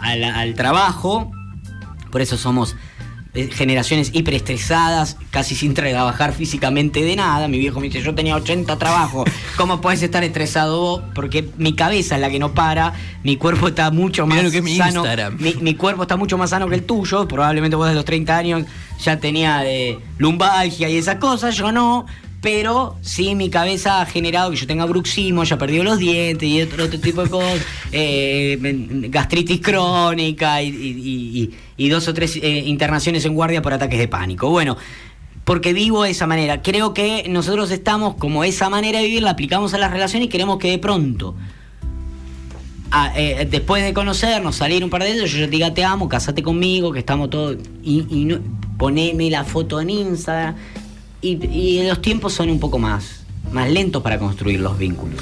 al, 0.00 0.24
al 0.24 0.54
trabajo, 0.54 1.30
por 2.10 2.20
eso 2.20 2.36
somos 2.36 2.76
eh, 3.32 3.48
generaciones 3.52 4.10
hiperestresadas, 4.12 5.16
casi 5.30 5.54
sin 5.54 5.72
trabajar 5.72 6.32
físicamente 6.32 7.04
de 7.04 7.14
nada. 7.14 7.46
Mi 7.46 7.60
viejo 7.60 7.78
me 7.78 7.86
dice, 7.86 8.02
yo 8.02 8.12
tenía 8.12 8.34
80 8.34 8.76
trabajos, 8.76 9.30
¿cómo 9.56 9.80
puedes 9.80 10.02
estar 10.02 10.24
estresado 10.24 10.80
vos? 10.80 11.02
Porque 11.14 11.48
mi 11.56 11.76
cabeza 11.76 12.16
es 12.16 12.20
la 12.20 12.28
que 12.28 12.40
no 12.40 12.54
para, 12.54 12.92
mi 13.22 13.36
cuerpo 13.36 13.68
está 13.68 13.92
mucho 13.92 14.26
más 14.26 14.50
que 14.50 14.62
mi 14.62 14.76
sano. 14.76 15.04
Mi, 15.38 15.54
mi 15.54 15.76
cuerpo 15.76 16.02
está 16.02 16.16
mucho 16.16 16.38
más 16.38 16.50
sano 16.50 16.68
que 16.68 16.74
el 16.74 16.82
tuyo, 16.82 17.28
probablemente 17.28 17.76
vos 17.76 17.88
de 17.88 17.94
los 17.94 18.04
30 18.04 18.36
años 18.36 18.64
ya 19.00 19.20
tenía 19.20 19.58
de 19.58 20.00
lumbalgia 20.18 20.88
y 20.88 20.96
esas 20.96 21.16
cosas, 21.16 21.54
yo 21.54 21.70
no. 21.70 22.06
Pero 22.42 22.96
sí, 23.02 23.34
mi 23.34 23.50
cabeza 23.50 24.00
ha 24.00 24.06
generado 24.06 24.50
que 24.50 24.56
yo 24.56 24.66
tenga 24.66 24.86
bruxismo, 24.86 25.44
ya 25.44 25.58
perdido 25.58 25.84
los 25.84 25.98
dientes 25.98 26.48
y 26.48 26.62
otro, 26.62 26.84
otro 26.84 26.98
tipo 26.98 27.22
de 27.22 27.28
cosas, 27.28 27.60
eh, 27.92 28.56
gastritis 29.10 29.60
crónica 29.60 30.62
y, 30.62 31.50
dos 31.90 32.08
o 32.08 32.14
tres 32.14 32.36
eh, 32.36 32.62
internaciones 32.66 33.26
en 33.26 33.34
guardia 33.34 33.60
por 33.60 33.74
ataques 33.74 33.98
de 33.98 34.08
pánico. 34.08 34.48
Bueno, 34.48 34.78
porque 35.44 35.74
vivo 35.74 36.04
de 36.04 36.10
esa 36.10 36.26
manera. 36.26 36.62
Creo 36.62 36.94
que 36.94 37.26
nosotros 37.28 37.70
estamos 37.70 38.14
como 38.14 38.42
esa 38.42 38.70
manera 38.70 39.00
de 39.00 39.04
vivir, 39.06 39.22
la 39.22 39.32
aplicamos 39.32 39.74
a 39.74 39.78
las 39.78 39.90
relaciones 39.90 40.26
y 40.26 40.28
queremos 40.30 40.58
que 40.58 40.70
de 40.70 40.78
pronto 40.78 41.34
a- 42.90 43.12
eh, 43.18 43.46
después 43.50 43.84
de 43.84 43.92
conocernos, 43.92 44.56
salir 44.56 44.82
un 44.82 44.90
par 44.90 45.02
de 45.02 45.12
ellos, 45.12 45.30
yo 45.30 45.46
diga 45.46 45.72
te 45.74 45.84
amo, 45.84 46.08
casate 46.08 46.42
conmigo, 46.42 46.90
que 46.92 47.00
estamos 47.00 47.30
todos. 47.30 47.56
Y, 47.82 48.04
y 48.10 48.24
no, 48.24 48.38
poneme 48.78 49.28
la 49.30 49.44
foto 49.44 49.80
en 49.80 49.90
Instagram. 49.90 50.56
Y, 51.22 51.44
y 51.46 51.86
los 51.88 52.00
tiempos 52.00 52.32
son 52.32 52.50
un 52.50 52.60
poco 52.60 52.78
más, 52.78 53.24
más 53.52 53.70
lentos 53.70 54.02
para 54.02 54.18
construir 54.18 54.60
los 54.60 54.78
vínculos. 54.78 55.20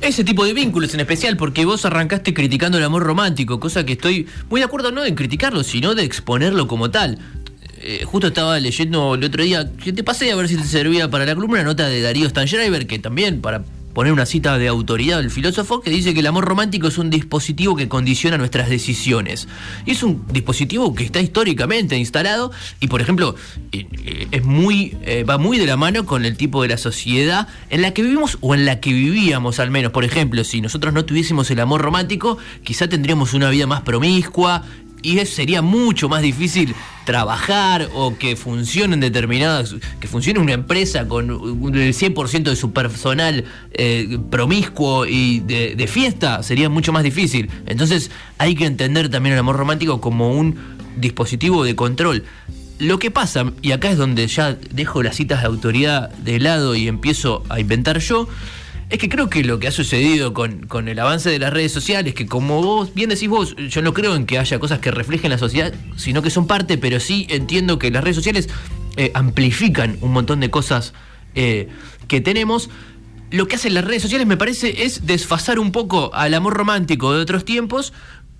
Ese 0.00 0.24
tipo 0.24 0.46
de 0.46 0.54
vínculos 0.54 0.94
en 0.94 1.00
especial, 1.00 1.36
porque 1.36 1.66
vos 1.66 1.84
arrancaste 1.84 2.32
criticando 2.32 2.78
el 2.78 2.84
amor 2.84 3.02
romántico, 3.02 3.60
cosa 3.60 3.84
que 3.84 3.92
estoy 3.92 4.26
muy 4.48 4.60
de 4.60 4.64
acuerdo 4.64 4.92
no 4.92 5.04
en 5.04 5.14
criticarlo, 5.14 5.62
sino 5.62 5.94
de 5.94 6.04
exponerlo 6.04 6.66
como 6.66 6.90
tal. 6.90 7.18
Eh, 7.82 8.04
justo 8.04 8.28
estaba 8.28 8.58
leyendo 8.60 9.14
el 9.14 9.24
otro 9.24 9.42
día, 9.42 9.70
que 9.72 9.92
te 9.92 10.02
pasé 10.02 10.32
a 10.32 10.36
ver 10.36 10.48
si 10.48 10.56
te 10.56 10.64
servía 10.64 11.10
para 11.10 11.26
la 11.26 11.34
columna, 11.34 11.62
nota 11.62 11.86
de 11.86 12.00
Darío 12.00 12.28
Stanschreiber, 12.28 12.86
que 12.86 12.98
también, 12.98 13.40
para 13.40 13.62
poner 13.92 14.12
una 14.12 14.26
cita 14.26 14.58
de 14.58 14.68
autoridad 14.68 15.18
del 15.18 15.30
filósofo, 15.30 15.80
que 15.80 15.90
dice 15.90 16.14
que 16.14 16.20
el 16.20 16.26
amor 16.26 16.44
romántico 16.44 16.88
es 16.88 16.98
un 16.98 17.10
dispositivo 17.10 17.76
que 17.76 17.88
condiciona 17.88 18.38
nuestras 18.38 18.68
decisiones. 18.68 19.48
Y 19.86 19.92
es 19.92 20.02
un 20.02 20.24
dispositivo 20.32 20.94
que 20.94 21.04
está 21.04 21.20
históricamente 21.20 21.96
instalado 21.96 22.50
y, 22.80 22.86
por 22.88 23.00
ejemplo, 23.00 23.34
eh, 23.72 23.86
eh, 24.04 24.28
es 24.30 24.44
muy, 24.44 24.96
eh, 25.02 25.24
va 25.24 25.38
muy 25.38 25.58
de 25.58 25.66
la 25.66 25.76
mano 25.76 26.06
con 26.06 26.24
el 26.24 26.36
tipo 26.36 26.62
de 26.62 26.68
la 26.68 26.76
sociedad 26.76 27.48
en 27.70 27.82
la 27.82 27.92
que 27.92 28.02
vivimos 28.02 28.38
o 28.40 28.54
en 28.54 28.64
la 28.64 28.80
que 28.80 28.92
vivíamos 28.92 29.58
al 29.58 29.70
menos. 29.70 29.92
Por 29.92 30.04
ejemplo, 30.04 30.44
si 30.44 30.60
nosotros 30.60 30.94
no 30.94 31.04
tuviésemos 31.04 31.50
el 31.50 31.60
amor 31.60 31.80
romántico, 31.82 32.38
quizá 32.64 32.88
tendríamos 32.88 33.34
una 33.34 33.50
vida 33.50 33.66
más 33.66 33.82
promiscua, 33.82 34.64
y 35.02 35.18
sería 35.26 35.62
mucho 35.62 36.08
más 36.08 36.22
difícil 36.22 36.74
trabajar 37.04 37.88
o 37.94 38.16
que 38.16 38.36
funcionen 38.36 39.00
determinadas, 39.00 39.74
que 39.98 40.08
funcione 40.08 40.40
una 40.40 40.52
empresa 40.52 41.08
con 41.08 41.30
el 41.30 41.94
100% 41.94 42.42
de 42.42 42.56
su 42.56 42.72
personal 42.72 43.44
eh, 43.72 44.18
promiscuo 44.30 45.06
y 45.06 45.40
de, 45.40 45.74
de 45.74 45.86
fiesta, 45.86 46.42
sería 46.42 46.68
mucho 46.68 46.92
más 46.92 47.02
difícil. 47.02 47.50
Entonces 47.66 48.10
hay 48.38 48.54
que 48.54 48.66
entender 48.66 49.08
también 49.08 49.34
el 49.34 49.40
amor 49.40 49.56
romántico 49.56 50.00
como 50.00 50.32
un 50.32 50.56
dispositivo 50.96 51.64
de 51.64 51.74
control. 51.74 52.24
Lo 52.78 52.98
que 52.98 53.10
pasa, 53.10 53.52
y 53.60 53.72
acá 53.72 53.90
es 53.90 53.98
donde 53.98 54.26
ya 54.26 54.56
dejo 54.70 55.02
las 55.02 55.16
citas 55.16 55.42
de 55.42 55.48
autoridad 55.48 56.10
de 56.10 56.38
lado 56.38 56.74
y 56.74 56.88
empiezo 56.88 57.42
a 57.50 57.60
inventar 57.60 57.98
yo, 57.98 58.26
es 58.90 58.98
que 58.98 59.08
creo 59.08 59.30
que 59.30 59.44
lo 59.44 59.60
que 59.60 59.68
ha 59.68 59.70
sucedido 59.70 60.34
con, 60.34 60.66
con 60.66 60.88
el 60.88 60.98
avance 60.98 61.30
de 61.30 61.38
las 61.38 61.52
redes 61.52 61.70
sociales, 61.70 62.12
que 62.12 62.26
como 62.26 62.60
vos 62.60 62.92
bien 62.92 63.08
decís 63.08 63.28
vos, 63.28 63.54
yo 63.56 63.82
no 63.82 63.94
creo 63.94 64.16
en 64.16 64.26
que 64.26 64.36
haya 64.36 64.58
cosas 64.58 64.80
que 64.80 64.90
reflejen 64.90 65.30
la 65.30 65.38
sociedad, 65.38 65.72
sino 65.96 66.22
que 66.22 66.30
son 66.30 66.48
parte, 66.48 66.76
pero 66.76 66.98
sí 66.98 67.26
entiendo 67.30 67.78
que 67.78 67.92
las 67.92 68.02
redes 68.02 68.16
sociales 68.16 68.48
eh, 68.96 69.12
amplifican 69.14 69.96
un 70.00 70.12
montón 70.12 70.40
de 70.40 70.50
cosas 70.50 70.92
eh, 71.36 71.68
que 72.08 72.20
tenemos. 72.20 72.68
Lo 73.30 73.46
que 73.46 73.54
hacen 73.54 73.74
las 73.74 73.84
redes 73.84 74.02
sociales, 74.02 74.26
me 74.26 74.36
parece, 74.36 74.82
es 74.84 75.06
desfasar 75.06 75.60
un 75.60 75.70
poco 75.70 76.12
al 76.12 76.34
amor 76.34 76.54
romántico 76.54 77.12
de 77.12 77.20
otros 77.20 77.44
tiempos 77.44 77.92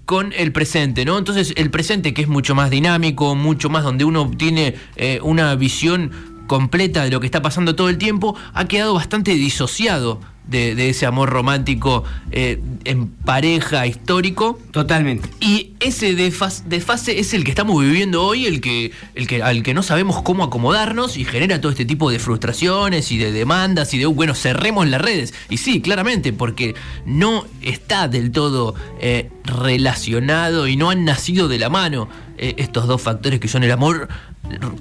con 0.04 0.32
el 0.32 0.50
presente, 0.50 1.04
¿no? 1.04 1.16
Entonces, 1.16 1.54
el 1.56 1.70
presente 1.70 2.12
que 2.12 2.22
es 2.22 2.28
mucho 2.28 2.56
más 2.56 2.70
dinámico, 2.70 3.36
mucho 3.36 3.70
más 3.70 3.84
donde 3.84 4.04
uno 4.04 4.28
tiene 4.36 4.74
eh, 4.96 5.20
una 5.22 5.54
visión 5.54 6.10
completa 6.48 7.04
de 7.04 7.10
lo 7.10 7.20
que 7.20 7.26
está 7.26 7.40
pasando 7.40 7.76
todo 7.76 7.88
el 7.88 7.98
tiempo, 7.98 8.36
ha 8.52 8.64
quedado 8.64 8.94
bastante 8.94 9.34
disociado 9.36 10.20
de, 10.46 10.74
de 10.74 10.90
ese 10.90 11.06
amor 11.06 11.30
romántico 11.30 12.04
eh, 12.32 12.60
en 12.84 13.08
pareja 13.08 13.86
histórico. 13.86 14.58
Totalmente. 14.72 15.28
Y 15.40 15.74
ese 15.80 16.16
desfas- 16.16 16.64
desfase 16.64 17.20
es 17.20 17.34
el 17.34 17.44
que 17.44 17.50
estamos 17.50 17.80
viviendo 17.82 18.24
hoy, 18.24 18.46
el 18.46 18.60
que, 18.60 18.90
el 19.14 19.26
que, 19.26 19.42
al 19.42 19.62
que 19.62 19.74
no 19.74 19.82
sabemos 19.82 20.22
cómo 20.22 20.42
acomodarnos 20.44 21.16
y 21.16 21.24
genera 21.24 21.60
todo 21.60 21.70
este 21.70 21.84
tipo 21.84 22.10
de 22.10 22.18
frustraciones 22.18 23.12
y 23.12 23.18
de 23.18 23.32
demandas 23.32 23.94
y 23.94 23.98
de, 23.98 24.06
"Uh, 24.06 24.14
bueno, 24.14 24.34
cerremos 24.34 24.88
las 24.88 25.00
redes. 25.00 25.34
Y 25.48 25.58
sí, 25.58 25.80
claramente, 25.80 26.32
porque 26.32 26.74
no 27.06 27.46
está 27.62 28.08
del 28.08 28.32
todo 28.32 28.74
eh, 29.00 29.30
relacionado 29.44 30.66
y 30.68 30.76
no 30.76 30.90
han 30.90 31.04
nacido 31.04 31.48
de 31.48 31.58
la 31.58 31.68
mano 31.70 32.08
eh, 32.38 32.54
estos 32.58 32.86
dos 32.86 33.00
factores 33.02 33.38
que 33.40 33.48
son 33.48 33.62
el 33.64 33.70
amor 33.70 34.08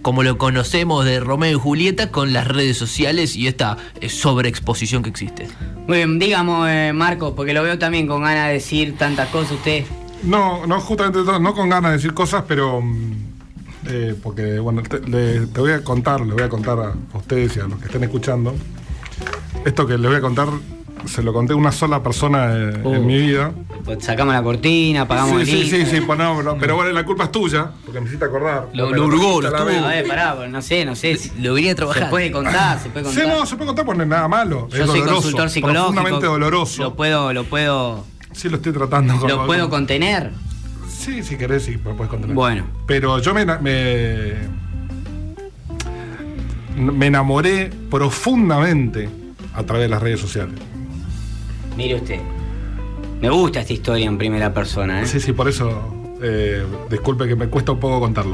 como 0.02 0.24
lo 0.24 0.38
conocemos 0.38 1.06
de 1.06 1.20
Romeo 1.20 1.52
y 1.58 1.60
Julieta 1.60 2.12
con 2.12 2.34
las 2.34 2.48
redes 2.48 2.78
sociales 2.78 3.36
y 3.36 3.48
esta 3.48 3.78
eh, 4.02 4.10
sobreexposición 4.10 5.04
que 5.04 5.10
existe. 5.10 5.48
Muy 5.88 5.98
bien, 5.98 6.20
digamos, 6.20 6.68
eh, 6.70 6.92
Marcos, 6.94 7.34
porque 7.36 7.54
lo 7.54 7.64
veo 7.64 7.78
también 7.80 8.08
con 8.08 8.22
ganas 8.24 8.48
de 8.48 8.54
decir 8.54 8.98
tantas 8.98 9.30
cosas 9.30 9.54
usted. 9.54 9.86
No, 10.24 10.66
no, 10.68 10.80
justamente 10.82 11.20
no 11.24 11.40
no 11.40 11.54
con 11.54 11.70
ganas 11.70 11.92
de 11.92 11.98
decir 11.98 12.14
cosas, 12.14 12.44
pero. 12.48 12.82
mm, 12.82 13.14
eh, 13.88 14.14
porque, 14.22 14.60
bueno, 14.60 14.84
te, 14.84 15.00
le- 15.00 15.48
te 15.48 15.60
voy 15.62 15.72
a 15.72 15.82
contar, 15.84 16.20
le 16.22 16.34
voy 16.34 16.44
a 16.44 16.50
contar 16.50 16.78
a 16.80 16.94
ustedes 17.18 17.56
y 17.56 17.60
a 17.62 17.64
los 17.64 17.80
que 17.80 17.86
estén 17.86 18.04
escuchando. 18.04 18.54
Esto 19.66 19.88
que 19.88 19.98
les 19.98 20.08
voy 20.08 20.18
a 20.18 20.22
contar, 20.22 20.48
se 21.06 21.24
lo 21.24 21.34
conté 21.34 21.54
a 21.54 21.56
una 21.56 21.72
sola 21.72 22.04
persona 22.04 22.52
eh, 22.54 22.82
Oh. 22.84 22.94
en 22.96 23.06
mi 23.06 23.18
vida. 23.18 23.52
Pues 23.86 24.04
sacamos 24.04 24.34
la 24.34 24.44
cortina, 24.44 25.02
apagamos 25.02 25.36
Sí, 25.36 25.40
el 25.42 25.48
sí, 25.48 25.70
sí, 25.70 25.86
sí, 25.86 26.02
pues 26.02 26.20
no, 26.20 26.44
no, 26.44 26.58
pero 26.58 26.76
bueno, 26.76 26.92
la 26.92 27.04
culpa 27.06 27.26
es 27.26 27.32
tuya, 27.32 27.72
porque 27.86 28.00
me 28.02 28.08
hiciste 28.08 28.26
acordar. 28.26 28.68
Lo- 28.74 28.92
lo 28.92 29.08
trajiste 29.08 29.18
lo 29.18 29.48
estuvo. 29.50 29.66
vez. 29.66 29.82
A 29.84 29.88
ver, 29.88 30.08
pará, 30.08 30.36
pues, 30.36 30.50
no 30.50 30.62
sé, 30.62 30.86
no 30.86 30.96
sé. 30.96 31.16
si- 31.18 31.32
Lo 31.42 31.54
venía 31.54 31.72
a 31.74 31.94
Se 31.94 32.06
puede 32.06 32.32
contar, 32.32 32.80
se 32.80 32.90
puede 32.90 33.06
Sí, 33.12 33.16
contar. 33.22 33.38
no, 33.40 33.46
se 33.46 33.56
puede 33.56 33.68
contar 33.68 33.86
porque 33.86 33.98
no 34.00 34.04
es 34.04 34.10
nada 34.10 34.28
malo. 34.28 34.68
Yo 34.70 34.78
es 34.78 34.86
soy 34.90 35.00
doloroso, 35.00 35.14
consultor 35.22 35.50
psicológico. 35.50 35.84
Profundamente 35.94 36.26
doloroso. 36.28 36.84
Lo 36.84 36.96
puedo, 36.96 37.34
lo 37.34 37.44
puedo, 37.46 38.06
Sí, 38.32 38.50
lo 38.50 38.58
estoy 38.58 38.74
tratando. 38.74 39.18
con- 39.18 39.30
lo 39.30 39.46
puedo 39.46 39.70
con- 39.70 39.80
contener. 39.80 40.32
Sí, 40.90 41.24
si 41.24 41.38
querés, 41.38 41.64
sí, 41.64 41.72
me 41.84 41.94
puedes 41.94 42.10
contener. 42.10 42.36
Bueno. 42.36 42.66
Pero 42.86 43.20
yo 43.20 43.34
me, 43.34 43.46
me, 43.46 44.34
me 46.76 47.08
enamoré 47.08 47.72
profundamente 47.90 49.10
a 49.54 49.64
través 49.64 49.84
de 49.86 49.90
las 49.90 50.02
redes 50.02 50.20
sociales. 50.20 50.54
Mire 51.80 51.96
usted. 51.96 52.20
Me 53.22 53.30
gusta 53.30 53.62
esta 53.62 53.72
historia 53.72 54.06
en 54.06 54.18
primera 54.18 54.54
persona, 54.54 55.02
¿eh? 55.02 55.08
Sí, 55.08 55.22
sí, 55.22 55.32
por 55.32 55.48
eso, 55.48 55.94
eh, 56.22 56.66
disculpe 56.90 57.26
que 57.26 57.38
me 57.38 57.48
cuesta 57.48 57.72
un 57.72 57.80
poco 57.80 58.02
contarlo. 58.02 58.34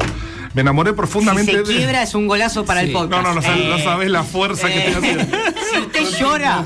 Me 0.55 0.61
enamoré 0.61 0.93
profundamente 0.93 1.51
si 1.51 1.57
se 1.59 1.63
de- 1.63 1.77
quiebra 1.77 2.01
es 2.01 2.15
un 2.15 2.25
golazo 2.27 2.65
para 2.65 2.81
Sí. 2.81 2.87
el 2.87 2.93
podcast. 2.93 3.11
No, 3.11 3.21
no, 3.21 3.35
no, 3.35 3.41
sabes- 3.43 3.65
no 3.69 3.77
sabés 3.77 4.09
la 4.09 4.23
fuerza 4.23 4.67
que 4.67 4.79
tiene 4.79 4.95
haciendo. 4.95 5.23
Si 5.75 5.79
usted 5.81 6.01
No 6.03 6.09
te 6.09 6.17
llora 6.19 6.65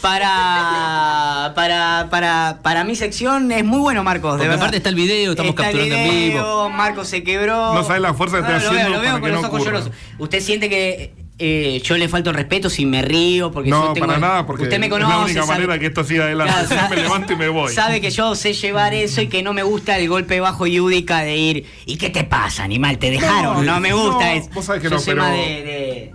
para, 0.00 1.52
para, 1.54 2.08
para, 2.10 2.58
para 2.62 2.84
mi 2.84 2.94
sección, 2.94 3.50
es 3.52 3.64
muy 3.64 3.80
bueno, 3.80 4.04
Marcos. 4.04 4.34
De 4.38 4.44
verdad. 4.44 4.56
aparte 4.56 4.76
está 4.78 4.88
el 4.88 4.94
video, 4.94 5.32
estamos 5.32 5.50
Está 5.50 5.70
el 5.70 5.76
capturando 5.78 5.96
en 5.96 6.04
video, 6.10 6.42
vivo. 6.42 6.70
Marcos 6.70 7.08
se 7.08 7.22
quebró. 7.24 7.74
No 7.74 7.82
sabés 7.84 8.00
la 8.02 8.14
fuerza 8.14 8.36
que 8.46 8.56
estoy 8.56 8.62
lo 8.64 8.70
veo, 8.70 8.70
haciendo 8.80 8.96
lo 8.96 9.00
veo 9.02 9.10
para 9.12 9.20
con 9.20 9.28
que 9.28 9.32
los 9.32 9.42
no 9.42 9.48
ojos 9.48 9.64
llorosos. 9.64 9.90
Usted 10.18 10.40
siente 10.40 10.68
que 10.70 11.12
eh, 11.38 11.82
yo 11.84 11.96
le 11.98 12.08
falto 12.08 12.30
el 12.30 12.36
respeto 12.36 12.70
si 12.70 12.86
me 12.86 13.02
río, 13.02 13.50
porque 13.52 13.68
No, 13.68 13.88
yo 13.88 13.92
tengo. 13.92 14.06
para 14.06 14.18
nada, 14.18 14.46
porque 14.46 14.62
usted 14.64 14.78
me 14.80 14.86
es 14.86 14.92
conoce. 14.92 15.12
la 15.12 15.18
única 15.24 15.40
sabe- 15.42 15.52
manera 15.60 15.78
que 15.78 15.86
esto 15.86 16.02
siga 16.04 16.24
adelante. 16.24 16.52
Claro, 16.54 16.68
sabe- 16.68 16.96
me 16.96 17.02
levanto 17.02 17.32
y 17.32 17.36
me 17.36 17.48
voy. 17.48 17.72
Sabe 17.74 18.00
que 18.00 18.10
yo 18.10 18.34
sé 18.34 18.54
llevar 18.54 18.94
eso 18.94 19.20
y 19.20 19.26
que 19.28 19.42
no 19.42 19.52
me 19.52 19.62
gusta 19.62 19.98
el 19.98 20.08
golpe 20.08 20.40
bajo 20.40 20.66
Yudica 20.66 21.18
de 21.20 21.36
ir. 21.36 21.66
¿Y 21.84 21.96
qué 21.98 22.08
te 22.10 22.24
pasa, 22.24 22.64
animal? 22.64 22.98
¿Te 22.98 23.10
dejaron? 23.10 23.66
No, 23.66 23.74
No, 23.74 23.80
me 23.80 23.92
gusta 23.92 24.24
no, 24.26 24.30
eso. 24.40 24.50
vos 24.54 24.64
sabés 24.64 24.80
que 24.82 24.88
no, 24.90 24.96
pero- 25.04 25.24
de- 25.26 25.34
de... 25.38 26.14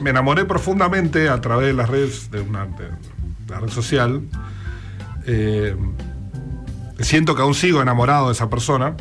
me 0.00 0.10
enamoré 0.10 0.44
profundamente 0.46 1.28
a 1.28 1.40
través 1.42 1.66
de 1.66 1.74
las 1.74 1.88
redes, 1.90 2.30
de 2.30 2.40
una 2.40 2.64
de 2.66 2.88
la 3.48 3.60
red 3.60 3.68
social. 3.68 4.22
Eh, 5.26 5.76
siento 7.00 7.34
que 7.36 7.42
aún 7.42 7.54
sigo 7.54 7.82
enamorado 7.82 8.26
de 8.28 8.32
esa 8.32 8.48
persona. 8.48 8.96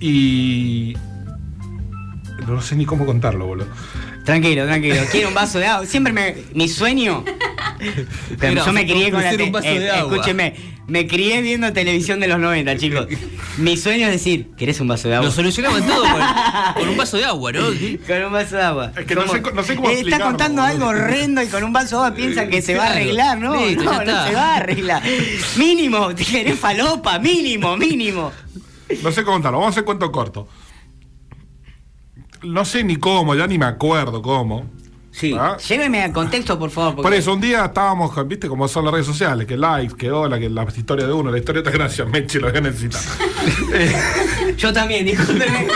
Y. 0.00 0.94
No 2.46 2.60
sé 2.60 2.76
ni 2.76 2.86
cómo 2.86 3.06
contarlo, 3.06 3.46
boludo. 3.46 3.68
Tranquilo, 4.24 4.64
tranquilo. 4.66 5.02
Quiero 5.10 5.28
un 5.28 5.34
vaso 5.34 5.58
de 5.58 5.66
agua. 5.66 5.86
Siempre 5.86 6.12
me. 6.12 6.36
Mi 6.54 6.68
sueño. 6.68 7.24
Pero 8.38 8.52
Mira, 8.52 8.66
yo 8.66 8.72
me 8.72 8.84
crié 8.86 9.10
con 9.10 9.22
la. 9.22 9.30
un 9.32 9.52
vaso 9.52 9.68
eh, 9.68 9.78
de 9.78 9.90
agua. 9.90 10.14
Escúcheme, 10.14 10.54
me 10.86 11.06
crié 11.06 11.40
viendo 11.40 11.72
televisión 11.72 12.20
de 12.20 12.26
los 12.26 12.38
90, 12.38 12.76
chicos. 12.76 13.06
Mi 13.58 13.76
sueño 13.76 14.06
es 14.06 14.12
decir, 14.12 14.50
¿querés 14.56 14.80
un 14.80 14.88
vaso 14.88 15.08
de 15.08 15.14
agua? 15.14 15.26
Lo 15.26 15.32
solucionaban 15.32 15.86
todo 15.86 16.02
con, 16.02 16.22
con 16.74 16.88
un 16.88 16.96
vaso 16.96 17.16
de 17.16 17.24
agua, 17.24 17.52
¿no? 17.52 17.60
Con 18.06 18.24
un 18.24 18.32
vaso 18.32 18.56
de 18.56 18.62
agua. 18.62 18.92
Es 18.96 19.06
que 19.06 19.14
no 19.14 19.28
sé 19.28 19.40
no 19.40 19.62
sé 19.62 19.76
cómo 19.76 19.90
Está 19.90 20.20
contando 20.20 20.62
algo 20.62 20.86
horrendo 20.86 21.42
y 21.42 21.46
con 21.46 21.62
un 21.62 21.72
vaso 21.72 22.00
de 22.00 22.06
agua 22.06 22.16
piensan 22.16 22.50
que 22.50 22.60
se 22.60 22.74
va 22.74 22.86
a 22.86 22.90
arreglar, 22.90 23.38
¿no? 23.38 23.54
Listo, 23.64 23.84
no, 23.84 24.04
no 24.04 24.26
se 24.26 24.34
va 24.34 24.54
a 24.54 24.56
arreglar. 24.56 25.02
Mínimo, 25.56 26.14
te 26.14 26.24
querés 26.24 26.58
falopa, 26.58 27.18
mínimo, 27.18 27.76
mínimo. 27.76 28.32
No 29.02 29.12
sé 29.12 29.22
cómo 29.22 29.36
contarlo. 29.36 29.58
Vamos 29.58 29.72
a 29.72 29.74
hacer 29.74 29.84
cuento 29.84 30.10
corto. 30.10 30.48
No 32.42 32.64
sé 32.64 32.84
ni 32.84 32.96
cómo, 32.96 33.34
ya 33.34 33.46
ni 33.46 33.58
me 33.58 33.66
acuerdo 33.66 34.22
cómo. 34.22 34.64
Sí. 35.12 35.34
¿Ah? 35.38 35.56
Lléveme 35.68 36.02
al 36.02 36.12
contexto, 36.12 36.58
por 36.58 36.70
favor. 36.70 36.94
porque- 36.96 37.02
Por 37.10 37.14
eso, 37.14 37.34
un 37.34 37.40
día 37.40 37.64
estábamos, 37.66 38.12
con- 38.12 38.28
viste 38.28 38.48
cómo 38.48 38.68
son 38.68 38.84
las 38.84 38.94
redes 38.94 39.06
sociales, 39.06 39.46
que 39.46 39.56
likes, 39.56 39.94
que 39.96 40.10
hola, 40.10 40.38
que 40.38 40.48
las 40.48 40.76
historias 40.78 41.08
de 41.08 41.12
uno, 41.14 41.30
la 41.30 41.38
historia 41.38 41.62
de 41.62 41.68
otra 41.68 41.78
gracias, 41.78 42.08
Meche, 42.12 42.38
lo 42.40 42.52
que 42.52 42.60
necesita. 42.60 42.98
Eh, 43.74 43.92
Yo 44.56 44.72
también, 44.72 45.04
discúlpeme. 45.04 45.66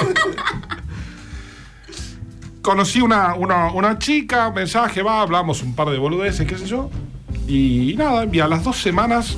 conocí 2.63 3.01
una, 3.01 3.35
una, 3.35 3.73
una 3.73 3.99
chica, 3.99 4.51
mensaje, 4.51 5.03
va, 5.03 5.21
hablamos 5.21 5.63
un 5.63 5.75
par 5.75 5.91
de 5.91 5.99
boludeces, 5.99 6.47
qué 6.47 6.57
sé 6.57 6.67
yo. 6.67 6.91
Y 7.47 7.95
nada, 7.99 8.27
y 8.33 8.41
a 8.41 8.49
las 8.49 8.65
dos 8.65 8.79
semanas, 8.81 9.37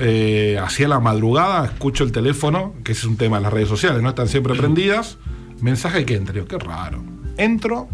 eh, 0.00 0.58
hacia 0.62 0.86
la 0.88 1.00
madrugada, 1.00 1.64
escucho 1.66 2.04
el 2.04 2.12
teléfono, 2.12 2.74
que 2.84 2.92
ese 2.92 3.02
es 3.02 3.06
un 3.06 3.16
tema 3.16 3.38
de 3.38 3.44
las 3.44 3.52
redes 3.52 3.68
sociales, 3.68 4.02
no 4.02 4.10
están 4.10 4.28
siempre 4.28 4.54
prendidas. 4.58 5.16
Mensaje 5.60 6.04
que 6.04 6.18
digo, 6.18 6.46
qué 6.46 6.58
raro. 6.58 7.02
Entro 7.36 7.88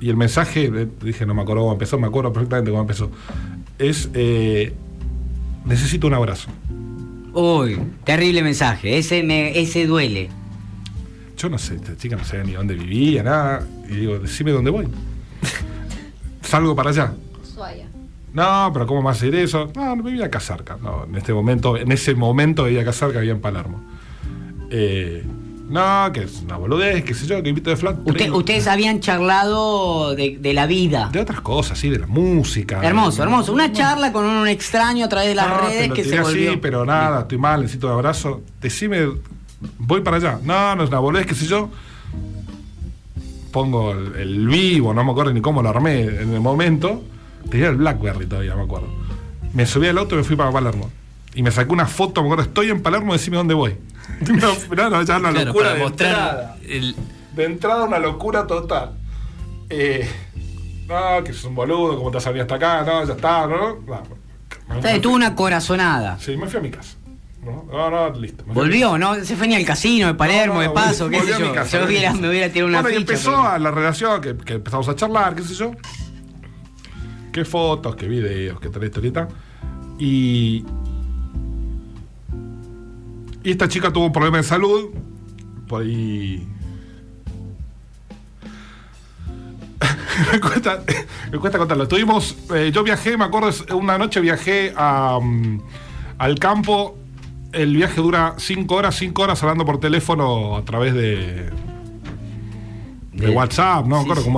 y 0.00 0.10
el 0.10 0.16
mensaje, 0.16 0.70
eh, 0.72 0.88
dije, 1.02 1.24
no 1.24 1.34
me 1.34 1.42
acuerdo 1.42 1.62
cómo 1.62 1.72
empezó, 1.72 1.98
me 1.98 2.06
acuerdo 2.06 2.32
perfectamente 2.32 2.70
cómo 2.70 2.82
empezó. 2.82 3.10
Es, 3.78 4.10
eh, 4.14 4.72
necesito 5.64 6.06
un 6.06 6.14
abrazo. 6.14 6.50
Uy, 7.32 7.78
terrible 8.04 8.42
mensaje. 8.42 8.98
Ese, 8.98 9.22
me, 9.22 9.58
ese 9.58 9.86
duele. 9.86 10.28
Yo 11.36 11.48
no 11.48 11.58
sé, 11.58 11.76
esta 11.76 11.96
chica 11.96 12.16
no 12.16 12.24
sabía 12.24 12.44
ni 12.44 12.52
dónde 12.52 12.74
vivía, 12.74 13.22
nada. 13.22 13.66
Y 13.88 13.96
digo, 13.96 14.18
decime 14.18 14.52
dónde 14.52 14.70
voy. 14.70 14.88
Salgo 16.42 16.74
para 16.74 16.90
allá. 16.90 17.14
Ushuaia. 17.42 17.88
No, 18.32 18.70
pero 18.72 18.86
¿cómo 18.86 19.02
más 19.02 19.16
hacer 19.16 19.34
eso? 19.34 19.70
No, 19.74 19.96
no 19.96 20.02
vivía 20.02 20.26
acá 20.26 20.40
cerca. 20.40 20.78
No, 20.82 21.04
en 21.04 21.14
este 21.14 21.32
momento, 21.32 21.76
en 21.76 21.90
ese 21.90 22.14
momento 22.14 22.64
vivía 22.64 22.82
acá 22.82 22.92
cerca, 22.92 23.18
vivía 23.18 23.32
en 23.32 23.40
Palermo. 23.40 23.82
Eh, 24.70 25.24
no, 25.68 26.12
que 26.12 26.20
es 26.24 26.42
una 26.42 26.56
boludez, 26.56 27.04
qué 27.04 27.12
sé 27.14 27.26
yo, 27.26 27.42
que 27.42 27.48
invito 27.48 27.70
de. 27.74 27.76
Usted- 28.04 28.30
ustedes 28.32 28.66
habían 28.68 29.00
charlado 29.00 30.14
de, 30.14 30.38
de 30.40 30.52
la 30.54 30.66
vida. 30.66 31.08
De 31.12 31.20
otras 31.20 31.40
cosas, 31.40 31.78
sí, 31.78 31.88
de 31.90 31.98
la 31.98 32.06
música. 32.06 32.80
Hermoso, 32.82 33.18
de- 33.18 33.22
hermoso. 33.24 33.52
Una 33.52 33.72
charla 33.72 34.12
con 34.12 34.24
un 34.24 34.46
extraño 34.48 35.04
a 35.06 35.08
través 35.08 35.28
de 35.30 35.34
las 35.34 35.48
No, 35.48 35.56
te 35.56 35.66
redes 35.68 35.88
lo 35.88 35.94
que 35.94 36.04
se 36.04 36.20
volvió. 36.20 36.50
así, 36.50 36.58
pero 36.60 36.84
nada, 36.84 37.20
estoy 37.22 37.38
mal, 37.38 37.60
necesito 37.62 37.88
un 37.88 37.94
abrazo. 37.94 38.42
Decime, 38.60 39.08
voy 39.78 40.00
para 40.02 40.18
allá. 40.18 40.38
No, 40.42 40.76
no 40.76 40.84
es 40.84 40.88
una 40.90 40.98
boludez, 41.00 41.26
qué 41.26 41.34
sé 41.34 41.46
yo. 41.46 41.68
Pongo 43.52 43.92
el, 43.92 44.14
el 44.16 44.46
vivo, 44.48 44.92
no 44.92 45.02
me 45.04 45.10
acuerdo 45.12 45.32
ni 45.32 45.40
cómo 45.40 45.62
lo 45.62 45.68
armé 45.70 46.02
en 46.02 46.34
el 46.34 46.40
momento. 46.40 47.02
Tenía 47.50 47.68
el 47.68 47.76
Blackberry 47.76 48.26
todavía, 48.26 48.54
me 48.54 48.62
acuerdo. 48.62 48.88
Me 49.54 49.64
subí 49.66 49.86
al 49.86 49.96
auto 49.98 50.14
y 50.14 50.18
me 50.18 50.24
fui 50.24 50.36
para 50.36 50.50
Palermo. 50.52 50.90
Y 51.36 51.42
me 51.42 51.50
sacé 51.52 51.70
una 51.70 51.86
foto, 51.86 52.22
me 52.22 52.28
acuerdo, 52.28 52.42
estoy 52.44 52.70
en 52.70 52.82
Palermo, 52.82 53.12
decime 53.12 53.36
dónde 53.36 53.54
voy. 53.54 53.76
No, 54.20 54.54
no, 54.74 54.90
no, 54.90 55.02
ya 55.02 55.18
una 55.18 55.30
Claro, 55.30 55.46
locura 55.46 55.66
para 55.68 55.78
de 55.78 55.84
entrada. 55.86 56.56
el, 56.66 56.96
De 57.34 57.44
entrada 57.44 57.84
una 57.84 57.98
locura 57.98 58.46
total. 58.46 58.92
Eh, 59.68 60.08
no, 60.88 61.22
que 61.24 61.32
es 61.32 61.44
un 61.44 61.54
boludo, 61.54 61.96
como 61.98 62.10
te 62.10 62.16
has 62.18 62.22
salido 62.24 62.42
hasta 62.42 62.54
acá, 62.54 62.82
no, 62.84 63.04
ya 63.04 63.12
está, 63.12 63.46
¿no? 63.46 63.78
no. 63.86 65.00
Tuvo 65.02 65.14
una 65.14 65.34
corazonada. 65.34 66.18
Sí, 66.18 66.36
me 66.36 66.46
fui 66.46 66.58
a 66.58 66.62
mi 66.62 66.70
casa. 66.70 66.96
No, 67.44 67.90
no, 67.90 68.10
listo. 68.18 68.42
Volvió, 68.46 68.96
¿no? 68.98 69.14
Se 69.24 69.36
fue 69.36 69.46
ni 69.46 69.54
al 69.54 69.64
casino 69.64 70.06
de 70.08 70.14
Palermo, 70.14 70.54
No, 70.54 70.60
no, 70.62 70.68
de 70.68 70.70
paso, 70.70 71.06
volví- 71.08 71.10
qué 71.10 71.16
volví 71.18 71.28
sé 71.32 71.34
a 71.34 71.38
mi 71.40 71.46
yo. 71.48 71.52
casa, 71.54 71.78
Yo 71.80 71.86
hubiera, 71.86 72.12
me 72.14 72.28
hubiera 72.28 72.48
tirado 72.52 72.68
una 72.68 72.82
Bueno, 72.82 72.96
y 72.96 73.00
ficha. 73.02 73.12
empezó 73.12 73.30
pero- 73.32 73.48
a 73.48 73.58
la 73.58 73.70
relación, 73.70 74.20
que, 74.20 74.36
que 74.36 74.54
empezamos 74.54 74.88
a 74.88 74.96
charlar, 74.96 75.34
qué 75.36 75.42
sé 75.42 75.54
yo. 75.54 75.72
Qué 77.32 77.44
fotos, 77.44 77.94
qué 77.96 78.08
videos, 78.08 78.58
qué 78.60 78.68
tal 78.70 78.82
historieta. 78.84 79.28
Y. 79.98 80.64
Y 83.46 83.52
esta 83.52 83.68
chica 83.68 83.92
tuvo 83.92 84.06
un 84.06 84.12
problema 84.12 84.38
de 84.38 84.42
salud. 84.42 84.90
Por 85.68 85.82
ahí. 85.82 86.44
me, 90.32 90.40
cuesta, 90.40 90.82
me 91.30 91.38
cuesta 91.38 91.56
contarlo. 91.58 91.86
Tuvimos. 91.86 92.36
eh, 92.54 92.70
yo 92.74 92.82
viajé, 92.82 93.16
me 93.16 93.24
acuerdo, 93.24 93.50
una 93.76 93.98
noche 93.98 94.20
viajé 94.20 94.72
a, 94.76 95.18
mm, 95.22 95.60
al 96.18 96.38
campo. 96.40 96.98
El 97.52 97.76
viaje 97.76 98.00
dura 98.00 98.34
5 98.36 98.74
horas, 98.74 98.96
5 98.96 99.22
horas 99.22 99.40
hablando 99.44 99.64
por 99.64 99.78
teléfono 99.78 100.56
a 100.56 100.64
través 100.64 100.92
de. 100.94 101.50
De 103.12 103.28
De- 103.28 103.30
WhatsApp, 103.30 103.86
no 103.86 103.96
me 103.96 104.02
sí, 104.02 104.04
acuerdo 104.10 104.22
sí. 104.24 104.30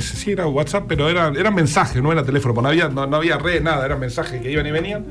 sí 0.00 0.30
era 0.30 0.46
WhatsApp, 0.46 0.84
pero 0.86 1.08
era, 1.08 1.28
eran 1.28 1.54
mensajes, 1.54 2.00
no 2.02 2.12
era 2.12 2.22
teléfono, 2.22 2.60
no 2.60 2.68
había, 2.68 2.88
no, 2.88 3.04
no 3.06 3.16
había 3.16 3.36
red, 3.38 3.62
nada, 3.62 3.84
eran 3.84 3.98
mensajes 3.98 4.40
que 4.42 4.52
iban 4.52 4.64
y 4.66 4.70
venían. 4.70 5.06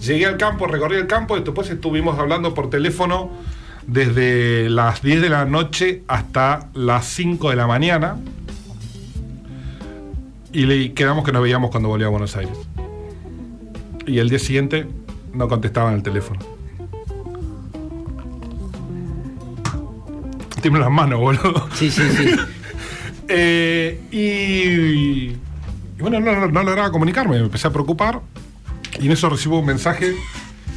Llegué 0.00 0.26
al 0.26 0.38
campo, 0.38 0.66
recorrí 0.66 0.96
el 0.96 1.06
campo 1.06 1.36
y 1.36 1.42
después 1.42 1.68
estuvimos 1.68 2.18
hablando 2.18 2.54
por 2.54 2.70
teléfono 2.70 3.30
desde 3.86 4.70
las 4.70 5.02
10 5.02 5.20
de 5.20 5.28
la 5.28 5.44
noche 5.44 6.02
hasta 6.08 6.70
las 6.74 7.06
5 7.06 7.50
de 7.50 7.56
la 7.56 7.66
mañana. 7.66 8.16
Y 10.52 10.66
le 10.66 10.94
quedamos 10.94 11.24
que 11.24 11.32
nos 11.32 11.42
veíamos 11.42 11.70
cuando 11.70 11.88
volvía 11.88 12.06
a 12.06 12.10
Buenos 12.10 12.34
Aires. 12.36 12.56
Y 14.06 14.18
el 14.18 14.30
día 14.30 14.38
siguiente 14.38 14.86
no 15.34 15.48
contestaban 15.48 15.94
el 15.94 16.02
teléfono. 16.02 16.40
Tiemblan 20.62 20.82
las 20.82 20.92
manos, 20.92 21.20
boludo. 21.20 21.68
Sí, 21.74 21.90
sí, 21.90 22.02
sí. 22.10 22.30
Eh, 23.32 24.00
y, 24.10 25.30
y 25.30 26.00
bueno, 26.00 26.18
no, 26.18 26.34
no, 26.34 26.48
no 26.48 26.62
lograba 26.64 26.90
comunicarme, 26.90 27.36
me 27.36 27.44
empecé 27.44 27.68
a 27.68 27.70
preocupar. 27.70 28.20
Y 29.00 29.06
en 29.06 29.12
eso 29.12 29.28
recibo 29.28 29.58
un 29.58 29.66
mensaje. 29.66 30.14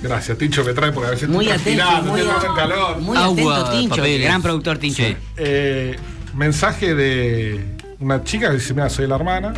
Gracias, 0.02 0.38
Tincho, 0.38 0.64
me 0.66 0.74
trae 0.74 0.92
porque 0.92 1.08
a 1.08 1.12
veces 1.12 1.30
Muy 1.30 1.48
estoy 1.48 1.74
atento, 1.74 1.86
transpirando, 2.02 2.12
muy, 2.12 2.50
en 2.50 2.56
calor. 2.56 3.02
muy 3.02 3.18
Agua, 3.18 3.56
atento, 3.58 3.72
Tincho. 3.72 3.96
papeles. 3.96 4.24
Gran 4.28 4.42
productor, 4.42 4.78
Tincho. 4.78 5.04
Sí. 5.04 5.16
Eh, 5.38 5.96
mensaje 6.34 6.94
de 6.96 7.66
una 8.00 8.24
chica 8.24 8.50
que 8.50 8.56
dice: 8.56 8.74
Mira, 8.74 8.90
soy 8.90 9.08
la 9.08 9.16
hermana. 9.16 9.54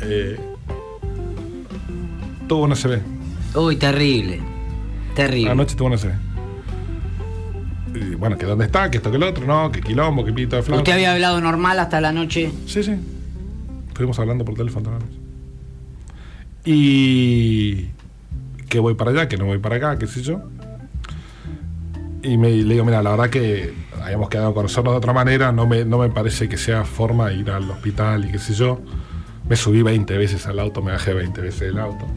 Eh, 0.00 0.38
tuvo 2.46 2.64
una 2.64 2.74
CB. 2.74 3.00
Uy, 3.54 3.76
terrible. 3.76 4.40
Terrible. 5.14 5.50
Anoche 5.50 5.74
tuvo 5.74 5.88
una 5.88 5.96
CB. 5.96 6.12
Y 7.94 8.14
bueno, 8.14 8.36
que 8.36 8.44
dónde 8.46 8.66
está, 8.66 8.90
que 8.90 8.98
esto, 8.98 9.10
que 9.10 9.16
el 9.16 9.22
otro, 9.22 9.44
no, 9.46 9.72
que 9.72 9.80
quilombo, 9.80 10.24
que 10.24 10.32
pito 10.32 10.56
de 10.56 10.62
flauta. 10.62 10.82
¿Usted 10.82 10.92
había 10.92 11.12
hablado 11.14 11.40
normal 11.40 11.78
hasta 11.78 12.00
la 12.00 12.12
noche? 12.12 12.52
Sí, 12.66 12.82
sí. 12.82 12.94
Estuvimos 13.88 14.18
hablando 14.18 14.44
por 14.44 14.54
teléfono 14.54 14.84
toda 14.84 14.98
la 14.98 15.04
noche. 15.04 15.18
Y 16.64 17.86
que 18.68 18.78
voy 18.78 18.94
para 18.94 19.10
allá, 19.10 19.28
que 19.28 19.36
no 19.36 19.46
voy 19.46 19.58
para 19.58 19.76
acá, 19.76 19.98
qué 19.98 20.06
sé 20.06 20.22
yo. 20.22 20.42
Y 22.22 22.36
me, 22.36 22.50
le 22.50 22.74
digo, 22.74 22.84
mira, 22.84 23.02
la 23.02 23.10
verdad 23.10 23.30
que 23.30 23.72
habíamos 24.02 24.28
quedado 24.28 24.48
a 24.50 24.54
conocernos 24.54 24.92
de 24.92 24.98
otra 24.98 25.12
manera, 25.12 25.52
no 25.52 25.66
me, 25.66 25.84
no 25.84 25.98
me 25.98 26.08
parece 26.10 26.48
que 26.48 26.56
sea 26.56 26.84
forma 26.84 27.32
ir 27.32 27.50
al 27.50 27.70
hospital 27.70 28.24
y 28.26 28.32
qué 28.32 28.38
sé 28.38 28.54
yo. 28.54 28.80
Me 29.48 29.56
subí 29.56 29.82
20 29.82 30.18
veces 30.18 30.46
al 30.46 30.58
auto, 30.58 30.82
me 30.82 30.92
bajé 30.92 31.14
20 31.14 31.40
veces 31.40 31.60
del 31.60 31.78
auto. 31.78 32.04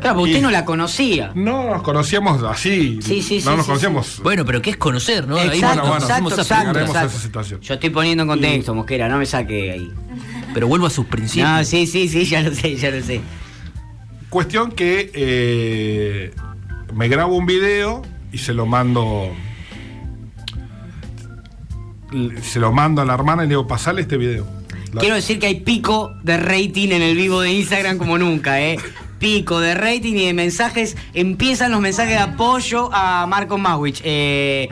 Claro, 0.00 0.20
Y- 0.20 0.30
usted 0.30 0.42
no 0.42 0.50
la 0.52 0.64
conocía. 0.64 1.32
No 1.34 1.68
nos 1.70 1.82
conocíamos 1.82 2.40
así. 2.44 3.00
Sí, 3.02 3.20
sí, 3.22 3.36
no 3.44 3.50
sí, 3.50 3.56
nos 3.56 3.60
sí, 3.60 3.66
conocíamos. 3.66 4.20
Bueno, 4.22 4.44
pero 4.44 4.62
¿qué 4.62 4.70
es 4.70 4.76
conocer, 4.76 5.26
no? 5.26 5.36
Ahí 5.36 5.48
Exacto, 5.48 5.78
nos- 5.82 5.88
nos 5.88 6.02
exacto, 6.04 6.28
exacto, 6.28 6.54
llegaremos 6.66 6.78
a 6.78 6.84
exacto. 6.98 7.08
esa 7.08 7.18
situación. 7.18 7.60
Yo 7.62 7.74
estoy 7.74 7.90
poniendo 7.90 8.22
en 8.22 8.28
contexto, 8.28 8.74
Mosquera, 8.76 9.08
no 9.08 9.18
me 9.18 9.26
saque 9.26 9.72
ahí. 9.72 9.90
Pero 10.54 10.68
vuelvo 10.68 10.86
a 10.86 10.90
sus 10.90 11.06
principios. 11.06 11.48
No, 11.50 11.64
sí, 11.64 11.86
sí, 11.88 12.08
sí, 12.08 12.24
ya 12.26 12.42
lo 12.42 12.54
sé, 12.54 12.76
ya 12.76 12.90
lo 12.92 13.02
sé. 13.02 13.20
Cuestión 14.30 14.72
que 14.72 15.10
eh, 15.14 16.32
me 16.94 17.08
grabo 17.08 17.36
un 17.36 17.46
video 17.46 18.02
y 18.32 18.38
se 18.38 18.52
lo 18.52 18.66
mando. 18.66 19.30
Se 22.42 22.60
lo 22.60 22.72
mando 22.72 23.02
a 23.02 23.04
la 23.04 23.14
hermana 23.14 23.42
y 23.42 23.46
le 23.46 23.50
digo, 23.50 23.66
pasale 23.66 24.02
este 24.02 24.16
video. 24.16 24.46
La- 24.92 25.00
Quiero 25.00 25.16
decir 25.16 25.38
que 25.38 25.46
hay 25.46 25.60
pico 25.60 26.12
de 26.22 26.36
rating 26.36 26.90
en 26.90 27.02
el 27.02 27.16
vivo 27.16 27.40
de 27.40 27.52
Instagram 27.52 27.98
como 27.98 28.16
nunca, 28.18 28.60
¿eh? 28.60 28.78
Pico 29.18 29.60
de 29.60 29.74
rating 29.74 30.14
y 30.14 30.26
de 30.26 30.34
mensajes. 30.34 30.96
Empiezan 31.14 31.72
los 31.72 31.80
mensajes 31.80 32.12
de 32.12 32.18
apoyo 32.18 32.90
a 32.92 33.26
Marco 33.26 33.58
Mawich. 33.58 34.00
Eh, 34.04 34.68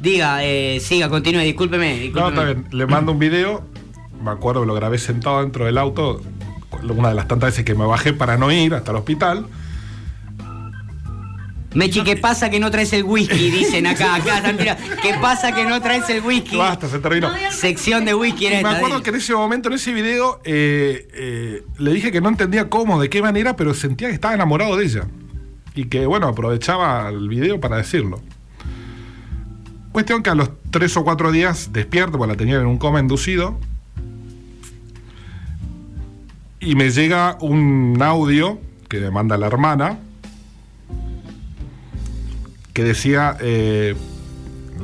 diga, 0.00 0.44
eh, 0.44 0.78
siga, 0.80 1.08
continúe, 1.08 1.40
discúlpeme. 1.40 1.94
No, 1.96 2.02
discúlpeme. 2.02 2.28
está 2.30 2.44
bien. 2.44 2.66
Le 2.70 2.86
mando 2.86 3.12
un 3.12 3.18
video. 3.18 3.64
Me 4.22 4.30
acuerdo 4.30 4.62
que 4.62 4.66
lo 4.68 4.74
grabé 4.74 4.98
sentado 4.98 5.40
dentro 5.42 5.64
del 5.64 5.78
auto. 5.78 6.20
Una 6.82 7.10
de 7.10 7.14
las 7.14 7.28
tantas 7.28 7.50
veces 7.50 7.64
que 7.64 7.74
me 7.74 7.84
bajé 7.84 8.12
para 8.12 8.36
no 8.36 8.50
ir 8.50 8.74
hasta 8.74 8.90
el 8.90 8.98
hospital. 8.98 9.46
Mechi, 11.76 12.02
¿qué 12.04 12.16
pasa 12.16 12.48
que 12.48 12.58
no 12.58 12.70
traes 12.70 12.94
el 12.94 13.04
whisky? 13.04 13.50
Dicen 13.50 13.86
acá, 13.86 14.14
acá 14.14 14.38
están 14.38 14.56
tirando. 14.56 14.82
¿Qué 15.02 15.14
pasa 15.20 15.52
que 15.52 15.66
no 15.66 15.82
traes 15.82 16.08
el 16.08 16.22
whisky? 16.22 16.56
Basta, 16.56 16.88
se 16.88 17.00
terminó. 17.00 17.28
Sección 17.50 18.06
de 18.06 18.14
whisky 18.14 18.46
era 18.46 18.60
Y 18.60 18.64
me 18.64 18.70
esta, 18.70 18.78
acuerdo 18.78 19.02
que 19.02 19.10
en 19.10 19.16
ese 19.16 19.34
momento, 19.34 19.68
en 19.68 19.74
ese 19.74 19.92
video, 19.92 20.40
eh, 20.44 21.06
eh, 21.12 21.64
le 21.76 21.92
dije 21.92 22.10
que 22.10 22.22
no 22.22 22.30
entendía 22.30 22.70
cómo, 22.70 22.98
de 22.98 23.10
qué 23.10 23.20
manera, 23.20 23.56
pero 23.56 23.74
sentía 23.74 24.08
que 24.08 24.14
estaba 24.14 24.32
enamorado 24.32 24.74
de 24.78 24.86
ella. 24.86 25.04
Y 25.74 25.84
que, 25.86 26.06
bueno, 26.06 26.28
aprovechaba 26.28 27.10
el 27.10 27.28
video 27.28 27.60
para 27.60 27.76
decirlo. 27.76 28.22
Cuestión 29.92 30.22
que 30.22 30.30
a 30.30 30.34
los 30.34 30.48
tres 30.70 30.96
o 30.96 31.04
cuatro 31.04 31.30
días 31.30 31.74
despierto, 31.74 32.16
porque 32.16 32.32
la 32.32 32.38
tenía 32.38 32.56
en 32.56 32.66
un 32.66 32.78
coma 32.78 33.00
inducido. 33.00 33.60
Y 36.66 36.74
me 36.74 36.90
llega 36.90 37.38
un 37.40 37.96
audio 38.02 38.58
que 38.88 38.98
me 39.00 39.10
manda 39.10 39.36
la 39.38 39.46
hermana. 39.46 39.98
Que 42.72 42.82
decía. 42.82 43.36
eh, 43.40 43.94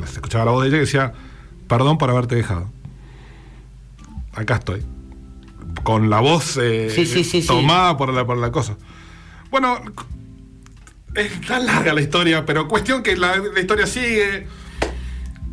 se 0.06 0.12
escuchaba 0.14 0.44
la 0.46 0.50
voz 0.52 0.62
de 0.62 0.68
ella 0.68 0.76
que 0.76 0.80
decía: 0.82 1.12
Perdón 1.68 1.98
por 1.98 2.08
haberte 2.10 2.34
dejado 2.36 2.68
acá 4.34 4.54
estoy. 4.56 4.82
Con 5.82 6.08
la 6.08 6.20
voz 6.20 6.56
eh, 6.60 6.88
Sí, 6.94 7.04
sí, 7.04 7.24
sí, 7.24 7.42
sí. 7.42 7.46
tomada 7.48 7.96
Por, 7.96 8.12
la, 8.14 8.24
por 8.24 8.38
la 8.38 8.50
cosa. 8.52 8.76
Bueno, 9.50 9.78
es 11.14 11.40
tan 11.46 11.66
larga 11.66 11.92
la 11.92 12.00
historia, 12.00 12.46
pero 12.46 12.68
cuestión 12.68 13.02
que 13.02 13.16
la, 13.16 13.36
la 13.36 13.60
historia 13.60 13.86
sigue. 13.86 14.46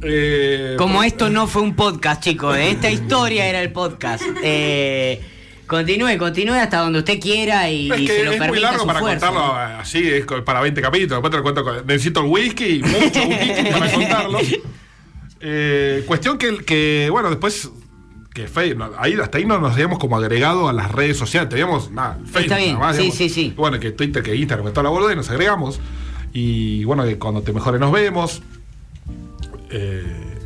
Eh, 0.02 0.76
Como 0.78 0.98
por- 0.98 1.06
esto 1.06 1.30
no 1.30 1.48
fue 1.48 1.62
un 1.64 1.76
podcast, 1.76 2.22
chicos, 2.24 2.56
esta 2.58 2.90
historia 2.90 3.48
era 3.48 3.62
el 3.62 3.72
podcast. 3.74 4.24
Eh, 4.44 5.22
continúe, 5.70 6.18
continúe 6.18 6.56
hasta 6.56 6.80
donde 6.80 7.00
usted 7.00 7.20
quiera 7.22 7.70
y, 7.70 7.90
Es 7.90 7.96
que 7.98 8.08
se 8.08 8.24
lo 8.26 8.32
es 8.34 8.48
muy 8.50 8.60
largo 8.60 8.86
para 8.86 9.00
fuerza. 9.00 9.28
contarlo 9.28 9.56
así, 9.56 10.06
es 10.10 10.26
para 10.44 10.60
20 10.60 10.82
capítulos. 10.82 11.22
Después 11.22 11.32
te 11.32 11.38
lo 11.38 11.44
cuento. 11.44 11.64
con- 11.64 11.88
necesito 11.88 12.20
el 12.22 12.26
whisky, 12.26 12.82
mucho 12.84 13.22
whisky 13.24 13.72
para 13.72 13.92
contarlo. 13.94 14.40
Eh, 15.40 16.04
cuestión 16.06 16.38
que, 16.38 16.58
que, 16.66 17.08
bueno, 17.12 17.30
después. 17.30 17.70
Que 18.34 18.48
no, 18.76 18.92
ahí, 18.98 19.16
hasta 19.22 19.38
ahí 19.38 19.46
no 19.46 19.60
nos 19.60 19.74
habíamos 19.74 19.98
como 20.00 20.16
agregado 20.18 20.70
a 20.70 20.74
las 20.74 20.92
redes 20.92 21.18
sociales. 21.18 21.50
Teníamos 21.50 21.92
nada, 21.92 22.18
Facebook. 22.32 22.58
bien, 22.58 22.74
nada 22.74 22.80
más, 22.80 22.96
sí, 22.96 23.02
digamos. 23.04 23.18
sí, 23.18 23.30
sí. 23.30 23.54
Bueno, 23.56 23.80
que 23.80 23.92
Twitter, 23.92 24.22
que 24.24 24.36
Instagram, 24.36 24.68
que 24.68 24.72
toda 24.72 24.84
la 24.84 24.90
boluda 24.90 25.14
y 25.14 25.16
nos 25.16 25.30
agregamos. 25.30 25.80
Y 26.32 26.84
bueno, 26.84 27.04
que 27.06 27.18
cuando 27.18 27.42
te 27.42 27.52
mejores 27.54 27.80
nos 27.82 27.92
vemos. 27.92 28.42
Eh, 29.72 30.04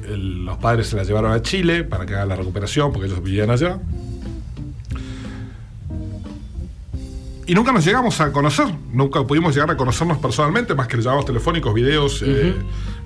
el- 0.10 0.46
los 0.46 0.58
padres 0.58 0.88
se 0.88 0.96
la 0.96 1.04
llevaron 1.04 1.32
a 1.32 1.42
Chile 1.42 1.84
para 1.84 2.06
que 2.06 2.14
haga 2.14 2.26
la 2.26 2.36
recuperación, 2.36 2.92
porque 2.92 3.08
ellos 3.08 3.24
vivían 3.24 3.50
allá. 3.50 3.80
Y 7.46 7.54
nunca 7.56 7.72
nos 7.72 7.84
llegamos 7.86 8.20
a 8.22 8.32
conocer, 8.32 8.68
nunca 8.92 9.24
pudimos 9.26 9.54
llegar 9.54 9.70
a 9.72 9.78
conocernos 9.78 10.18
personalmente, 10.20 10.76
más 10.76 10.88
que 10.88 10.98
llamados 10.98 11.26
telefónicos, 11.26 11.74
videos, 11.74 12.24
eh, 12.26 12.54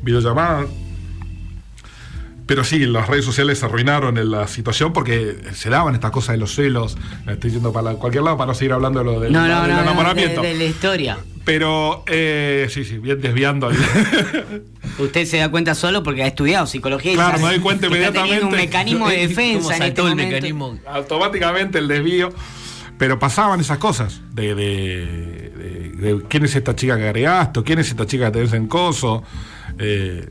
videollamadas. 0.03 0.67
Pero 2.45 2.63
sí, 2.63 2.79
las 2.85 3.07
redes 3.09 3.25
sociales 3.25 3.61
arruinaron 3.63 4.17
en 4.17 4.31
la 4.31 4.47
situación 4.47 4.93
porque 4.93 5.35
se 5.53 5.69
daban 5.69 5.95
estas 5.95 6.11
cosas 6.11 6.33
de 6.35 6.37
los 6.37 6.55
celos. 6.55 6.97
Me 7.25 7.33
estoy 7.33 7.51
yendo 7.51 7.73
para 7.73 7.95
cualquier 7.95 8.23
lado 8.23 8.37
para 8.37 8.47
no 8.47 8.53
seguir 8.53 8.71
hablando 8.71 8.99
de 8.99 9.05
lo 9.05 9.19
del, 9.19 9.33
No, 9.33 9.45
no, 9.47 9.63
del 9.63 9.73
no, 9.75 9.81
enamoramiento. 9.81 10.41
de, 10.41 10.49
de 10.49 10.53
la 10.55 10.63
historia. 10.63 11.17
Pero 11.43 12.03
eh, 12.07 12.67
sí, 12.69 12.85
sí, 12.85 12.99
bien 12.99 13.19
desviando. 13.19 13.69
Usted 14.99 15.25
se 15.25 15.37
da 15.37 15.49
cuenta 15.49 15.75
solo 15.75 16.03
porque 16.03 16.23
ha 16.23 16.27
estudiado 16.27 16.67
psicología 16.67 17.11
y 17.11 17.15
Claro, 17.15 17.31
sabe 17.37 17.43
me 17.43 17.49
doy 17.55 17.59
cuenta 17.61 17.87
que 17.89 17.93
está 18.05 18.09
un 18.21 18.27
inmediatamente. 18.27 18.57
mecanismo 18.65 19.09
de 19.09 19.15
¿Cómo 19.17 19.27
defensa 19.27 19.73
en 19.73 19.79
saltó 19.79 19.85
este 19.85 20.01
el 20.03 20.07
momento. 20.09 20.31
mecanismo? 20.35 20.79
automáticamente 20.87 21.79
el 21.79 21.87
desvío. 21.89 22.29
Pero 22.97 23.19
pasaban 23.19 23.59
esas 23.59 23.77
cosas 23.77 24.21
de, 24.33 24.55
de- 24.55 25.51
de- 25.55 26.13
de 26.15 26.21
quién 26.27 26.45
es 26.45 26.55
esta 26.55 26.75
chica 26.75 26.97
que 26.97 27.03
agregaste, 27.05 27.61
quién 27.63 27.79
es 27.79 27.89
esta 27.89 28.05
chica 28.05 28.25
que 28.27 28.31
tenés 28.39 28.53
en 28.53 28.67
coso. 28.67 29.23
Eh, 29.77 30.27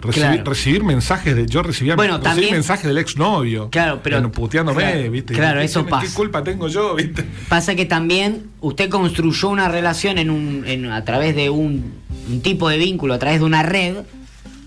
recibir, 0.00 0.28
Claro. 0.28 0.44
recibir 0.50 0.84
mensajes 0.84 1.34
de. 1.34 1.46
Yo 1.46 1.62
recibía 1.62 1.96
Bueno, 1.96 2.14
recibir 2.18 2.30
también- 2.30 2.52
mensajes 2.52 2.84
del 2.86 2.98
exnovio. 2.98 3.68
Claro, 3.70 4.00
pero- 4.02 4.16
bueno, 4.18 4.30
puteándome, 4.30 4.82
claro, 4.82 5.10
¿viste? 5.10 5.34
claro, 5.34 5.58
¿Qué- 5.60 5.64
eso 5.66 5.84
qué, 5.84 5.90
pasa. 5.90 6.06
¿Qué 6.06 6.12
culpa 6.14 6.44
tengo 6.44 6.68
yo, 6.68 6.94
viste? 6.94 7.24
Pasa 7.48 7.74
que 7.74 7.84
también 7.86 8.46
usted 8.60 8.88
construyó 8.90 9.48
una 9.48 9.68
relación 9.68 10.18
en 10.18 10.30
un, 10.30 10.64
en- 10.66 10.92
a 10.92 11.04
través 11.04 11.34
de 11.34 11.50
un, 11.50 11.94
un 12.30 12.40
tipo 12.42 12.68
de 12.68 12.76
vínculo, 12.78 13.14
a 13.14 13.18
través 13.18 13.40
de 13.40 13.46
una 13.46 13.62
red, 13.62 13.96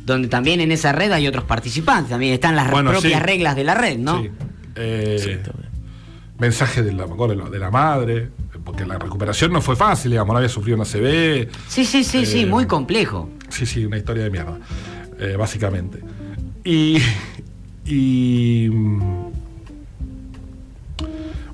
donde 0.06 0.28
también 0.28 0.60
en 0.60 0.72
esa 0.72 0.92
red 0.92 1.12
hay 1.12 1.28
otros 1.28 1.44
participantes, 1.46 2.10
también 2.10 2.34
están 2.34 2.56
las 2.56 2.70
Bueno, 2.72 2.92
propias 2.92 3.22
sí. 3.22 3.26
reglas 3.26 3.56
de 3.56 3.64
la 3.64 3.74
red, 3.76 3.98
¿no? 3.98 4.22
Sí. 4.24 4.30
Eh, 4.76 5.40
mensajes 6.40 6.86
de 6.86 6.94
la, 6.94 7.06
de 7.08 7.60
la- 7.60 7.72
madre, 7.72 8.30
porque 8.64 8.86
la 8.86 8.98
recuperación 8.98 9.52
no 9.54 9.62
fue 9.62 9.76
fácil, 9.76 10.12
digamos, 10.12 10.34
no 10.34 10.38
había 10.38 10.50
sufrido 10.50 10.76
una 10.76 10.86
CB. 10.86 11.50
Sí, 11.68 11.86
sí, 11.86 12.04
sí, 12.04 12.26
sí, 12.26 12.42
Eh, 12.42 12.46
muy 12.46 12.66
complejo. 12.66 13.30
Sí, 13.50 13.66
sí, 13.66 13.86
una 13.86 13.98
historia 13.98 14.24
de 14.24 14.30
mierda, 14.30 14.58
eh, 15.20 15.36
básicamente. 15.38 16.00
Y. 16.64 16.98
Y. 17.90 18.68
mm, 18.70 19.28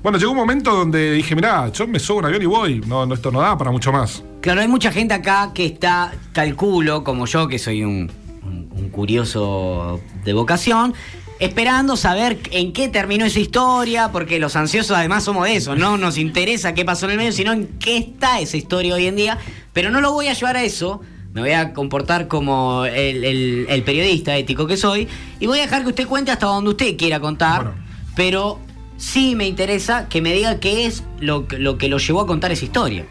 Bueno, 0.02 0.18
llegó 0.18 0.32
un 0.32 0.36
momento 0.38 0.74
donde 0.74 1.12
dije, 1.12 1.34
mirá, 1.34 1.70
yo 1.72 1.86
me 1.86 1.98
subo 1.98 2.16
a 2.16 2.20
un 2.20 2.24
avión 2.26 2.42
y 2.42 2.46
voy. 2.46 2.80
No, 2.80 3.06
no, 3.06 3.14
esto 3.14 3.30
no 3.30 3.40
da 3.40 3.56
para 3.56 3.70
mucho 3.70 3.90
más. 3.92 4.22
Claro, 4.40 4.60
hay 4.60 4.68
mucha 4.68 4.92
gente 4.92 5.14
acá 5.14 5.52
que 5.54 5.64
está, 5.64 6.12
calculo, 6.32 7.04
como 7.04 7.24
yo, 7.26 7.48
que 7.48 7.58
soy 7.58 7.84
un, 7.84 8.10
un- 8.42 8.68
un 8.72 8.88
curioso 8.90 10.00
de 10.24 10.32
vocación, 10.34 10.92
esperando 11.40 11.96
saber 11.96 12.38
en 12.50 12.72
qué 12.72 12.88
terminó 12.88 13.24
esa 13.24 13.40
historia, 13.40 14.10
porque 14.12 14.38
los 14.38 14.56
ansiosos 14.56 14.96
además 14.96 15.24
somos 15.24 15.44
de 15.46 15.56
eso, 15.56 15.74
no 15.76 15.98
nos 15.98 16.16
interesa 16.18 16.74
qué 16.74 16.84
pasó 16.84 17.06
en 17.06 17.12
el 17.12 17.18
medio, 17.18 17.32
sino 17.32 17.52
en 17.52 17.66
qué 17.78 17.96
está 17.98 18.40
esa 18.40 18.56
historia 18.56 18.94
hoy 18.94 19.06
en 19.06 19.16
día. 19.16 19.38
Pero 19.72 19.90
no 19.90 20.00
lo 20.00 20.12
voy 20.12 20.28
a 20.28 20.32
llevar 20.32 20.56
a 20.56 20.62
eso, 20.64 21.00
me 21.32 21.40
voy 21.40 21.50
a 21.52 21.72
comportar 21.72 22.28
como 22.28 22.84
el, 22.84 23.24
el- 23.24 23.66
el 23.68 23.82
periodista 23.82 24.36
ético 24.36 24.66
que 24.66 24.76
soy, 24.76 25.08
y 25.40 25.46
voy 25.46 25.58
a 25.58 25.62
dejar 25.62 25.82
que 25.82 25.88
usted 25.88 26.06
cuente 26.06 26.30
hasta 26.30 26.46
donde 26.46 26.70
usted 26.70 26.96
quiera 26.96 27.18
contar, 27.20 27.64
Bueno. 27.64 27.78
pero 28.14 28.60
sí 28.96 29.34
me 29.34 29.46
interesa 29.48 30.08
que 30.08 30.22
me 30.22 30.32
diga 30.32 30.60
qué 30.60 30.86
es 30.86 31.02
lo, 31.18 31.48
que- 31.48 31.58
lo 31.58 31.76
que 31.78 31.88
lo 31.88 31.98
llevó 31.98 32.20
a 32.20 32.26
contar 32.26 32.52
esa 32.52 32.64
historia. 32.64 33.04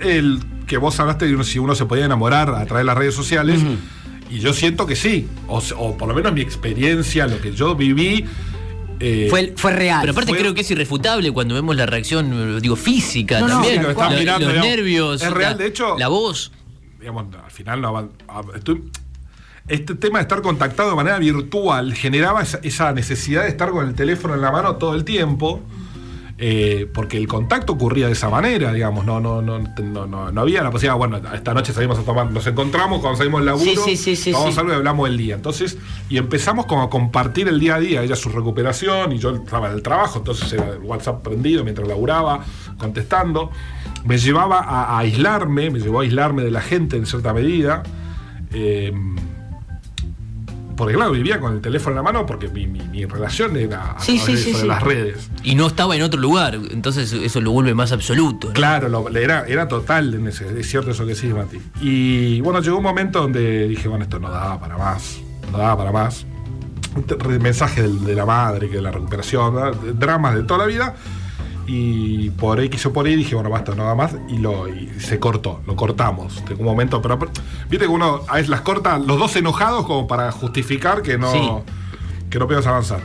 El 0.00 0.40
que 0.68 0.76
vos 0.78 0.98
hablaste 1.00 1.26
de 1.26 1.44
si 1.44 1.58
uno 1.58 1.74
se 1.74 1.84
podía 1.86 2.04
enamorar 2.04 2.48
a 2.50 2.64
través 2.64 2.82
de 2.82 2.84
las 2.84 2.96
redes 2.96 3.14
sociales. 3.14 3.60
Y 4.32 4.38
yo 4.38 4.52
siento 4.54 4.86
que 4.86 4.96
sí. 4.96 5.28
O, 5.48 5.62
o 5.76 5.96
por 5.98 6.08
lo 6.08 6.14
menos 6.14 6.32
mi 6.32 6.40
experiencia, 6.40 7.26
lo 7.26 7.40
que 7.40 7.52
yo 7.52 7.74
viví. 7.76 8.24
eh, 8.98 9.26
Fue, 9.28 9.52
fue 9.56 9.72
real. 9.72 10.00
Pero 10.00 10.12
aparte 10.12 10.30
fue- 10.30 10.38
creo 10.38 10.54
que 10.54 10.62
es 10.62 10.70
irrefutable 10.70 11.30
cuando 11.32 11.54
vemos 11.54 11.76
la 11.76 11.84
reacción, 11.86 12.56
eh, 12.56 12.60
digo, 12.60 12.76
física 12.76 13.40
No, 13.40 13.48
no, 13.48 13.52
también. 13.54 13.74
sí, 13.74 13.82
lo 13.82 13.92
Lo- 13.92 14.18
mirando, 14.18 14.46
los 14.46 14.54
digamos. 14.54 14.70
nervios. 14.76 15.22
Es 15.22 15.30
real, 15.32 15.52
la- 15.52 15.58
de 15.58 15.66
hecho- 15.66 15.98
La 15.98 16.08
voz. 16.08 16.50
digamos, 16.98 17.26
al 17.44 17.50
final 17.50 17.80
no 17.82 18.08
estoy- 18.54 18.84
este 19.68 19.94
tema 19.96 20.18
de 20.18 20.22
estar 20.22 20.40
contactado 20.40 20.90
de 20.90 20.96
manera 20.96 21.18
virtual 21.18 21.94
generaba 21.94 22.42
esa, 22.42 22.58
esa 22.62 22.92
necesidad 22.92 23.42
de 23.42 23.48
estar 23.50 23.70
con 23.70 23.86
el 23.86 23.94
teléfono 23.94 24.34
en 24.34 24.40
la 24.40 24.50
mano 24.50 24.76
todo 24.76 24.94
el 24.94 25.04
tiempo. 25.04 25.60
Eh, 26.44 26.90
porque 26.92 27.18
el 27.18 27.28
contacto 27.28 27.74
ocurría 27.74 28.06
de 28.08 28.14
esa 28.14 28.28
manera, 28.28 28.72
digamos, 28.72 29.04
no, 29.04 29.20
no, 29.20 29.40
no, 29.40 29.60
no, 29.60 30.06
no, 30.08 30.32
no 30.32 30.40
había 30.40 30.60
la 30.64 30.72
posibilidad, 30.72 30.96
bueno, 30.96 31.20
esta 31.32 31.54
noche 31.54 31.72
salimos 31.72 32.00
a 32.00 32.02
tomar, 32.02 32.32
nos 32.32 32.44
encontramos 32.48 33.00
cuando 33.00 33.16
salimos 33.16 33.38
del 33.42 33.46
laburo, 33.46 33.64
Sí, 33.84 33.96
sí, 33.96 33.96
sí, 33.96 34.16
sí, 34.16 34.32
vamos 34.32 34.56
a 34.58 34.60
algo 34.62 34.72
y 34.72 34.74
hablamos 34.74 35.08
del 35.08 35.18
día. 35.18 35.36
Entonces, 35.36 35.78
y 36.08 36.16
empezamos 36.18 36.66
como 36.66 36.82
a 36.82 36.90
compartir 36.90 37.46
el 37.46 37.60
día 37.60 37.76
a 37.76 37.78
día, 37.78 38.02
ella 38.02 38.16
su 38.16 38.28
recuperación 38.28 39.12
y 39.12 39.18
yo 39.18 39.30
estaba 39.36 39.68
en 39.68 39.74
el 39.74 39.82
trabajo, 39.82 40.18
entonces 40.18 40.52
era 40.52 40.68
el 40.70 40.78
WhatsApp 40.80 41.22
prendido 41.22 41.62
mientras 41.62 41.86
laburaba, 41.86 42.40
contestando. 42.76 43.52
Me 44.04 44.18
llevaba 44.18 44.58
a, 44.58 44.96
a 44.96 44.98
aislarme, 44.98 45.70
me 45.70 45.78
llevó 45.78 46.00
a 46.00 46.02
aislarme 46.02 46.42
de 46.42 46.50
la 46.50 46.60
gente 46.60 46.96
en 46.96 47.06
cierta 47.06 47.32
medida. 47.32 47.84
eh, 48.52 48.92
porque 50.82 50.96
claro, 50.96 51.12
vivía 51.12 51.38
con 51.38 51.54
el 51.54 51.60
teléfono 51.60 51.92
en 51.92 51.96
la 51.96 52.02
mano 52.02 52.26
porque 52.26 52.48
mi, 52.48 52.66
mi- 52.66 52.80
mi 52.80 53.04
relación 53.04 53.56
era 53.56 53.92
a 53.92 54.00
Sí, 54.00 54.16
través 54.16 54.24
sí, 54.24 54.32
de 54.32 54.38
sí, 54.38 54.50
eso, 54.50 54.58
de 54.58 54.62
sí. 54.62 54.68
las 54.68 54.82
redes. 54.82 55.30
Y 55.44 55.54
no 55.54 55.68
estaba 55.68 55.94
en 55.94 56.02
otro 56.02 56.20
lugar. 56.20 56.58
Entonces 56.70 57.12
eso 57.12 57.40
lo 57.40 57.52
vuelve 57.52 57.72
más 57.74 57.92
absoluto. 57.92 58.48
¿no? 58.48 58.52
Claro, 58.54 58.88
lo- 58.88 59.08
era, 59.08 59.46
era 59.46 59.68
total, 59.68 60.12
en 60.14 60.26
ese- 60.26 60.58
es 60.58 60.68
cierto 60.68 60.90
eso 60.90 61.06
que 61.06 61.14
sí, 61.14 61.28
Mati. 61.28 61.58
Y 61.80 62.40
bueno, 62.40 62.60
llegó 62.60 62.78
un 62.78 62.82
momento 62.82 63.20
donde 63.20 63.68
dije, 63.68 63.86
bueno, 63.86 64.02
esto 64.04 64.18
no 64.18 64.28
daba 64.30 64.58
para 64.58 64.76
más, 64.76 65.18
no 65.52 65.58
daba 65.58 65.76
para 65.76 65.92
más. 65.92 66.26
Un 66.96 67.38
mensaje 67.42 67.82
del- 67.82 68.04
de, 68.04 68.14
la 68.14 68.26
madre, 68.26 68.68
que 68.68 68.76
de 68.76 68.82
la 68.82 68.90
recuperación, 68.90 69.54
dramas 69.98 70.34
de 70.34 70.42
toda 70.42 70.58
la 70.58 70.66
vida. 70.66 70.94
Y 71.66 72.30
por 72.30 72.58
X 72.60 72.86
o 72.86 72.92
por 72.92 73.06
Y 73.06 73.14
dije, 73.16 73.34
bueno, 73.34 73.48
basta, 73.50 73.74
no 73.74 73.84
da 73.84 73.94
más. 73.94 74.16
Y, 74.28 74.38
lo, 74.38 74.68
y 74.68 74.88
se 74.98 75.18
cortó, 75.20 75.60
lo 75.66 75.76
cortamos. 75.76 76.42
Llegó 76.48 76.60
un 76.60 76.66
momento, 76.66 77.00
pero 77.00 77.18
pero, 77.18 77.30
viste 77.70 77.86
que 77.86 77.92
uno 77.92 78.22
a 78.28 78.34
veces 78.34 78.48
las 78.48 78.62
corta, 78.62 78.98
los 78.98 79.18
dos 79.18 79.36
enojados 79.36 79.86
como 79.86 80.06
para 80.08 80.32
justificar 80.32 81.02
que 81.02 81.18
no, 81.18 81.30
Sí. 81.32 81.50
que 82.30 82.38
no 82.38 82.48
avanzar. 82.66 83.00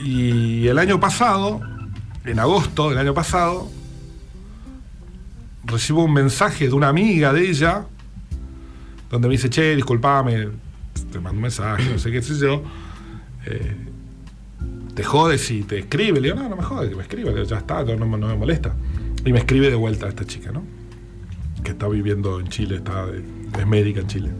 Y 0.00 0.66
el 0.66 0.78
año 0.78 0.98
pasado, 0.98 1.60
en 2.24 2.38
agosto 2.40 2.88
del 2.90 2.98
año 2.98 3.14
pasado, 3.14 3.68
recibo 5.64 6.04
un 6.04 6.12
mensaje 6.12 6.66
de 6.68 6.74
una 6.74 6.88
amiga 6.88 7.32
de 7.32 7.48
ella 7.48 7.84
donde 9.10 9.28
me 9.28 9.32
dice, 9.32 9.48
che, 9.50 9.76
disculpame, 9.76 10.48
te 11.12 11.20
mando 11.20 11.36
un 11.36 11.42
mensaje, 11.42 11.84
no 11.90 11.98
sé 11.98 12.10
qué 12.10 12.22
sé 12.22 12.34
yo. 12.38 12.62
eh, 13.46 13.76
te 14.94 15.02
jodes 15.02 15.50
y 15.50 15.62
te 15.62 15.78
escribe. 15.78 16.20
Le 16.20 16.28
digo, 16.28 16.40
no, 16.40 16.48
no 16.48 16.56
me 16.56 16.62
jode, 16.62 16.90
que 16.90 16.96
me 16.96 17.02
escriba, 17.02 17.32
ya 17.42 17.58
está, 17.58 17.82
no, 17.84 17.96
no 17.96 18.28
me 18.28 18.36
molesta. 18.36 18.74
Y 19.24 19.32
me 19.32 19.38
escribe 19.38 19.70
de 19.70 19.76
vuelta 19.76 20.08
esta 20.08 20.24
chica, 20.24 20.50
¿no? 20.52 20.62
Que 21.62 21.72
está 21.72 21.88
viviendo 21.88 22.40
en 22.40 22.48
Chile, 22.48 22.76
está 22.76 23.06
es 23.58 23.66
médica 23.66 24.00
en 24.00 24.06
Chile. 24.06 24.30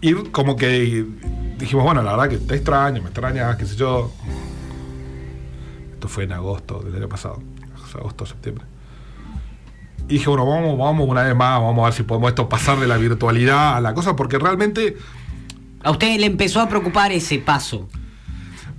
Y 0.00 0.14
como 0.14 0.56
que 0.56 1.04
dijimos, 1.58 1.84
bueno, 1.84 2.02
la 2.02 2.12
verdad 2.12 2.28
que 2.30 2.38
te 2.38 2.54
extraño, 2.54 3.02
me 3.02 3.08
extrañas, 3.08 3.56
qué 3.56 3.66
sé 3.66 3.76
yo. 3.76 4.12
Esto 5.92 6.08
fue 6.08 6.24
en 6.24 6.32
agosto 6.32 6.80
del 6.80 6.96
año 6.96 7.08
pasado, 7.08 7.42
agosto, 7.94 8.24
septiembre. 8.24 8.64
Y 10.08 10.14
dije, 10.14 10.28
bueno, 10.28 10.46
vamos, 10.46 10.78
vamos 10.78 11.06
una 11.08 11.22
vez 11.24 11.36
más, 11.36 11.60
vamos 11.60 11.82
a 11.82 11.84
ver 11.84 11.92
si 11.92 12.02
podemos 12.02 12.30
esto 12.30 12.48
pasar 12.48 12.80
de 12.80 12.86
la 12.86 12.96
virtualidad 12.96 13.76
a 13.76 13.80
la 13.80 13.92
cosa, 13.92 14.16
porque 14.16 14.38
realmente, 14.38 14.96
A 15.82 15.90
usted 15.90 16.18
le 16.18 16.26
empezó 16.26 16.60
a 16.60 16.68
preocupar 16.68 17.12
ese 17.12 17.38
paso. 17.38 17.88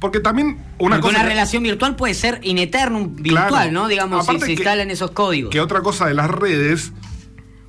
Porque 0.01 0.19
también 0.19 0.57
una 0.79 0.97
Porque 0.97 1.01
cosa... 1.13 1.19
una 1.21 1.29
relación 1.29 1.63
virtual 1.63 1.95
puede 1.95 2.13
ser 2.15 2.39
in 2.43 2.57
eternum 2.57 3.15
virtual, 3.15 3.47
Claro. 3.47 3.71
¿no? 3.71 3.87
Digamos, 3.87 4.25
si 4.25 4.37
se 4.39 4.45
que- 4.47 4.51
instalan 4.53 4.91
esos 4.91 5.11
códigos. 5.11 5.51
que 5.51 5.61
otra 5.61 5.79
cosa 5.81 6.07
de 6.07 6.13
las 6.15 6.29
redes 6.29 6.91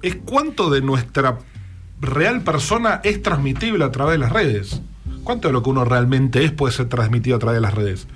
es 0.02 0.16
cuánto 0.16 0.70
de 0.70 0.80
nuestra 0.80 1.38
real 2.00 2.40
persona 2.42 3.00
es 3.04 3.22
transmitible 3.22 3.84
a 3.84 3.92
través 3.92 4.14
de 4.14 4.18
las 4.18 4.32
redes. 4.32 4.80
¿Cuánto 5.22 5.46
de 5.46 5.52
lo 5.52 5.62
que 5.62 5.70
uno 5.70 5.84
realmente 5.84 6.44
es 6.44 6.50
puede 6.50 6.72
ser 6.74 6.88
transmitido 6.88 7.36
a 7.36 7.38
través 7.38 7.58
de 7.58 7.60
las 7.60 7.74
redes? 7.74 8.08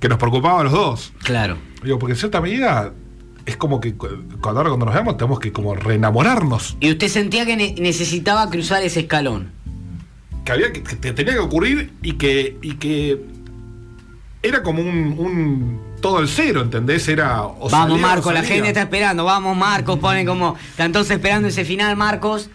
Que 0.00 0.08
nos 0.08 0.16
preocupaba 0.18 0.60
a 0.60 0.64
los 0.64 0.72
dos. 0.72 1.12
Claro. 1.22 1.58
Digo, 1.82 1.98
porque 1.98 2.12
en 2.14 2.18
cierta 2.18 2.40
medida 2.40 2.92
es 3.44 3.56
como 3.58 3.80
que 3.80 3.94
cu- 3.94 4.08
cuando 4.40 4.60
ahora 4.60 4.70
cuando 4.70 4.86
nos 4.86 4.94
vemos 4.94 5.16
tenemos 5.18 5.38
que 5.40 5.52
como 5.52 5.74
reenamorarnos. 5.74 6.76
Y 6.80 6.90
usted 6.92 7.08
sentía 7.08 7.44
que 7.44 7.56
ne- 7.56 7.74
necesitaba 7.78 8.48
cruzar 8.48 8.82
ese 8.84 9.00
escalón. 9.00 9.50
Que 10.46 10.52
había 10.52 10.72
que, 10.72 10.82
que 10.82 10.96
tenía 11.12 11.34
que 11.34 11.40
ocurrir 11.40 11.92
y 12.02 12.12
que, 12.12 12.56
y 12.62 12.74
que 12.76 13.20
era 14.48 14.62
como 14.62 14.82
un, 14.82 15.14
un 15.18 15.80
todo 16.00 16.20
el 16.20 16.28
cero, 16.28 16.60
¿entendés? 16.62 17.06
Era 17.08 17.42
o 17.44 17.68
vamos, 17.68 17.70
salía 17.70 17.94
o 17.94 17.98
Marcos, 17.98 18.32
la 18.34 18.42
gente 18.42 18.68
está 18.68 18.82
esperando. 18.82 19.24
Vamos, 19.24 19.56
Marcos, 19.56 19.98
ponen 19.98 20.26
como. 20.26 20.56
Están 20.70 20.92
todos 20.92 21.10
esperando 21.10 21.48
ese 21.48 21.64
final, 21.64 21.96
Marcos. 21.96 22.50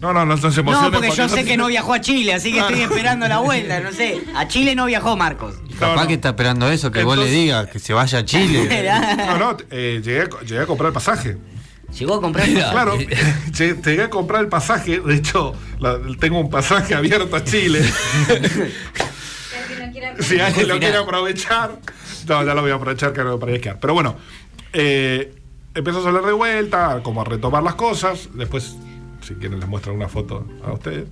No, 0.00 0.12
no, 0.12 0.26
no, 0.26 0.36
no 0.36 0.36
se 0.36 0.48
No, 0.62 0.70
emocionen 0.72 0.92
porque 0.92 1.08
yo 1.16 1.26
sé 1.26 1.36
tiene- 1.36 1.50
que 1.50 1.56
no 1.56 1.68
viajó 1.68 1.94
a 1.94 2.00
Chile, 2.02 2.34
así 2.34 2.52
que 2.52 2.58
estoy 2.58 2.82
esperando 2.82 3.26
la 3.28 3.38
vuelta, 3.38 3.80
no 3.80 3.92
sé. 3.92 4.20
A 4.34 4.46
Chile 4.46 4.74
no 4.74 4.84
viajó 4.84 5.16
Marcos. 5.16 5.54
Capaz 5.78 6.02
no. 6.02 6.06
que 6.08 6.14
está 6.14 6.28
esperando 6.30 6.70
eso, 6.70 6.90
que 6.90 7.02
vos 7.02 7.16
le 7.16 7.30
digas 7.30 7.68
que 7.68 7.78
se 7.78 7.94
vaya 7.94 8.18
a 8.18 8.24
Chile. 8.24 8.68
No, 9.26 9.38
no, 9.38 9.56
eh, 9.70 10.02
llegué, 10.04 10.20
a, 10.22 10.28
llegué 10.44 10.60
a 10.60 10.66
comprar 10.66 10.88
el 10.88 10.92
pasaje. 10.94 11.38
Llegó 11.98 12.14
a 12.16 12.20
comprar. 12.20 12.46
Mira. 12.46 12.70
Claro, 12.72 12.98
llegué 13.56 13.74
llegué 13.82 14.02
a 14.02 14.10
comprar 14.10 14.42
el 14.42 14.48
pasaje. 14.48 15.00
De 15.00 15.14
hecho, 15.14 15.54
la- 15.78 15.98
tengo 16.20 16.40
un 16.40 16.50
pasaje 16.50 16.94
abierto 16.94 17.34
a 17.34 17.42
Chile. 17.42 17.80
si 20.20 20.40
alguien 20.40 20.68
lo 20.68 20.78
quiere 20.78 20.96
aprovechar. 20.96 21.78
No, 22.28 22.44
ya 22.44 22.54
lo 22.54 22.62
voy 22.62 22.70
a 22.70 22.74
aprovechar 22.74 23.12
que 23.12 23.22
no 23.24 23.38
para 23.38 23.52
esquiar. 23.52 23.78
Pero 23.80 23.94
bueno, 23.94 24.16
eh, 24.72 25.34
empezó 25.74 26.00
a 26.00 26.02
salir 26.04 26.22
de 26.22 26.32
vuelta, 26.32 27.00
como 27.02 27.20
a 27.20 27.24
retomar 27.24 27.62
las 27.62 27.74
cosas. 27.76 28.28
Después, 28.34 28.76
si 29.22 29.34
quieren, 29.34 29.60
les 29.60 29.68
muestro 29.68 29.94
una 29.94 30.08
foto 30.08 30.46
a 30.66 30.72
ustedes. 30.72 31.04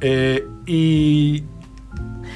Eh, 0.00 0.46
y 0.66 1.44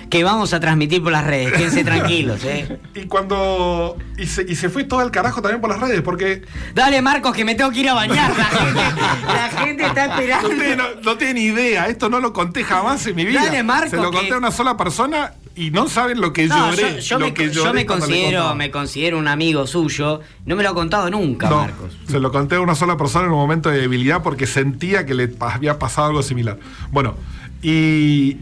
Que 0.08 0.24
vamos 0.24 0.54
a 0.54 0.60
transmitir 0.60 1.02
por 1.02 1.12
las 1.12 1.26
redes, 1.26 1.52
quédense 1.52 1.84
tranquilos, 1.84 2.42
¿eh? 2.44 2.78
Y 2.94 3.02
cuando. 3.02 3.96
Y 4.16 4.24
se, 4.26 4.42
y 4.48 4.54
se 4.56 4.70
fue 4.70 4.84
todo 4.84 5.02
el 5.02 5.10
carajo 5.10 5.42
también 5.42 5.60
por 5.60 5.68
las 5.68 5.80
redes, 5.80 6.00
porque. 6.00 6.42
Dale, 6.74 7.02
Marcos, 7.02 7.34
que 7.36 7.44
me 7.44 7.54
tengo 7.54 7.70
que 7.70 7.80
ir 7.80 7.88
a 7.90 7.94
bañar. 7.94 8.32
La 8.36 8.44
gente, 8.46 8.80
la 9.26 9.48
gente 9.64 9.86
está 9.86 10.04
esperando. 10.06 10.48
No, 10.76 11.00
no 11.02 11.18
tienen 11.18 11.36
ni 11.36 11.42
idea, 11.42 11.88
esto 11.88 12.08
no 12.08 12.20
lo 12.20 12.32
conté 12.32 12.64
jamás 12.64 13.06
en 13.06 13.16
mi 13.16 13.26
vida. 13.26 13.44
Dale, 13.44 13.62
Marco, 13.62 13.90
Se 13.90 13.96
lo 13.96 14.10
conté 14.10 14.28
que- 14.28 14.34
a 14.34 14.38
una 14.38 14.50
sola 14.50 14.76
persona 14.78 15.34
y 15.58 15.70
no 15.70 15.88
saben 15.88 16.20
lo 16.20 16.32
que 16.32 16.46
No, 16.46 16.70
lloré. 16.70 16.94
yo, 16.94 16.98
yo 17.00 17.18
lo 17.18 17.26
me, 17.26 17.34
que 17.34 17.50
yo 17.50 17.64
considero, 17.86 18.54
me 18.54 18.70
considero 18.70 19.18
un 19.18 19.26
amigo 19.28 19.66
suyo. 19.66 20.20
No 20.46 20.54
me 20.56 20.62
lo 20.62 20.70
ha 20.70 20.74
contado 20.74 21.10
nunca, 21.10 21.50
No, 21.50 21.62
Marcos. 21.62 21.96
se 22.08 22.20
lo 22.20 22.30
conté 22.30 22.56
a 22.56 22.60
una 22.60 22.74
sola 22.74 22.96
persona 22.96 23.26
en 23.26 23.32
un 23.32 23.38
momento 23.38 23.68
de 23.68 23.80
debilidad 23.80 24.22
porque 24.22 24.46
sentía 24.46 25.04
que 25.04 25.14
le 25.14 25.34
había 25.40 25.78
pasado 25.78 26.08
algo 26.08 26.22
similar. 26.22 26.58
Bueno, 26.92 27.14
y. 27.62 28.36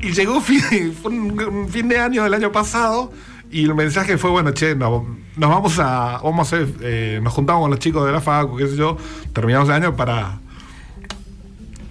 Y 0.00 0.12
llegó 0.12 0.40
fin, 0.42 0.94
fue 1.00 1.10
un, 1.12 1.40
un 1.40 1.68
fin 1.68 1.88
de 1.88 1.98
año 1.98 2.22
del 2.24 2.32
año 2.34 2.52
pasado 2.52 3.12
y 3.50 3.64
el 3.64 3.74
mensaje 3.74 4.18
fue, 4.18 4.30
bueno, 4.30 4.52
che, 4.52 4.74
no, 4.74 5.06
nos 5.36 5.50
vamos 5.50 5.78
a, 5.78 6.20
vamos 6.22 6.52
a 6.52 6.56
hacer, 6.56 6.68
eh, 6.82 7.20
nos 7.22 7.32
juntamos 7.32 7.62
con 7.62 7.70
los 7.70 7.80
chicos 7.80 8.04
de 8.06 8.12
la 8.12 8.20
FACU, 8.20 8.56
qué 8.56 8.66
sé 8.68 8.76
yo, 8.76 8.96
terminamos 9.32 9.68
el 9.70 9.74
año 9.76 9.96
para, 9.96 10.38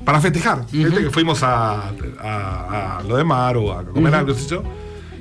para 0.07 0.21
festejar. 0.21 0.65
Viste 0.71 1.03
que 1.03 1.09
fuimos 1.09 1.43
a, 1.43 1.89
a- 2.23 2.97
a 2.99 3.03
lo 3.03 3.17
de 3.17 3.25
Maru, 3.25 3.73
a 3.73 3.83
comer 3.83 4.15
algo, 4.15 4.33
qué 4.33 4.39
sé 4.39 4.47
yo. 4.49 4.63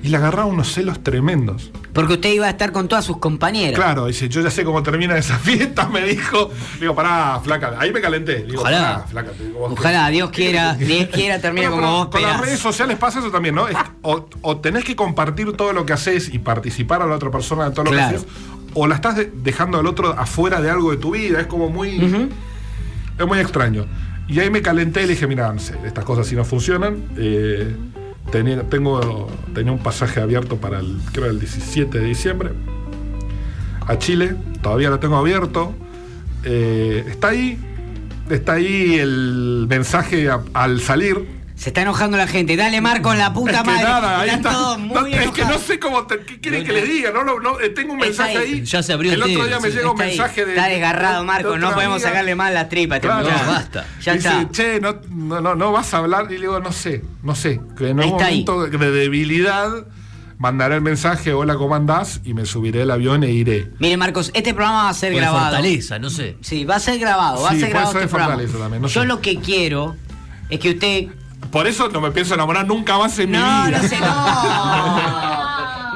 Y 0.01 0.09
le 0.11 0.17
agarraba 0.19 0.47
unos 0.47 0.73
celos 0.73 1.03
tremendos. 1.03 1.73
Porque 1.93 2.13
usted 2.13 2.33
iba 2.33 2.47
a 2.47 2.51
estar 2.51 2.71
con 2.71 2.87
todas 2.87 3.05
sus 3.05 3.17
compañeras. 3.17 3.75
Claro, 3.75 4.07
dice, 4.07 4.29
yo 4.29 4.41
ya 4.43 4.51
sé 4.51 4.63
cómo 4.63 4.85
termina 4.85 5.17
esa 5.19 5.39
fiesta, 5.41 5.89
me 5.89 6.03
dijo. 6.05 6.51
Digo, 6.79 6.95
pará, 6.95 7.41
flaca. 7.43 7.75
Ahí 7.81 7.93
me 7.93 8.01
calenté. 8.01 8.45
Digo, 8.45 8.61
Ojalá. 8.61 8.79
pará, 8.79 9.07
flaca. 9.09 9.31
digo, 9.43 9.65
Ojalá 9.73 10.09
Dios 10.11 10.31
quiera, 10.31 10.75
Dios 10.79 11.09
quiera 11.13 11.41
termine 11.41 11.67
Bueno, 11.69 11.83
como 11.83 11.97
vos 12.05 12.07
Con 12.13 12.23
las 12.23 12.41
redes 12.41 12.61
sociales 12.61 12.97
pasa 12.97 13.19
eso 13.19 13.33
también, 13.33 13.57
¿no? 13.57 13.67
O, 14.03 14.29
o 14.43 14.57
tenés 14.59 14.85
que 14.85 14.95
compartir 14.95 15.53
todo 15.55 15.73
lo 15.73 15.85
que 15.85 15.95
haces 15.95 16.33
y 16.33 16.39
participar 16.39 17.03
a 17.03 17.07
la 17.07 17.17
otra 17.17 17.33
persona 17.33 17.65
de 17.65 17.71
todo 17.73 17.87
lo 17.87 17.91
Claro. 17.91 18.11
que 18.11 18.17
haces, 18.19 18.29
o 18.75 18.87
la 18.87 18.95
estás 18.95 19.17
de- 19.17 19.33
dejando 19.35 19.81
al 19.81 19.87
otro 19.89 20.15
afuera 20.17 20.61
de 20.61 20.71
algo 20.71 20.93
de 20.93 20.99
tu 20.99 21.11
vida. 21.11 21.41
Es 21.41 21.49
como 21.49 21.71
muy. 21.71 22.29
Es 23.19 23.27
muy 23.27 23.39
extraño. 23.41 23.87
Y 24.29 24.41
ahí 24.41 24.51
me 24.51 24.61
calenté 24.63 25.03
y 25.03 25.07
le 25.07 25.13
dije, 25.15 25.27
mira, 25.27 25.55
estas 25.85 26.05
cosas 26.05 26.27
si 26.27 26.35
no 26.35 26.45
funcionan. 26.45 27.03
eh, 27.17 27.75
tenía, 28.31 28.63
tengo, 28.65 29.29
tenía 29.55 29.73
un 29.73 29.79
pasaje 29.79 30.21
abierto 30.21 30.57
para 30.57 30.81
el, 30.81 30.97
creo, 31.13 31.27
el 31.31 31.39
17 31.39 31.99
de 31.99 32.05
diciembre 32.05 32.51
a 33.87 33.99
Chile. 33.99 34.35
Todavía 34.63 34.91
lo 34.91 34.99
tengo 34.99 35.17
abierto. 35.17 35.75
Eh, 36.45 37.05
está 37.09 37.29
ahí. 37.29 37.59
Está 38.29 38.55
ahí 38.55 38.99
el 38.99 39.67
mensaje 39.69 40.29
al 40.53 40.81
salir. 40.81 41.36
Se 41.57 41.71
está 41.71 41.81
enojando 41.83 42.19
la 42.19 42.27
gente. 42.27 42.55
Dale, 42.55 42.83
Marcos, 42.83 43.17
la 43.17 43.33
puta 43.33 43.53
Es 43.53 43.59
que 43.63 43.65
madre. 43.71 43.83
nada, 43.85 44.21
ahí 44.21 44.29
está. 44.29 44.51
todos 44.53 44.79
muy 44.79 44.95
No, 44.95 45.07
es 45.07 45.31
que 45.31 45.45
no 45.47 45.59
sé 45.59 45.79
cómo. 45.79 46.07
te- 46.07 46.21
¿Qué 46.21 46.39
quieren 46.39 46.65
que 46.67 46.73
le 46.73 46.85
diga? 46.85 47.11
No, 47.13 47.25
no, 47.25 47.41
no, 47.41 47.59
eh, 47.61 47.71
tengo 47.71 47.95
un 47.95 47.99
mensaje 47.99 48.37
ahí. 48.37 48.53
ahí. 48.57 48.65
Ya 48.65 48.83
se 48.83 48.93
abrió 48.93 49.11
el 49.13 49.23
el 49.23 49.23
otro 49.35 49.47
día 49.47 49.59
me 49.59 49.71
llega 49.71 49.91
un 49.91 50.01
ahí. 50.01 50.09
mensaje 50.09 50.45
de. 50.45 50.53
Está 50.55 50.69
desgarrado, 50.69 51.21
de- 51.21 51.27
Marcos. 51.27 51.53
de 51.55 51.59
No 51.59 51.73
podemos 51.73 51.95
amiga. 51.97 52.09
sacarle 52.11 52.35
más 52.35 52.53
la 52.53 52.69
tripa. 52.69 52.97
este 52.97 53.09
Claro. 53.09 53.23
No, 53.31 53.53
basta. 53.53 53.87
Ya 54.03 54.13
Dice, 54.13 54.29
está. 54.29 54.49
che, 54.53 54.81
no, 54.81 54.97
no, 55.11 55.41
no, 55.41 55.55
no 55.55 55.73
vas 55.73 55.95
a 55.95 55.99
hablar. 55.99 56.27
Y 56.29 56.35
le 56.35 56.41
digo, 56.41 56.61
no 56.61 56.73
sé, 56.73 57.03
no 57.23 57.35
sé. 57.35 57.59
Que 57.77 57.89
en 57.89 58.01
un 58.01 58.05
Está 58.05 58.27
ahí. 58.27 58.45
momento 58.47 58.79
de 58.79 58.91
debilidad 58.91 59.71
mandaré 60.39 60.75
el 60.75 60.83
mensaje, 60.83 61.33
hola, 61.33 61.55
¿cómo 61.55 61.75
andás? 61.75 62.21
Y 62.23 62.35
me 62.35 62.45
subiré 62.45 62.83
al 62.83 62.91
avión 62.91 63.25
e 63.25 63.31
iré. 63.31 63.71
Mire, 63.79 63.97
Marcos, 63.97 64.31
este 64.35 64.53
programa 64.53 64.83
va 64.85 64.89
a 64.91 64.95
ser 64.95 65.13
Por 65.13 65.23
grabado. 65.23 65.47
fortaleza, 65.47 65.99
no 65.99 66.11
sé. 66.11 66.37
Sí, 66.43 66.67
va 66.67 66.77
a 66.77 66.81
ser 66.81 66.99
grabado. 66.99 67.43
Va 67.43 67.49
Sí, 67.49 67.57
a 67.57 67.59
ser 67.61 67.61
puede 67.61 67.71
grabado 67.71 67.93
ser 67.93 68.03
este 68.03 68.07
de 68.07 68.11
programa. 68.11 68.33
Fortaleza 68.35 68.59
también, 68.63 68.83
no 68.83 68.89
Yo 68.89 69.01
sé. 69.01 69.07
lo 69.07 69.21
que 69.23 69.37
quiero 69.41 69.97
es 70.51 70.61
que 70.61 70.71
usted. 70.71 71.07
Por 71.51 71.67
eso 71.67 71.89
no 71.89 72.01
me 72.01 72.11
pienso 72.11 72.35
enamorar 72.35 72.67
nunca 72.67 72.99
más 72.99 73.19
en 73.19 73.33
No, 73.33 73.39
mi 73.63 73.69
vida. 73.71 73.83
no 73.83 73.89
sé, 73.89 74.01
no. 74.01 75.27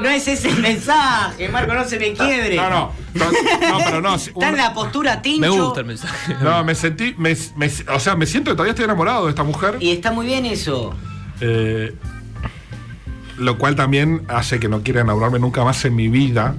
No 0.00 0.08
es 0.08 0.26
ese 0.28 0.48
el 0.48 0.60
mensaje, 0.62 1.46
Marco, 1.50 1.74
no 1.74 1.84
se 1.84 1.98
me 1.98 2.14
quiebre. 2.14 2.56
No, 2.56 2.70
no, 2.70 2.92
no, 3.12 3.24
no, 3.70 3.78
pero 3.84 4.00
no. 4.00 4.14
Está 4.16 4.48
en 4.48 4.56
la 4.56 4.72
postura 4.72 5.20
tincho. 5.20 5.40
Me 5.42 5.48
gusta 5.50 5.80
el 5.80 5.86
mensaje. 5.86 6.36
No, 6.42 6.64
me 6.64 6.74
sentí, 6.74 7.14
me, 7.18 7.36
me- 7.56 7.70
o 7.94 8.00
sea, 8.00 8.16
me 8.16 8.24
siento 8.24 8.50
que 8.50 8.54
todavía 8.54 8.70
estoy 8.70 8.86
enamorado 8.86 9.24
de 9.26 9.30
esta 9.30 9.42
mujer. 9.44 9.76
Y 9.78 9.90
está 9.90 10.10
muy 10.10 10.24
bien 10.24 10.46
eso. 10.46 10.94
Eh, 11.42 11.94
lo 13.36 13.58
cual 13.58 13.76
también 13.76 14.22
hace 14.28 14.58
que 14.58 14.68
no 14.70 14.82
quiera 14.82 15.02
enamorarme 15.02 15.38
nunca 15.38 15.64
más 15.64 15.84
en 15.84 15.94
mi 15.94 16.08
vida, 16.08 16.54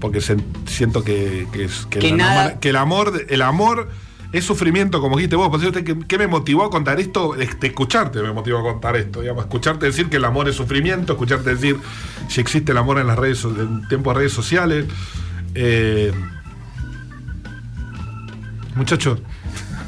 porque 0.00 0.20
se- 0.20 0.36
siento 0.66 1.02
que, 1.02 1.48
que, 1.52 1.64
es- 1.64 1.86
que 1.90 1.98
Que 1.98 2.08
el, 2.10 2.16
nada- 2.18 2.52
enamor- 2.54 2.60
que 2.60 2.68
el 2.68 2.76
amor, 2.76 3.26
el 3.28 3.42
amor 3.42 3.88
es 4.32 4.44
sufrimiento, 4.44 5.00
como 5.00 5.16
dijiste 5.16 5.36
vos. 5.36 5.50
¿qué, 5.72 5.98
qué 6.06 6.18
me 6.18 6.26
motivó 6.26 6.64
a 6.64 6.70
contar 6.70 7.00
esto? 7.00 7.34
Escucharte 7.36 8.22
me 8.22 8.32
motivó 8.32 8.58
a 8.58 8.62
contar 8.62 8.96
esto. 8.96 9.20
Digamos, 9.20 9.44
escucharte 9.44 9.86
decir 9.86 10.08
que 10.08 10.16
el 10.16 10.24
amor 10.24 10.48
es 10.48 10.56
sufrimiento, 10.56 11.12
escucharte 11.12 11.50
decir 11.50 11.76
si 12.28 12.40
existe 12.40 12.72
el 12.72 12.78
amor 12.78 12.98
en 12.98 13.06
las 13.06 13.18
redes, 13.18 13.44
en 13.44 13.86
tiempo 13.88 14.10
de 14.12 14.18
redes 14.18 14.32
sociales. 14.32 14.86
Eh, 15.54 16.12
muchachos, 18.74 19.20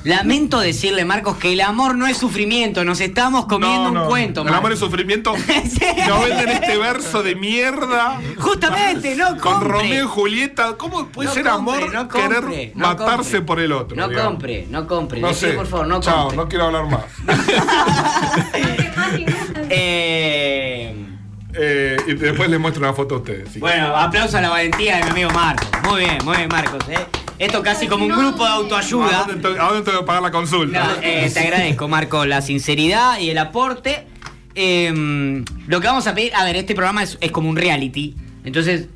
Lamento 0.09 0.59
decirle, 0.61 1.05
Marcos, 1.05 1.37
que 1.37 1.53
el 1.53 1.61
amor 1.61 1.95
no 1.97 2.07
es 2.07 2.17
sufrimiento. 2.17 2.85
Nos 2.85 3.01
estamos 3.01 3.47
comiendo 3.47 3.85
no, 3.85 3.91
no, 3.93 4.03
un 4.03 4.09
cuento, 4.09 4.41
El 4.41 4.45
Marcos. 4.47 4.59
amor 4.59 4.73
es 4.73 4.79
sufrimiento. 4.79 5.35
Sí. 5.69 5.85
Nos 6.09 6.25
venden 6.25 6.49
este 6.49 6.79
verso 6.79 7.23
de 7.23 7.35
mierda. 7.35 8.21
Justamente, 8.39 9.15
no 9.17 9.29
Con 9.37 9.39
compre. 9.39 9.69
Romeo 9.69 10.05
y 10.05 10.09
Julieta, 10.09 10.77
¿cómo 10.79 11.07
puede 11.09 11.29
No 11.29 11.35
ser 11.35 11.45
compre, 11.45 11.85
amor 11.85 12.09
compre, 12.09 12.21
querer 12.41 12.73
matarse 12.75 13.41
por 13.43 13.61
el 13.61 13.73
otro? 13.73 13.97
No 13.97 14.09
digamos? 14.09 14.31
compre, 14.33 14.67
no 14.71 14.87
compre. 14.87 15.21
No 15.21 15.35
sé. 15.35 15.51
por 15.51 15.67
favor, 15.67 15.87
no 15.87 16.01
Chao, 16.01 16.21
compre. 16.29 16.37
no 16.39 16.49
quiero 16.49 16.65
hablar 16.67 16.87
más. 16.87 17.05
Eh, 19.71 20.95
Eh, 21.61 21.97
y 22.07 22.15
después 22.15 22.49
les 22.49 22.61
muestro 22.61 22.85
una 22.85 22.93
foto 22.93 23.17
a 23.17 23.19
ustedes. 23.19 23.49
sí. 23.53 23.59
bueno, 23.59 23.87
aplauso 23.97 24.39
a 24.39 24.41
la 24.41 24.49
valentía 24.51 24.99
de 24.99 25.05
mi 25.05 25.11
amigo 25.11 25.31
Marcos. 25.31 25.67
Muy 25.83 26.01
bien, 26.03 26.19
muy 26.25 26.37
bien, 26.37 26.49
Marcos. 26.49 26.85
eh. 26.89 26.99
Esto 27.39 27.63
casi 27.63 27.87
como 27.87 28.05
un 28.05 28.11
grupo 28.11 28.45
de 28.45 28.51
¿A 28.51 28.55
autoayuda. 28.55 29.27
dónde, 29.29 29.61
a 29.61 29.65
dónde 29.69 29.83
tengo 29.83 30.01
que 30.01 30.07
pagar 30.07 30.23
la 30.23 30.31
consulta? 30.31 30.85
No, 30.85 31.03
eh, 31.03 31.31
te 31.33 31.41
agradezco, 31.41 31.89
Marco, 31.89 32.25
la 32.25 32.43
sinceridad 32.43 33.19
y 33.21 33.31
el 33.31 33.39
aporte. 33.39 34.07
Eh, 34.55 35.45
lo 35.69 35.81
que 35.81 35.87
vamos 35.87 36.07
a 36.09 36.15
pedir, 36.15 36.35
a 36.35 36.45
ver, 36.45 36.57
este 36.57 36.75
programa 36.75 37.03
es, 37.03 37.17
es 37.21 37.31
como 37.31 37.49
un 37.49 37.57
reality. 37.57 38.17
Entonces, 38.45 38.89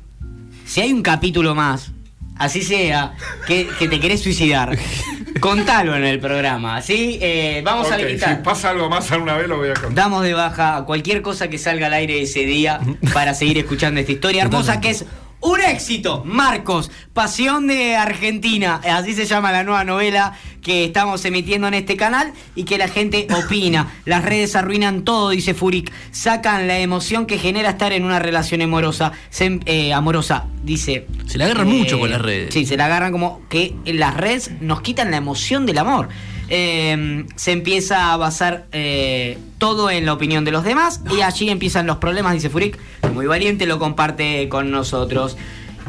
si 0.65 0.81
hay 0.81 0.91
un 0.91 1.01
capítulo 1.01 1.55
más, 1.55 1.91
así 2.37 2.61
sea, 2.61 3.13
que, 3.47 3.67
que 3.79 3.87
te 3.87 3.99
querés 3.99 4.21
suicidar, 4.21 4.77
contalo 5.39 5.95
en 5.95 6.03
el 6.03 6.19
programa. 6.19 6.81
¿sí? 6.81 7.19
Eh, 7.21 7.61
vamos 7.63 7.91
a 7.91 7.95
habilitar. 7.95 8.37
si 8.37 8.43
pasa 8.43 8.71
algo 8.71 8.89
más 8.89 9.11
alguna 9.11 9.37
vez 9.37 9.47
lo 9.47 9.57
voy 9.57 9.69
a 9.69 9.73
contar. 9.73 9.93
Damos 9.93 10.23
de 10.23 10.33
baja 10.33 10.77
a 10.77 10.85
cualquier 10.85 11.21
cosa 11.21 11.47
que 11.47 11.57
salga 11.57 11.87
al 11.87 11.93
aire 11.93 12.21
ese 12.21 12.45
día 12.45 12.79
para 13.13 13.33
seguir 13.33 13.57
escuchando 13.57 13.99
esta 13.99 14.11
historia 14.11 14.43
hermosa 14.43 14.81
que 14.81 14.89
es 14.89 15.05
un 15.43 15.59
éxito. 15.61 16.23
Marcos, 16.25 16.89
Pasión 17.13 17.67
de 17.67 17.95
Argentina. 17.95 18.81
Así 18.83 19.13
se 19.13 19.25
llama 19.25 19.51
la 19.51 19.63
nueva 19.63 19.83
novela 19.83 20.33
que 20.61 20.85
estamos 20.85 21.23
emitiendo 21.25 21.67
en 21.67 21.73
este 21.73 21.97
canal 21.97 22.31
y 22.55 22.63
que 22.63 22.77
la 22.77 22.87
gente 22.87 23.27
opina. 23.45 23.91
Las 24.05 24.23
redes 24.25 24.55
arruinan 24.55 25.03
todo, 25.03 25.29
dice 25.29 25.53
Furik. 25.53 25.91
Sacan 26.11 26.67
la 26.67 26.79
emoción 26.79 27.25
que 27.25 27.37
genera 27.37 27.71
estar 27.71 27.91
en 27.93 28.03
una 28.05 28.19
relación 28.19 28.61
amorosa. 28.61 29.11
Se- 29.29 29.59
eh, 29.65 29.93
amorosa, 29.93 30.45
dice. 30.63 31.07
Se 31.27 31.37
la 31.37 31.45
agarran 31.45 31.67
mucho 31.67 31.99
con 31.99 32.09
las 32.09 32.21
redes. 32.21 32.53
Sí, 32.53 32.65
se 32.65 32.77
la 32.77 32.85
agarran 32.85 33.11
como 33.11 33.41
que 33.49 33.75
las 33.85 34.15
redes 34.15 34.51
nos 34.61 34.81
quitan 34.81 35.11
la 35.11 35.17
emoción 35.17 35.65
del 35.65 35.77
amor. 35.77 36.09
Eh, 36.55 37.25
se 37.35 37.51
empieza 37.51 38.13
a 38.13 38.17
basar 38.17 38.65
eh, 38.73 39.39
todo 39.57 39.89
en 39.89 40.05
la 40.05 40.13
opinión 40.13 40.45
de 40.45 40.51
los 40.51 40.63
demás 40.63 41.01
y 41.09 41.21
allí 41.21 41.49
empiezan 41.49 41.87
los 41.87 41.97
problemas, 41.97 42.33
dice 42.33 42.51
Furik. 42.51 42.77
Muy 43.11 43.25
valiente 43.25 43.65
lo 43.65 43.79
comparte 43.79 44.47
con 44.49 44.69
nosotros. 44.69 45.35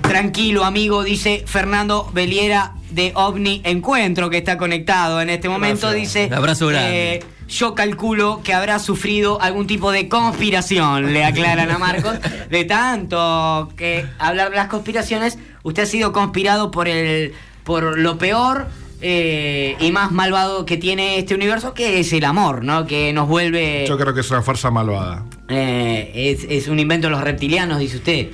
Tranquilo, 0.01 0.65
amigo, 0.65 1.03
dice 1.05 1.45
Fernando 1.47 2.11
Beliera 2.15 2.73
de 2.91 3.13
OVNI 3.15 3.61
Encuentro, 3.65 4.31
que 4.31 4.39
está 4.39 4.57
conectado 4.57 5.21
en 5.21 5.29
este 5.29 5.51
momento. 5.51 5.89
Gracias. 5.91 6.15
Dice: 6.15 6.27
Un 6.29 6.35
abrazo 6.35 6.69
grande. 6.69 7.15
eh, 7.17 7.23
Yo 7.47 7.75
calculo 7.75 8.41
que 8.43 8.55
habrá 8.55 8.79
sufrido 8.79 9.43
algún 9.43 9.67
tipo 9.67 9.93
de 9.93 10.09
conspiración, 10.09 11.13
le 11.13 11.27
aclaran 11.27 11.71
a 11.71 11.77
Marcos. 11.79 12.15
De 12.49 12.65
tanto 12.65 13.71
que 13.77 14.07
hablar 14.19 14.49
de 14.49 14.57
las 14.57 14.69
conspiraciones, 14.69 15.37
usted 15.63 15.83
ha 15.83 15.87
sido 15.87 16.13
conspirado 16.13 16.71
por 16.71 16.89
el 16.89 17.35
por 17.65 17.99
lo 17.99 18.17
peor 18.17 18.67
eh, 19.07 19.77
y 19.81 19.93
más 19.93 20.13
malvado 20.13 20.65
que 20.65 20.79
tiene 20.79 21.19
este 21.19 21.35
universo, 21.35 21.75
que 21.75 22.01
es 22.01 22.11
el 22.15 22.25
amor, 22.25 22.65
¿no? 22.65 22.87
Que 22.87 23.13
nos 23.13 23.29
vuelve. 23.29 23.85
Yo 23.87 23.99
creo 23.99 24.15
que 24.15 24.21
es 24.21 24.31
una 24.31 24.41
fuerza 24.41 24.71
malvada. 24.71 25.25
Eh, 25.49 26.11
es, 26.15 26.47
es 26.49 26.69
un 26.69 26.79
invento 26.81 27.09
de 27.09 27.11
los 27.11 27.21
reptilianos, 27.21 27.79
dice 27.79 27.99
usted. 27.99 28.31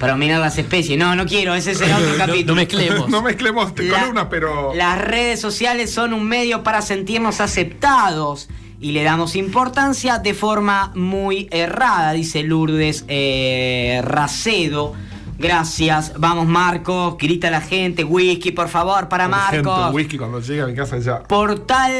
Para 0.00 0.14
dominar 0.14 0.40
las 0.40 0.58
especies. 0.58 0.98
No, 0.98 1.14
no 1.14 1.26
quiero, 1.26 1.54
ese 1.54 1.76
será 1.76 1.96
otro 1.98 2.10
No, 2.12 2.16
capítulo. 2.18 2.46
no 2.46 2.54
mezclemos. 2.56 3.08
no 3.08 3.22
mezclemos 3.22 3.72
La- 3.78 4.00
columnas, 4.00 4.26
pero. 4.28 4.74
Las 4.74 5.00
redes 5.00 5.40
sociales 5.40 5.92
son 5.94 6.12
un 6.12 6.24
medio 6.28 6.64
para 6.64 6.82
sentirnos 6.82 7.40
aceptados 7.40 8.48
y 8.80 8.90
le 8.90 9.04
damos 9.04 9.36
importancia 9.36 10.18
de 10.18 10.34
forma 10.34 10.90
muy 10.96 11.46
errada, 11.52 12.12
dice 12.14 12.42
Lourdes 12.42 13.04
eh, 13.06 14.00
Racedo. 14.02 14.94
Gracias. 15.42 16.12
Vamos, 16.16 16.46
Marcos. 16.46 17.16
Grita 17.18 17.50
la 17.50 17.60
gente. 17.60 18.04
Whisky, 18.04 18.52
por 18.52 18.68
favor, 18.68 19.08
para 19.08 19.28
Marcos. 19.28 19.92
whisky 19.92 20.16
cuando 20.18 20.40
llegue 20.40 20.62
a 20.62 20.66
mi 20.66 20.74
casa 20.74 20.98
ya. 20.98 21.22
Portal 21.24 21.92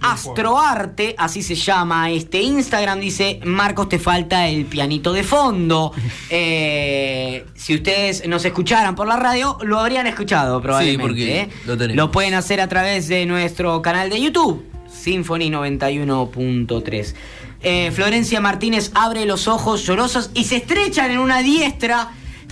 Astroarte, 0.00 1.14
así 1.18 1.42
se 1.42 1.54
llama 1.54 2.10
este 2.10 2.40
Instagram, 2.42 3.00
dice, 3.00 3.40
Marcos, 3.44 3.88
te 3.88 3.98
falta 3.98 4.48
el 4.48 4.64
pianito 4.66 5.12
de 5.12 5.22
fondo. 5.22 5.92
Eh, 6.32 7.44
si 7.54 7.74
ustedes 7.74 8.26
nos 8.28 8.44
escucharan 8.44 8.94
por 8.94 9.06
la 9.08 9.16
radio, 9.16 9.58
lo 9.62 9.78
habrían 9.80 10.06
escuchado 10.06 10.60
probablemente. 10.62 11.02
porque 11.02 11.40
¿eh? 11.40 11.48
lo 11.66 11.76
tenemos. 11.76 12.10
pueden 12.10 12.34
hacer 12.34 12.60
a 12.60 12.68
través 12.68 13.08
de 13.08 13.26
nuestro 13.26 13.82
canal 13.82 14.10
de 14.10 14.20
YouTube, 14.20 14.64
Symphony 14.88 15.50
91.3. 15.50 17.14
Eh, 17.62 17.90
Florencia 17.92 18.40
Martínez 18.40 18.90
abre 18.94 19.26
los 19.26 19.48
ojos 19.48 19.84
llorosos 19.84 20.30
y 20.34 20.44
se 20.44 20.56
estrechan 20.56 21.10
en 21.10 21.18
una 21.18 21.40
diestra, 21.42 22.10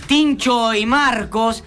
Tincho 0.09 0.73
y 0.73 0.87
Marcos 0.87 1.63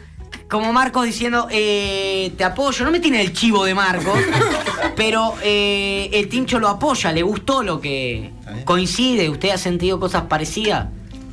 como 0.50 0.70
Marcos 0.72 1.06
diciendo, 1.06 1.46
eh, 1.50 2.30
te 2.36 2.42
apoyo, 2.44 2.84
no 2.84 2.90
me 2.90 2.98
tiene 3.00 3.22
el 3.22 3.32
chivo 3.32 3.64
de 3.64 3.72
Marcos, 3.74 4.18
pero 4.96 5.34
eh, 5.42 6.10
el 6.12 6.28
Tincho 6.28 6.58
lo 6.58 6.68
apoya, 6.68 7.10
le 7.12 7.22
gustó 7.22 7.62
lo 7.62 7.80
que 7.80 8.32
coincide, 8.66 9.30
¿usted 9.30 9.50
ha 9.50 9.56
sentido 9.56 9.98
cosas 9.98 10.24
parecidas? 10.24 10.88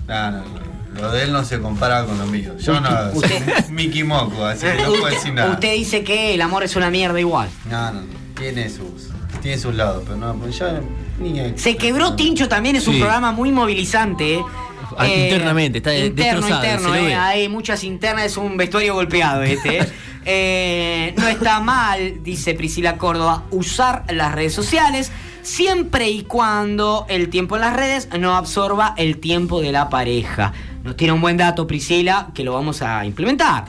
No, 0.08 0.32
no, 0.32 0.38
no. 0.38 0.70
Lo 1.02 1.12
de 1.12 1.24
él 1.24 1.34
no 1.34 1.44
se 1.44 1.60
compara 1.60 2.06
con 2.06 2.18
lo 2.18 2.28
mío. 2.28 2.54
Yo 2.60 2.80
no. 2.80 2.90
Usted- 3.14 3.66
soy 3.66 3.74
Mickey 3.74 4.04
Moco, 4.04 4.46
así 4.46 4.66
que 4.68 4.84
no 4.84 4.90
puedo 4.92 5.06
decir 5.08 5.18
usted, 5.20 5.34
nada. 5.34 5.52
usted 5.54 5.74
dice 5.74 6.04
que 6.04 6.34
el 6.36 6.42
amor 6.42 6.64
es 6.64 6.76
una 6.78 6.90
mierda 6.92 7.20
igual. 7.20 7.50
No, 7.70 7.92
no, 7.92 8.02
no. 8.02 8.08
Tiene 8.38 8.70
sus, 8.70 9.10
tiene 9.42 9.58
sus 9.58 9.74
lados, 9.76 10.04
pero 10.06 10.16
no, 10.18 10.34
pues 10.36 10.58
ya 10.60 10.80
Niña. 11.20 11.52
Se 11.56 11.76
quebró 11.76 12.16
Tincho 12.16 12.48
también, 12.48 12.78
es 12.78 12.88
un 12.88 12.94
Sí. 12.94 13.00
programa 13.02 13.32
muy 13.34 13.52
movilizante. 13.52 14.36
¿eh? 14.36 14.46
Ah, 15.00 15.08
internamente, 15.08 15.78
está 15.78 15.96
interno, 15.96 16.42
destrozado, 16.42 16.66
interno, 16.66 16.96
¿eh? 16.96 17.16
hay 17.16 17.48
muchas 17.48 17.84
internas, 17.84 18.26
es 18.26 18.38
un 18.38 18.58
vestuario 18.58 18.94
golpeado 18.94 19.44
este. 19.44 19.80
¿eh? 19.80 19.90
Eh, 20.26 21.14
no 21.18 21.28
está 21.28 21.60
mal, 21.62 22.22
dice 22.22 22.54
Priscila 22.54 22.98
Córdoba, 22.98 23.46
usar 23.52 24.04
las 24.12 24.34
redes 24.36 24.54
sociales 24.54 25.12
siempre 25.42 26.10
y 26.10 26.24
cuando 26.24 27.06
el 27.10 27.30
tiempo 27.30 27.56
en 27.56 27.62
las 27.62 27.76
redes 27.76 28.10
no 28.20 28.36
absorba 28.36 28.94
el 28.98 29.18
tiempo 29.20 29.62
de 29.62 29.72
la 29.72 29.90
pareja. 29.90 30.54
Nos 30.84 30.96
tiene 30.98 31.14
un 31.14 31.22
buen 31.22 31.38
dato 31.38 31.66
Priscila 31.66 32.30
que 32.36 32.44
lo 32.44 32.54
vamos 32.54 32.82
a 32.82 33.06
implementar. 33.06 33.66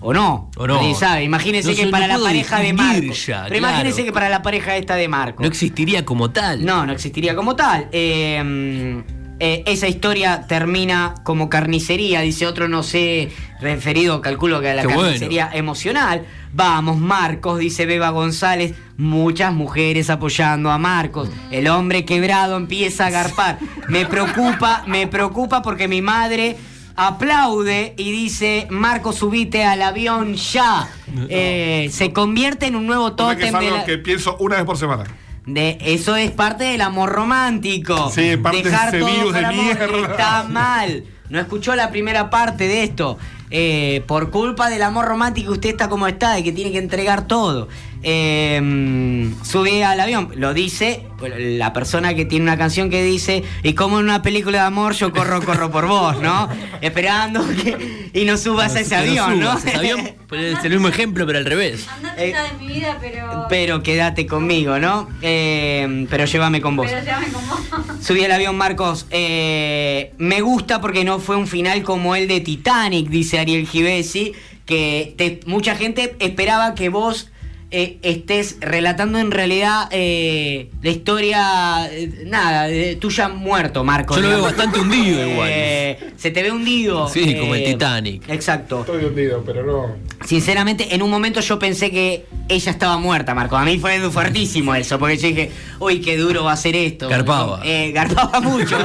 ¿O 0.00 0.12
no? 0.12 0.50
O 0.56 0.66
no. 0.66 0.76
Nadie 0.76 0.94
sabe. 0.94 1.24
Imagínense 1.24 1.70
No 1.70 1.76
que 1.76 1.86
para 1.88 2.06
la 2.06 2.18
pareja 2.18 2.60
de 2.60 2.74
ya, 3.12 3.44
pero 3.44 3.56
imagínense 3.56 3.96
claro. 3.96 4.04
que 4.06 4.12
para 4.12 4.28
la 4.28 4.42
pareja 4.42 4.76
esta 4.76 4.94
de 4.94 5.08
Marcos. 5.08 5.42
No 5.42 5.48
existiría 5.48 6.04
como 6.04 6.30
tal. 6.30 6.64
No, 6.64 6.86
no 6.86 6.92
existiría 6.92 7.34
como 7.34 7.56
tal. 7.56 7.88
Eh, 7.90 9.02
eh, 9.40 9.62
esa 9.66 9.88
historia 9.88 10.46
termina 10.46 11.14
como 11.22 11.48
carnicería, 11.48 12.20
dice 12.22 12.46
otro, 12.46 12.68
no 12.68 12.82
sé, 12.82 13.30
referido, 13.60 14.20
calculo 14.20 14.60
que 14.60 14.70
a 14.70 14.74
la 14.74 14.82
Qué 14.82 14.88
bueno. 14.88 15.02
carnicería 15.02 15.50
emocional. 15.52 16.24
Vamos, 16.52 16.96
Marcos, 16.98 17.58
dice 17.58 17.86
Beba 17.86 18.10
González, 18.10 18.74
muchas 18.96 19.52
mujeres 19.52 20.10
apoyando 20.10 20.70
a 20.70 20.78
Marcos. 20.78 21.30
El 21.50 21.68
hombre 21.68 22.04
quebrado 22.04 22.56
empieza 22.56 23.06
a 23.06 23.10
garpar. 23.10 23.58
Me 23.88 24.06
preocupa, 24.06 24.82
me 24.86 25.06
preocupa 25.06 25.62
porque 25.62 25.88
mi 25.88 26.02
madre 26.02 26.56
aplaude 26.96 27.94
y 27.96 28.10
dice, 28.10 28.66
Marcos, 28.70 29.16
subite 29.16 29.64
al 29.64 29.82
avión 29.82 30.34
ya. 30.34 30.88
Eh, 31.28 31.88
se 31.92 32.12
convierte 32.12 32.66
en 32.66 32.76
un 32.76 32.86
nuevo 32.86 33.10
que 33.10 33.16
tótem 33.16 33.58
de 33.58 33.70
la- 33.70 33.84
que 33.84 33.98
pienso 33.98 34.36
una 34.40 34.56
vez 34.56 34.64
por 34.64 34.76
semana. 34.76 35.04
De, 35.48 35.78
eso 35.80 36.16
es 36.16 36.30
parte 36.30 36.64
del 36.64 36.82
amor 36.82 37.10
romántico. 37.10 38.10
Sí, 38.10 38.36
parte 38.36 38.62
de 38.62 38.68
ese 38.68 38.98
todo 38.98 39.10
virus 39.10 39.32
de 39.32 39.46
amor 39.46 39.54
mierda. 39.54 40.10
Está 40.10 40.42
mal. 40.44 41.04
No 41.30 41.40
escuchó 41.40 41.74
la 41.74 41.90
primera 41.90 42.30
parte 42.30 42.68
de 42.68 42.84
esto. 42.84 43.18
Eh, 43.50 44.04
por 44.06 44.30
culpa 44.30 44.68
del 44.68 44.82
amor 44.82 45.06
romántico, 45.06 45.52
usted 45.52 45.70
está 45.70 45.88
como 45.88 46.06
está, 46.06 46.34
de 46.34 46.44
que 46.44 46.52
tiene 46.52 46.70
que 46.70 46.78
entregar 46.78 47.26
todo. 47.26 47.68
Eh, 48.02 49.30
sube 49.42 49.84
al 49.84 50.00
avión, 50.00 50.30
lo 50.36 50.54
dice 50.54 51.04
la 51.38 51.72
persona 51.72 52.14
que 52.14 52.24
tiene 52.24 52.44
una 52.44 52.56
canción 52.56 52.90
que 52.90 53.02
dice, 53.02 53.42
y 53.64 53.72
como 53.74 53.98
en 53.98 54.04
una 54.04 54.22
película 54.22 54.58
de 54.60 54.64
amor 54.66 54.94
yo 54.94 55.10
corro, 55.12 55.42
corro 55.44 55.70
por 55.70 55.86
vos, 55.88 56.20
¿no? 56.20 56.48
Esperando 56.80 57.44
que, 57.62 58.10
y 58.14 58.24
no 58.24 58.36
subas 58.36 58.76
a 58.76 58.80
ese 58.80 58.94
avión, 58.94 59.40
¿no? 59.40 59.50
subas 59.52 59.64
ese 59.66 59.76
avión, 59.76 60.00
es 60.30 60.64
el 60.64 60.70
mismo 60.70 60.88
ejemplo, 60.88 61.26
pero 61.26 61.38
al 61.38 61.44
revés. 61.44 61.86
Andate 61.88 62.30
Eh, 62.30 62.34
de 62.34 62.64
mi 62.66 62.72
vida, 62.74 62.98
pero. 63.00 63.46
Pero 63.48 63.82
quédate 63.82 64.26
conmigo, 64.26 64.78
¿no? 64.78 65.08
Eh, 65.22 66.06
pero 66.08 66.24
llévame 66.24 66.60
con 66.60 66.76
vos. 66.76 66.86
Pero 66.88 67.04
llévame 67.04 67.26
con 67.28 67.48
vos. 67.48 67.60
Subí 68.00 68.24
al 68.24 68.32
avión, 68.32 68.56
Marcos. 68.56 69.06
Eh, 69.10 70.12
me 70.18 70.40
gusta 70.40 70.80
porque 70.80 71.04
no 71.04 71.18
fue 71.18 71.36
un 71.36 71.46
final 71.48 71.82
como 71.82 72.14
el 72.14 72.28
de 72.28 72.40
Titanic, 72.40 73.08
dice 73.08 73.38
Ariel 73.40 73.66
Givesi, 73.66 74.32
que 74.66 75.14
te- 75.16 75.40
mucha 75.46 75.74
gente 75.74 76.14
esperaba 76.20 76.74
que 76.74 76.90
vos 76.90 77.30
eh, 77.70 77.98
estés 78.02 78.56
relatando 78.60 79.18
en 79.18 79.30
realidad 79.30 79.88
eh, 79.90 80.70
la 80.82 80.90
historia, 80.90 81.88
eh, 81.92 82.24
nada, 82.24 82.68
tuya 82.98 83.28
muerto, 83.28 83.84
Marcos. 83.84 84.16
Yo 84.16 84.22
lo 84.22 84.28
veo 84.30 84.42
bastante 84.42 84.80
hundido 84.80 85.28
igual. 85.28 85.48
Eh, 85.52 86.12
se 86.16 86.30
te 86.30 86.42
ve 86.42 86.50
hundido. 86.50 87.08
Sí, 87.08 87.36
como 87.36 87.54
el 87.54 87.64
Titanic. 87.64 88.28
Exacto. 88.28 88.80
Estoy 88.80 89.04
hundido, 89.04 89.42
pero 89.44 89.64
no. 89.64 89.96
Sinceramente, 90.24 90.94
en 90.94 91.02
un 91.02 91.10
momento 91.10 91.40
yo 91.40 91.58
pensé 91.58 91.90
que 91.90 92.26
ella 92.48 92.70
estaba 92.72 92.98
muerta, 92.98 93.34
Marco. 93.34 93.56
A 93.56 93.64
mí 93.64 93.78
fue 93.78 94.00
fuertísimo 94.10 94.74
eso, 94.74 94.98
porque 94.98 95.16
yo 95.18 95.28
dije, 95.28 95.50
uy, 95.78 96.00
qué 96.00 96.16
duro 96.16 96.44
va 96.44 96.52
a 96.52 96.56
ser 96.56 96.74
esto. 96.74 97.08
Garpaba. 97.08 97.60
Eh, 97.64 97.92
garpaba 97.92 98.40
mucho, 98.42 98.78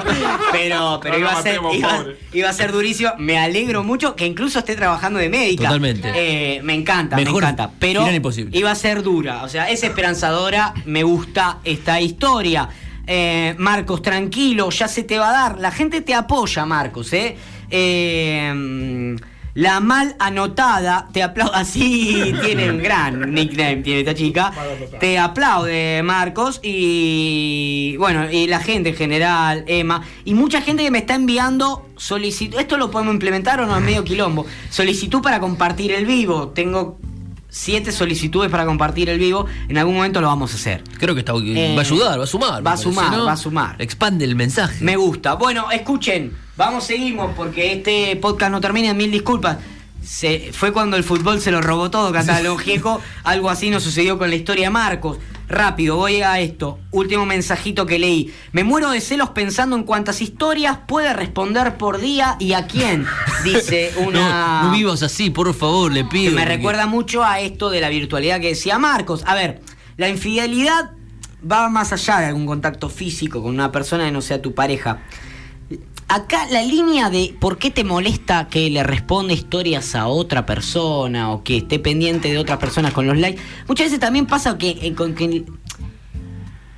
pero, 0.52 1.00
pero 1.02 1.16
No 1.16 1.20
iba, 1.20 1.32
a 1.32 1.42
ser, 1.42 1.62
matemos, 1.62 2.08
iba, 2.34 2.50
a 2.50 2.54
ser 2.54 2.72
durísimo. 2.72 3.12
Me 3.18 3.38
alegro 3.40 3.84
mucho 3.84 4.16
que 4.16 4.26
incluso 4.26 4.60
esté 4.60 4.76
trabajando 4.76 5.20
de 5.20 5.30
médica. 5.30 5.64
Totalmente. 5.64 6.12
Eh, 6.14 6.62
me 6.64 6.74
encanta, 6.74 7.16
Mejor 7.16 7.42
me 7.42 7.50
encanta. 7.50 7.72
Pero 7.80 8.06
iba 8.52 8.73
a 8.74 8.76
ser 8.76 9.02
dura. 9.02 9.44
O 9.44 9.50
sea, 9.50 9.70
es 9.70 9.84
esperanzadora. 9.84 10.74
Me 10.86 11.04
gusta 11.04 11.60
esta 11.64 12.02
historia. 12.02 12.70
Eh, 13.08 13.56
Marcos, 13.58 14.02
tranquilo, 14.02 14.70
ya 14.70 14.88
se 14.88 15.04
te 15.04 15.18
va 15.18 15.30
a 15.30 15.34
dar. 15.34 15.60
La 15.60 15.72
gente 15.72 16.02
te 16.02 16.14
apoya, 16.14 16.66
Marcos, 16.66 17.12
¿eh? 17.14 17.36
Eh, 17.70 19.16
la 19.56 19.80
mal 19.80 20.16
anotada 20.20 21.08
te 21.12 21.22
aplaude. 21.22 21.52
Así 21.56 22.34
tiene 22.44 22.72
un 22.72 22.80
gran 22.80 23.34
nickname, 23.34 23.78
tiene 23.78 24.00
esta 24.00 24.16
chica. 24.16 24.52
Te 25.00 25.20
aplaude, 25.20 26.02
Marcos. 26.04 26.60
Y 26.64 27.96
bueno, 27.98 28.32
y 28.32 28.48
la 28.48 28.60
gente 28.60 28.90
en 28.90 28.96
general, 28.96 29.64
Emma. 29.68 30.02
Y 30.26 30.34
mucha 30.34 30.62
gente 30.62 30.84
que 30.84 30.92
me 30.92 31.00
está 31.00 31.16
enviando 31.16 31.88
solicitud. 31.98 32.60
¿Esto 32.60 32.78
lo 32.78 32.90
podemos 32.90 33.14
implementar 33.14 33.60
o 33.62 33.68
no? 33.68 33.78
Es 33.78 33.84
medio 33.84 34.04
quilombo. 34.04 34.46
Solicitud 34.70 35.22
para 35.22 35.40
compartir 35.40 35.92
el 35.92 36.06
vivo. 36.06 36.50
Tengo 36.50 36.98
siete 37.56 37.92
solicitudes 37.92 38.50
para 38.50 38.66
compartir 38.66 39.10
el 39.10 39.20
vivo. 39.20 39.46
En 39.70 39.78
algún 39.78 39.94
momento 39.96 40.20
lo 40.20 40.28
vamos 40.28 40.52
a 40.54 40.56
hacer. 40.56 40.84
Creo 40.98 41.14
que 41.14 41.20
está, 41.20 41.34
Eh, 41.34 41.74
va 41.78 41.82
a 41.84 41.86
ayudar, 41.86 42.20
va 42.20 42.24
a 42.24 42.28
sumar. 42.28 42.52
va 42.54 42.58
a 42.58 42.64
parece, 42.64 42.84
sumar, 42.84 43.16
¿no? 43.16 43.26
va 43.26 43.32
a 43.34 43.38
sumar. 43.38 43.76
Expande 43.80 44.26
el 44.26 44.36
mensaje. 44.36 44.84
Me 44.84 44.96
gusta. 44.96 45.36
Bueno, 45.36 45.70
escuchen, 45.70 46.34
vamos, 46.58 46.84
seguimos, 46.86 47.32
porque 47.36 47.74
este 47.74 48.16
podcast 48.16 48.52
no 48.52 48.60
termina, 48.60 48.94
mil 48.96 49.12
disculpas. 49.12 49.58
Se, 50.04 50.52
fue 50.54 50.72
cuando 50.74 50.98
el 50.98 51.04
fútbol 51.04 51.40
se 51.42 51.52
lo 51.52 51.62
robó 51.62 51.90
todo, 51.90 52.12
Catalón 52.12 52.58
Gieco. 52.58 53.02
Algo 53.24 53.50
así 53.50 53.70
nos 53.70 53.84
sucedió 53.84 54.18
con 54.18 54.30
la 54.30 54.36
historia 54.36 54.66
de 54.66 54.70
Marcos. 54.70 55.18
Rápido, 55.48 55.98
voy 55.98 56.22
a 56.22 56.40
esto. 56.40 56.80
Último 56.92 57.26
mensajito 57.26 57.86
que 57.86 58.00
leí. 58.00 58.34
Me 58.54 58.64
muero 58.64 58.90
de 58.90 59.02
celos 59.02 59.30
pensando 59.30 59.76
en 59.76 59.84
cuántas 59.84 60.22
historias 60.22 60.80
puede 60.88 61.14
responder 61.14 61.78
por 61.78 62.00
día 62.00 62.38
y 62.40 62.54
a 62.54 62.66
quién. 62.68 63.06
Dice 63.44 63.94
una. 63.98 64.64
No, 64.64 64.68
no 64.70 64.72
vivas 64.78 65.04
así, 65.04 65.30
por 65.30 65.54
favor, 65.54 65.92
le 65.92 66.04
Que 66.04 66.10
pido. 66.10 66.32
me 66.34 66.42
porque- 66.42 66.56
recuerda 66.58 66.86
mucho 66.88 67.24
a 67.24 67.40
esto 67.40 67.70
de 67.70 67.82
la 67.82 67.90
virtualidad 67.90 68.40
que 68.42 68.48
decía 68.50 68.80
Marcos. 68.80 69.24
A 69.26 69.36
ver, 69.36 69.62
la 69.98 70.10
infidelidad 70.10 70.92
va 71.50 71.70
más 71.70 71.92
allá 71.94 72.20
de 72.20 72.28
algún 72.28 72.46
contacto 72.46 72.90
físico 72.90 73.42
con 73.44 73.54
una 73.54 73.72
persona 73.72 74.06
que 74.06 74.12
no 74.12 74.22
sea 74.22 74.42
tu 74.42 74.54
pareja. 74.56 75.04
Acá 76.08 76.46
la 76.52 76.62
línea 76.62 77.10
de 77.10 77.36
por 77.40 77.58
qué 77.58 77.72
te 77.72 77.84
molesta 77.84 78.48
que 78.48 78.70
le 78.70 78.84
responda 78.84 79.34
historias 79.34 79.96
a 79.96 80.08
otra 80.08 80.46
persona 80.46 81.32
o 81.32 81.44
que 81.44 81.58
esté 81.58 81.80
pendiente 81.80 82.30
de 82.30 82.38
otras 82.38 82.60
personas 82.60 82.94
con 82.94 83.08
los 83.08 83.18
likes, 83.18 83.42
muchas 83.68 83.88
veces 83.88 84.00
también 84.00 84.28
pasa 84.28 84.58
que, 84.58 84.78
eh, 84.82 84.94
con 84.94 85.16
que 85.16 85.44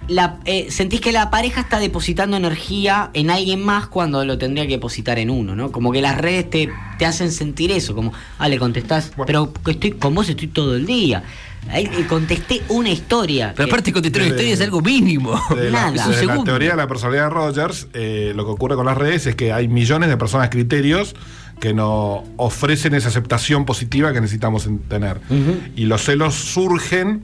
la, 0.08 0.38
eh, 0.46 0.68
sentís 0.70 1.02
que 1.02 1.12
la 1.12 1.30
pareja 1.30 1.62
está 1.62 1.80
depositando 1.80 2.38
energía 2.38 3.10
en 3.14 3.30
alguien 3.30 3.62
más 3.64 3.88
cuando 3.88 4.24
lo 4.26 4.38
tendría 4.38 4.66
que 4.66 4.74
depositar 4.74 5.20
en 5.20 5.30
uno, 5.30 5.56
¿no? 5.56 5.72
Como 5.72 5.92
que 5.92 6.02
las 6.02 6.18
redes 6.18 6.50
te, 6.50 6.70
te 7.00 7.06
hacen 7.06 7.32
sentir 7.32 7.72
eso, 7.72 7.96
como, 7.96 8.14
ah, 8.38 8.48
le 8.50 8.58
contestás, 8.60 9.12
Bueno. 9.16 9.26
pero 9.26 9.54
que 9.64 9.72
estoy 9.72 9.92
con 9.94 10.14
vos 10.16 10.30
estoy 10.30 10.48
todo 10.48 10.76
el 10.76 10.86
día. 10.86 11.24
Ahí 11.72 11.88
le 11.88 12.06
contesté 12.06 12.62
una 12.70 12.90
historia. 12.92 13.54
Pero 13.56 13.68
aparte 13.68 13.92
contestar 13.92 14.22
una 14.22 14.30
historia 14.30 14.54
es 14.54 14.62
algo 14.62 14.82
mínimo. 14.82 15.42
De 15.56 15.72
la, 15.72 15.92
Nada. 15.92 16.08
de 16.10 16.14
Es 16.16 16.22
un 16.22 16.28
la 16.28 16.44
teoría 16.44 16.72
de 16.72 16.78
la 16.78 16.88
personalidad 16.88 17.24
de 17.24 17.30
Rogers, 17.32 17.88
eh, 17.94 18.34
lo 18.36 18.46
que 18.46 18.52
ocurre 18.52 18.76
con 18.76 18.86
las 18.86 18.96
redes 18.98 19.26
es 19.26 19.36
que 19.36 19.52
hay 19.52 19.68
millones 19.68 20.10
de 20.10 20.18
personas 20.18 20.50
criterios 20.50 21.16
que 21.60 21.74
nos 21.74 22.20
ofrecen 22.38 22.94
esa 22.94 23.08
aceptación 23.08 23.66
positiva 23.66 24.14
que 24.14 24.22
necesitamos 24.22 24.68
en- 24.68 24.78
tener. 24.80 25.20
Y 25.76 25.86
los 25.86 26.04
celos 26.04 26.36
surgen 26.36 27.24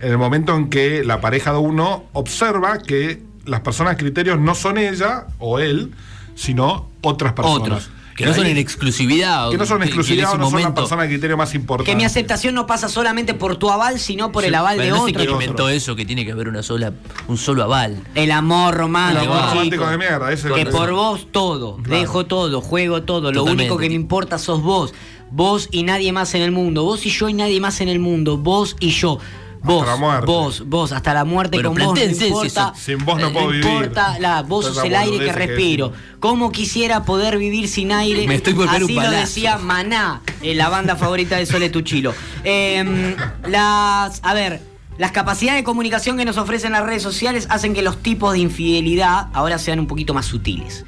en 0.00 0.10
el 0.12 0.18
momento 0.18 0.54
en 0.56 0.70
que 0.70 1.04
la 1.04 1.20
pareja 1.20 1.52
de 1.52 1.58
uno 1.58 2.04
observa 2.12 2.78
que 2.78 3.22
las 3.44 3.60
personas 3.60 3.96
criterios 3.96 4.38
no 4.38 4.54
son 4.54 4.78
ella 4.78 5.26
o 5.38 5.58
él, 5.58 5.92
sino 6.34 6.88
otras 7.02 7.32
personas. 7.32 7.60
Otros. 7.60 7.90
Que 8.16 8.26
no 8.26 8.34
son 8.34 8.44
en 8.44 8.58
exclusividad. 8.58 9.50
que 9.50 9.56
no 9.56 9.64
son 9.64 9.78
en 9.78 9.84
exclusividad 9.88 10.34
o 10.34 10.36
no 10.36 10.50
son 10.50 10.60
la 10.62 10.74
persona 10.74 11.04
de 11.04 11.08
criterio 11.08 11.38
más 11.38 11.54
importante. 11.54 11.90
que 11.90 11.96
mi 11.96 12.04
aceptación 12.04 12.54
no 12.54 12.66
pasa 12.66 12.90
solamente 12.90 13.32
por 13.32 13.56
tu 13.56 13.70
aval, 13.70 13.98
sino 13.98 14.30
por 14.30 14.44
el 14.44 14.54
aval 14.54 14.76
Pero 14.76 14.84
de 14.84 14.90
no 14.90 14.96
sé 15.06 15.10
otro. 15.12 15.14
quién 15.20 15.28
otro. 15.30 15.42
inventó 15.42 15.68
eso, 15.70 15.96
que 15.96 16.04
tiene 16.04 16.26
que 16.26 16.32
haber 16.32 16.48
una 16.48 16.62
sola, 16.62 16.92
un 17.28 17.38
solo 17.38 17.62
aval. 17.62 18.02
El 18.14 18.30
amor 18.32 18.74
El 18.74 18.80
romántico. 18.80 19.32
amor 19.32 19.36
va. 19.44 19.50
romántico 19.54 19.86
de 19.86 19.96
mierda. 19.96 20.32
ese 20.32 20.48
es 20.48 20.54
Que 20.54 20.60
el- 20.62 20.68
por 20.68 20.92
vos 20.92 21.28
todo, 21.32 21.76
Claro. 21.78 21.98
dejo 22.00 22.26
todo, 22.26 22.60
juego 22.60 23.04
todo. 23.04 23.32
Lo 23.32 23.40
Totalmente. 23.40 23.62
único 23.64 23.78
que 23.78 23.88
me 23.88 23.94
importa 23.94 24.36
sos 24.38 24.60
vos. 24.62 24.92
Vos 25.30 25.68
y 25.70 25.84
nadie 25.84 26.12
más 26.12 26.34
en 26.34 26.42
el 26.42 26.50
mundo. 26.52 26.84
Vos 26.84 27.06
y 27.06 27.10
yo 27.10 27.28
y 27.30 27.32
nadie 27.32 27.58
más 27.60 27.80
en 27.80 27.88
el 27.88 28.00
mundo. 28.00 28.36
Vos 28.36 28.76
y 28.80 28.90
yo. 28.90 29.18
Vos, 29.62 29.86
la 29.86 29.96
muerte. 29.96 30.26
vos, 30.26 30.62
vos, 30.66 30.92
hasta 30.92 31.12
la 31.14 31.24
muerte 31.24 31.58
Bueno, 31.58 31.70
con 31.74 31.84
vos. 31.86 31.98
No 31.98 32.26
importa, 32.26 32.72
eso- 32.76 32.82
Sin 32.82 33.04
vos 33.04 33.20
no 33.20 33.28
eh, 33.28 33.30
puedo 33.32 33.48
vivir. 33.48 33.64
importa 33.66 34.18
la, 34.18 34.42
vos 34.42 34.64
Esa 34.66 34.74
sos 34.74 34.84
el 34.84 34.94
aire 34.94 35.18
que 35.18 35.24
que 35.26 35.32
respiro. 35.32 35.88
decimos. 35.90 36.10
¿Cómo 36.20 36.50
quisiera 36.52 37.04
poder 37.04 37.36
vivir 37.38 37.68
sin 37.68 37.92
aire? 37.92 38.26
Me 38.26 38.36
estoy 38.36 38.54
por 38.54 38.66
pegar 38.66 38.82
un 38.84 38.90
Así 38.90 38.94
lo 38.94 39.10
decía 39.10 39.58
Maná, 39.58 40.22
eh, 40.42 40.54
la 40.54 40.68
banda 40.70 40.96
favorita 40.96 41.36
de 41.36 41.46
Sole 41.46 41.68
Tuchilo. 41.70 42.14
Eh, 42.44 43.16
las, 43.48 44.20
a 44.22 44.34
ver, 44.34 44.60
las 44.98 45.12
capacidades 45.12 45.60
de 45.60 45.64
comunicación 45.64 46.16
que 46.16 46.24
nos 46.24 46.36
ofrecen 46.38 46.72
las 46.72 46.84
redes 46.84 47.02
sociales 47.02 47.46
hacen 47.50 47.74
que 47.74 47.82
los 47.82 48.02
tipos 48.02 48.32
de 48.32 48.38
infidelidad 48.40 49.28
ahora 49.32 49.58
sean 49.58 49.78
un 49.80 49.86
poquito 49.86 50.14
más 50.14 50.26
sutiles. 50.26 50.84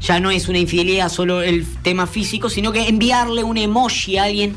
Ya 0.00 0.18
no 0.18 0.30
es 0.32 0.48
una 0.48 0.58
infidelidad 0.58 1.08
solo 1.10 1.42
el 1.42 1.64
tema 1.82 2.06
físico, 2.08 2.50
sino 2.50 2.72
que 2.72 2.88
enviarle 2.88 3.44
un 3.44 3.56
emoji 3.56 4.18
a 4.18 4.24
alguien, 4.24 4.56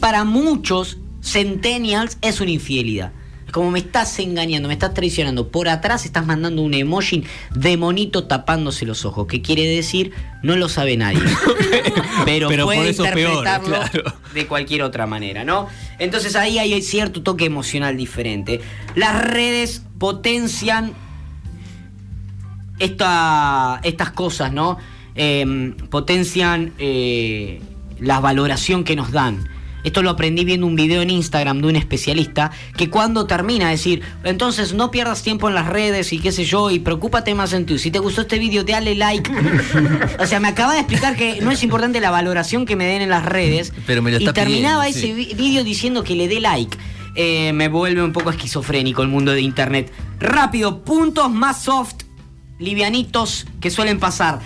para 0.00 0.24
muchos 0.24 0.98
centennials, 1.24 2.18
es 2.20 2.40
una 2.40 2.50
infidelidad. 2.50 3.12
Es 3.46 3.52
como 3.52 3.70
me 3.70 3.78
estás 3.78 4.18
engañando, 4.18 4.68
me 4.68 4.74
estás 4.74 4.94
traicionando. 4.94 5.48
Por 5.48 5.68
atrás 5.68 6.04
estás 6.04 6.26
mandando 6.26 6.62
un 6.62 6.74
emoji 6.74 7.24
de 7.54 7.76
monito 7.76 8.24
tapándose 8.24 8.84
los 8.86 9.04
ojos. 9.04 9.26
¿Qué 9.26 9.42
quiere 9.42 9.64
decir? 9.66 10.12
No 10.42 10.56
lo 10.56 10.68
sabe 10.68 10.96
nadie. 10.96 11.20
Pero, 12.24 12.48
Pero 12.48 12.64
puede 12.64 12.78
por 12.78 12.86
eso 12.88 13.04
es 13.04 13.12
peor, 13.12 13.30
interpretarlo 13.38 13.90
claro. 14.02 14.16
de 14.34 14.46
cualquier 14.46 14.82
otra 14.82 15.06
manera, 15.06 15.44
¿no? 15.44 15.68
Entonces 15.98 16.36
ahí 16.36 16.58
hay 16.58 16.80
cierto 16.82 17.22
toque 17.22 17.44
emocional 17.44 17.96
diferente. 17.96 18.60
Las 18.94 19.22
redes 19.24 19.82
potencian 19.98 20.92
esta- 22.78 23.80
estas 23.82 24.10
cosas, 24.10 24.52
¿no? 24.52 24.78
Eh, 25.14 25.74
potencian 25.90 26.72
eh, 26.78 27.60
la 28.00 28.20
valoración 28.20 28.84
que 28.84 28.96
nos 28.96 29.12
dan. 29.12 29.48
Esto 29.84 30.02
lo 30.02 30.10
aprendí 30.10 30.44
viendo 30.44 30.66
un 30.66 30.74
video 30.74 31.02
en 31.02 31.10
Instagram 31.10 31.60
de 31.60 31.68
un 31.68 31.76
especialista 31.76 32.50
que 32.76 32.90
cuando 32.90 33.26
termina 33.26 33.66
de 33.66 33.72
decir, 33.72 34.02
entonces 34.24 34.72
no 34.74 34.90
pierdas 34.90 35.22
tiempo 35.22 35.48
en 35.48 35.54
las 35.54 35.66
redes 35.68 36.12
y 36.12 36.18
qué 36.18 36.32
sé 36.32 36.44
yo, 36.44 36.70
y 36.70 36.78
preocúpate 36.80 37.34
más 37.34 37.52
en 37.52 37.66
tú. 37.66 37.78
Si 37.78 37.90
te 37.90 37.98
gustó 37.98 38.22
este 38.22 38.38
video, 38.38 38.64
dale 38.64 38.94
like. 38.94 39.30
o 40.18 40.26
sea, 40.26 40.40
me 40.40 40.48
acaba 40.48 40.72
de 40.72 40.80
explicar 40.80 41.16
que 41.16 41.40
no 41.42 41.50
es 41.50 41.62
importante 41.62 42.00
la 42.00 42.10
valoración 42.10 42.66
que 42.66 42.76
me 42.76 42.86
den 42.86 43.02
en 43.02 43.10
las 43.10 43.24
redes. 43.24 43.72
Pero 43.86 44.02
me 44.02 44.10
lo 44.10 44.16
y 44.18 44.20
está 44.24 44.32
terminaba 44.32 44.84
pidiendo, 44.86 44.98
ese 45.14 45.14
sí. 45.14 45.34
vi- 45.34 45.34
vídeo 45.34 45.62
diciendo 45.64 46.02
que 46.02 46.14
le 46.16 46.28
dé 46.28 46.40
like. 46.40 46.76
Eh, 47.16 47.52
me 47.52 47.68
vuelve 47.68 48.02
un 48.02 48.12
poco 48.12 48.30
esquizofrénico 48.30 49.02
el 49.02 49.08
mundo 49.08 49.32
de 49.32 49.40
internet. 49.42 49.92
Rápido, 50.18 50.82
puntos 50.82 51.30
más 51.30 51.62
soft, 51.62 51.94
livianitos 52.58 53.46
que 53.60 53.70
suelen 53.70 53.98
pasar. 54.00 54.40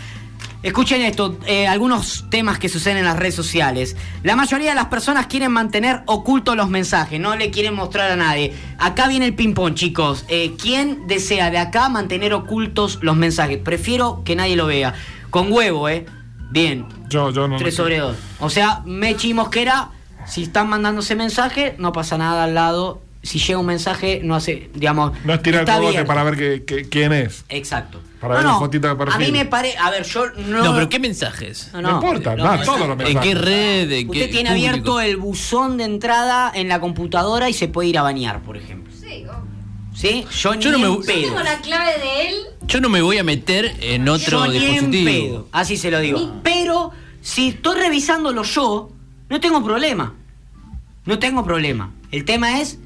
Escuchen 0.60 1.02
esto, 1.02 1.38
eh, 1.46 1.68
algunos 1.68 2.26
temas 2.30 2.58
que 2.58 2.68
suceden 2.68 2.98
en 2.98 3.04
las 3.04 3.16
redes 3.16 3.36
sociales. 3.36 3.96
La 4.24 4.34
mayoría 4.34 4.70
de 4.70 4.74
las 4.74 4.86
personas 4.86 5.28
quieren 5.28 5.52
mantener 5.52 6.02
ocultos 6.06 6.56
los 6.56 6.68
mensajes, 6.68 7.20
no 7.20 7.36
le 7.36 7.50
quieren 7.50 7.74
mostrar 7.74 8.10
a 8.10 8.16
nadie. 8.16 8.52
Acá 8.78 9.06
viene 9.06 9.26
el 9.26 9.34
ping-pong, 9.34 9.74
chicos. 9.74 10.24
Eh, 10.28 10.56
¿Quién 10.60 11.06
desea 11.06 11.52
de 11.52 11.58
acá 11.58 11.88
mantener 11.88 12.34
ocultos 12.34 12.98
los 13.02 13.16
mensajes? 13.16 13.58
Prefiero 13.58 14.22
que 14.24 14.34
nadie 14.34 14.56
lo 14.56 14.66
vea. 14.66 14.94
Con 15.30 15.52
huevo, 15.52 15.88
¿eh? 15.88 16.06
Bien. 16.50 16.86
Yo, 17.08 17.30
yo 17.30 17.46
no. 17.46 17.56
3 17.56 17.74
sobre 17.74 17.98
2. 17.98 18.16
O 18.40 18.50
sea, 18.50 18.82
Mechi 18.84 19.30
y 19.30 19.34
Mosquera, 19.34 19.90
si 20.26 20.42
están 20.42 20.68
mandándose 20.68 21.14
mensaje, 21.14 21.76
no 21.78 21.92
pasa 21.92 22.18
nada 22.18 22.44
al 22.44 22.54
lado. 22.54 23.00
Si 23.22 23.38
llega 23.40 23.58
un 23.58 23.66
mensaje, 23.66 24.20
no 24.22 24.34
hace, 24.36 24.70
digamos. 24.74 25.12
No 25.24 25.34
es 25.34 25.42
tirar 25.42 25.68
el 25.68 25.74
cogote 25.74 26.04
para 26.04 26.22
ver 26.24 26.36
que- 26.36 26.64
que- 26.64 26.88
quién 26.88 27.12
es. 27.12 27.44
Exacto. 27.48 28.00
Para 28.20 28.36
ver 28.36 28.44
la 28.44 28.54
fotito 28.58 28.88
de 28.88 28.94
perfil. 28.96 29.14
A 29.14 29.18
mí 29.18 29.32
me 29.32 29.44
parece. 29.44 29.76
A 29.78 29.90
ver, 29.90 30.04
yo 30.04 30.26
no. 30.46 30.62
No, 30.64 30.74
pero 30.74 30.88
¿qué 30.88 30.98
mensajes? 30.98 31.70
No, 31.72 31.82
No, 31.82 31.90
importa, 31.94 32.36
no, 32.36 32.44
no, 32.56 32.62
todos 32.64 32.78
no. 32.80 32.86
los 32.86 32.98
¿En 32.98 33.04
mensajes. 33.04 33.28
qué 33.28 33.34
red? 33.34 33.92
¿En 33.92 34.08
Usted 34.08 34.20
qué 34.26 34.28
tiene 34.28 34.50
público? 34.50 34.68
abierto 34.68 35.00
el 35.00 35.16
buzón 35.16 35.76
de 35.78 35.84
entrada 35.84 36.50
en 36.54 36.68
la 36.68 36.80
computadora 36.80 37.48
y 37.50 37.52
se 37.54 37.68
puede 37.68 37.88
ir 37.88 37.98
a 37.98 38.02
bañar, 38.02 38.42
por 38.42 38.56
ejemplo. 38.56 38.92
Sí, 38.98 39.24
obvio. 39.24 39.48
¿Sí? 39.94 40.24
Yo, 40.40 40.54
Yo 40.54 40.70
ni 40.70 40.70
no 40.70 40.78
me- 40.78 40.86
en 40.86 40.94
Yo 40.94 41.00
Yo 41.00 41.06
pedo. 41.06 41.22
tengo 41.28 41.40
la 41.40 41.58
clave 41.60 41.92
de 41.98 42.28
él. 42.28 42.34
Yo 42.68 42.80
no 42.80 42.88
me 42.88 43.02
voy 43.02 43.18
a 43.18 43.24
meter 43.24 43.74
en 43.80 44.08
otro 44.08 44.46
Yo 44.46 44.52
ni 44.52 44.58
en 44.58 44.90
dispositivo. 44.92 45.06
pedo. 45.34 45.48
Así 45.52 45.76
se 45.76 45.90
lo 45.90 45.98
digo. 45.98 46.40
Pero 46.44 46.92
si 47.20 47.48
estoy 47.48 47.78
revisándolo 47.80 48.44
yo, 48.44 48.90
no 49.28 49.40
tengo 49.40 49.62
problema. 49.64 50.14
No 51.04 51.18
tengo 51.18 51.44
problema. 51.44 51.90
El 52.12 52.24
tema 52.24 52.60
es, 52.60 52.78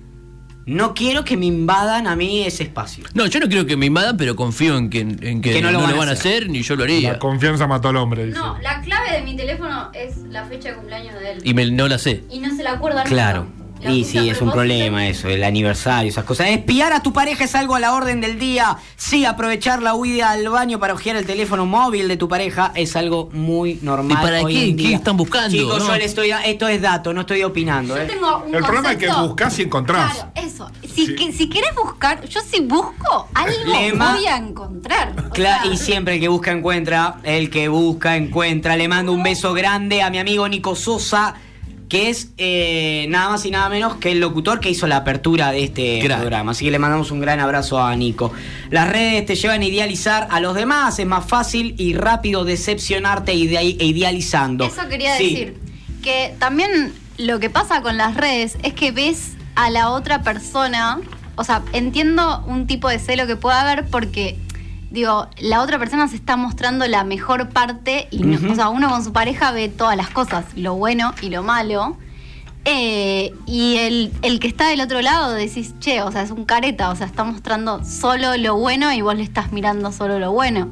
no 0.66 0.94
quiero 0.94 1.24
que 1.24 1.36
me 1.36 1.46
invadan 1.46 2.06
a 2.06 2.16
mí 2.16 2.42
ese 2.44 2.62
espacio. 2.64 3.04
No, 3.14 3.26
yo 3.26 3.40
no 3.40 3.48
quiero 3.48 3.66
que 3.66 3.76
me 3.76 3.86
invadan, 3.86 4.16
pero 4.16 4.36
confío 4.36 4.76
en 4.76 4.90
que, 4.90 5.00
en 5.00 5.40
que, 5.42 5.60
no, 5.60 5.70
lo 5.70 5.80
van, 5.80 6.08
a 6.08 6.12
hacer. 6.12 6.48
ni 6.48 6.62
yo 6.62 6.76
lo 6.76 6.84
haría. 6.84 7.12
La 7.12 7.18
confianza 7.18 7.66
mató 7.66 7.88
al 7.88 7.96
hombre, 7.96 8.26
dice. 8.26 8.38
No, 8.38 8.58
la 8.60 8.80
clave 8.82 9.12
de 9.12 9.22
mi 9.22 9.36
teléfono 9.36 9.90
es 9.92 10.18
la 10.28 10.44
fecha 10.44 10.70
de 10.70 10.74
cumpleaños 10.76 11.14
de 11.20 11.32
él. 11.32 11.38
Y 11.44 11.54
me- 11.54 11.70
no 11.70 11.88
la 11.88 11.98
sé. 11.98 12.24
Y 12.30 12.38
no 12.38 12.54
se 12.54 12.62
la 12.62 12.72
acuerda 12.72 13.04
Claro. 13.04 13.44
nunca. 13.44 13.61
Y 13.88 14.04
sí, 14.04 14.28
es 14.28 14.40
un 14.40 14.50
problema 14.52 15.06
eso, 15.08 15.28
el 15.28 15.42
aniversario, 15.44 16.08
esas 16.10 16.24
cosas. 16.24 16.48
Espiar 16.48 16.92
a 16.92 17.02
tu 17.02 17.12
pareja 17.12 17.44
es 17.44 17.54
algo 17.54 17.74
a 17.74 17.80
la 17.80 17.94
orden 17.94 18.20
del 18.20 18.38
día. 18.38 18.76
Sí, 18.96 19.24
aprovechar 19.24 19.82
la 19.82 19.94
huida 19.94 20.30
al 20.30 20.48
baño 20.48 20.78
para 20.78 20.94
ojear 20.94 21.16
el 21.16 21.26
teléfono 21.26 21.66
móvil 21.66 22.06
de 22.08 22.16
tu 22.16 22.28
pareja 22.28 22.72
es 22.74 22.94
algo 22.96 23.28
muy 23.32 23.78
normal. 23.82 24.18
¿Y 24.18 24.22
para 24.22 24.42
hoy 24.42 24.54
qué? 24.54 24.64
en 24.68 24.76
¿Qué 24.76 24.82
día. 24.88 24.96
están 24.96 25.16
buscando, 25.16 25.50
Chicos, 25.56 25.78
no? 25.80 25.86
yo 25.88 25.96
le 25.96 26.04
estoy. 26.04 26.30
Esto 26.44 26.68
es 26.68 26.80
dato, 26.80 27.12
no 27.12 27.22
estoy 27.22 27.42
opinando. 27.42 27.96
Yo 27.96 28.02
¿eh? 28.02 28.06
tengo 28.06 28.44
un 28.46 28.54
El 28.54 28.62
problema 28.62 28.92
es 28.92 28.98
que 28.98 29.08
buscas 29.08 29.58
y 29.58 29.62
encontrás. 29.62 30.12
Claro, 30.14 30.30
eso. 30.36 30.70
Si, 30.82 31.06
Sí. 31.06 31.14
que- 31.16 31.32
si 31.32 31.48
querés 31.48 31.74
buscar, 31.74 32.24
yo 32.28 32.40
si 32.40 32.60
busco, 32.60 33.28
algo 33.34 33.72
Lema. 33.72 34.14
voy 34.14 34.26
a 34.26 34.36
encontrar. 34.36 35.12
O 35.18 35.30
Cla- 35.32 35.62
sea, 35.62 35.66
y 35.72 35.76
siempre 35.76 36.14
el 36.14 36.20
que 36.20 36.28
busca 36.28 36.52
encuentra, 36.52 37.16
el 37.24 37.50
que 37.50 37.68
busca 37.68 38.16
encuentra. 38.16 38.76
Le 38.76 38.86
mando 38.88 39.12
un 39.12 39.22
beso 39.22 39.52
grande 39.54 40.02
a 40.02 40.10
mi 40.10 40.18
amigo 40.18 40.46
Nico 40.48 40.74
Sosa, 40.76 41.34
que 41.92 42.08
es 42.08 42.30
eh, 42.38 43.04
nada 43.10 43.28
más 43.28 43.44
y 43.44 43.50
nada 43.50 43.68
menos 43.68 43.96
que 43.96 44.12
el 44.12 44.20
locutor 44.20 44.60
que 44.60 44.70
hizo 44.70 44.86
la 44.86 44.96
apertura 44.96 45.52
de 45.52 45.62
este 45.64 46.00
programa. 46.02 46.52
Así 46.52 46.64
que 46.64 46.70
le 46.70 46.78
mandamos 46.78 47.10
un 47.10 47.20
gran 47.20 47.38
abrazo 47.38 47.82
a 47.82 47.94
Nico. 47.94 48.32
Las 48.70 48.88
redes 48.88 49.26
te 49.26 49.34
llevan 49.34 49.60
a 49.60 49.66
idealizar 49.66 50.26
a 50.30 50.40
los 50.40 50.54
demás, 50.54 50.98
es 50.98 51.04
más 51.04 51.26
fácil 51.26 51.74
y 51.76 51.92
rápido 51.92 52.44
decepcionarte 52.44 53.34
ide- 53.34 53.58
e 53.78 53.84
idealizando. 53.84 54.64
Eso 54.64 54.88
quería 54.88 55.18
Sí. 55.18 55.24
decir. 55.34 55.58
Que 56.02 56.34
también 56.38 56.94
lo 57.18 57.38
que 57.40 57.50
pasa 57.50 57.82
con 57.82 57.98
las 57.98 58.16
redes 58.16 58.56
es 58.62 58.72
que 58.72 58.90
ves 58.90 59.32
a 59.54 59.68
la 59.68 59.90
otra 59.90 60.22
persona. 60.22 60.98
O 61.36 61.44
sea, 61.44 61.60
entiendo 61.74 62.42
un 62.46 62.66
tipo 62.66 62.88
de 62.88 62.98
celo 63.00 63.26
que 63.26 63.36
pueda 63.36 63.60
haber 63.60 63.84
porque, 63.86 64.38
digo, 64.92 65.26
la 65.40 65.62
otra 65.62 65.78
persona 65.78 66.06
se 66.08 66.16
está 66.16 66.36
mostrando 66.36 66.86
la 66.86 67.02
mejor 67.04 67.48
parte 67.48 68.06
y, 68.10 68.18
no- 68.22 68.52
o 68.52 68.54
sea, 68.54 68.68
uno 68.68 68.88
con 68.90 69.02
su 69.02 69.12
pareja 69.12 69.50
ve 69.52 69.68
todas 69.68 69.96
las 69.96 70.10
cosas, 70.10 70.44
lo 70.54 70.74
bueno 70.74 71.14
y 71.22 71.30
lo 71.30 71.42
malo. 71.42 71.96
Eh, 72.64 73.32
y 73.46 73.76
el, 73.78 74.12
el 74.22 74.38
que 74.38 74.46
está 74.46 74.68
del 74.68 74.80
otro 74.80 75.02
lado 75.02 75.32
decís, 75.32 75.74
che, 75.80 76.00
o 76.02 76.12
sea, 76.12 76.22
es 76.22 76.30
un 76.30 76.44
careta, 76.44 76.90
o 76.90 76.96
sea, 76.96 77.06
está 77.06 77.24
mostrando 77.24 77.84
solo 77.84 78.36
lo 78.36 78.56
bueno 78.56 78.92
y 78.92 79.00
vos 79.02 79.16
le 79.16 79.24
estás 79.24 79.50
mirando 79.52 79.90
solo 79.90 80.18
lo 80.20 80.30
bueno. 80.30 80.68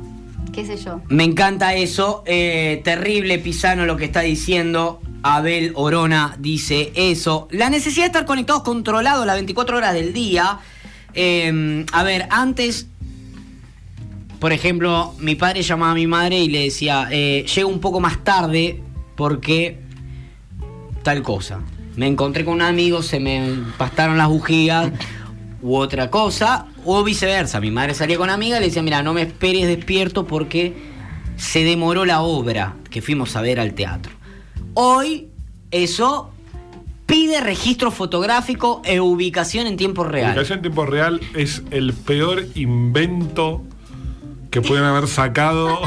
¿Qué 0.53 0.65
sé 0.65 0.77
yo? 0.77 1.01
Me 1.09 1.25
encanta 1.25 1.75
eso. 1.75 2.23
eh, 2.27 2.81
terrible 2.85 3.39
Pisano 3.39 3.87
lo 3.87 3.97
que 3.97 4.05
está 4.05 4.21
diciendo. 4.21 5.01
Abel 5.23 5.73
Orona 5.75 6.37
dice 6.39 6.93
eso. 6.95 7.47
La 7.51 7.71
necesidad 7.71 8.05
de 8.05 8.09
estar 8.09 8.25
conectados, 8.25 8.63
controlados 8.63 9.27
las 9.27 9.35
24 9.37 9.77
horas 9.77 9.93
del 9.93 10.13
día. 10.13 10.59
Eh, 11.15 11.85
a 11.93 12.03
ver, 12.05 12.27
antes, 12.31 12.87
por 14.41 14.53
ejemplo, 14.55 15.15
mi 15.19 15.35
padre 15.35 15.63
llamaba 15.63 15.93
a 15.93 15.95
mi 15.95 16.07
madre 16.07 16.39
y 16.41 16.49
le 16.49 16.63
decía, 16.63 17.09
eh, 17.11 17.45
llego 17.55 17.69
un 17.69 17.81
poco 17.81 18.01
más 18.01 18.25
tarde 18.25 18.83
porque 19.15 19.79
tal 21.03 21.23
cosa. 21.23 21.61
Me 21.97 22.07
encontré 22.07 22.47
con 22.47 22.55
un 22.55 22.63
amigo, 22.63 23.03
se 23.03 23.21
me 23.21 23.55
pastaron 23.77 24.17
las 24.17 24.29
bujías 24.29 24.91
u 25.61 25.77
otra 25.77 26.11
cosa, 26.11 26.67
o 26.87 27.05
viceversa. 27.05 27.61
Mi 27.61 27.71
madre 27.71 27.93
salía 27.93 28.17
con 28.17 28.25
una 28.25 28.35
amiga 28.35 28.57
y 28.57 28.61
le 28.61 28.67
decía, 28.67 28.83
mira, 28.83 29.03
no 29.03 29.13
me 29.13 29.21
esperes 29.23 29.67
despierto 29.67 30.27
porque 30.27 30.75
se 31.37 31.63
demoró 31.63 32.07
la 32.07 32.23
obra 32.23 32.77
que 32.89 33.03
fuimos 33.03 33.37
a 33.37 33.43
ver 33.43 33.61
al 33.61 33.75
teatro. 33.75 34.13
Hoy 34.73 35.29
eso 35.71 36.31
pide 37.05 37.43
registro 37.43 37.91
fotográfico 37.91 38.81
e 38.87 39.01
ubicación 39.01 39.67
en 39.67 39.77
tiempo 39.77 40.03
real. 40.03 40.31
Ubicación 40.31 40.61
en 40.61 40.63
tiempo 40.63 40.87
real 40.87 41.21
es 41.35 41.63
el 41.71 41.93
peor 41.93 42.47
invento 42.55 43.65
que 44.51 44.61
pueden 44.61 44.85
haber 44.85 45.07
sacado. 45.09 45.81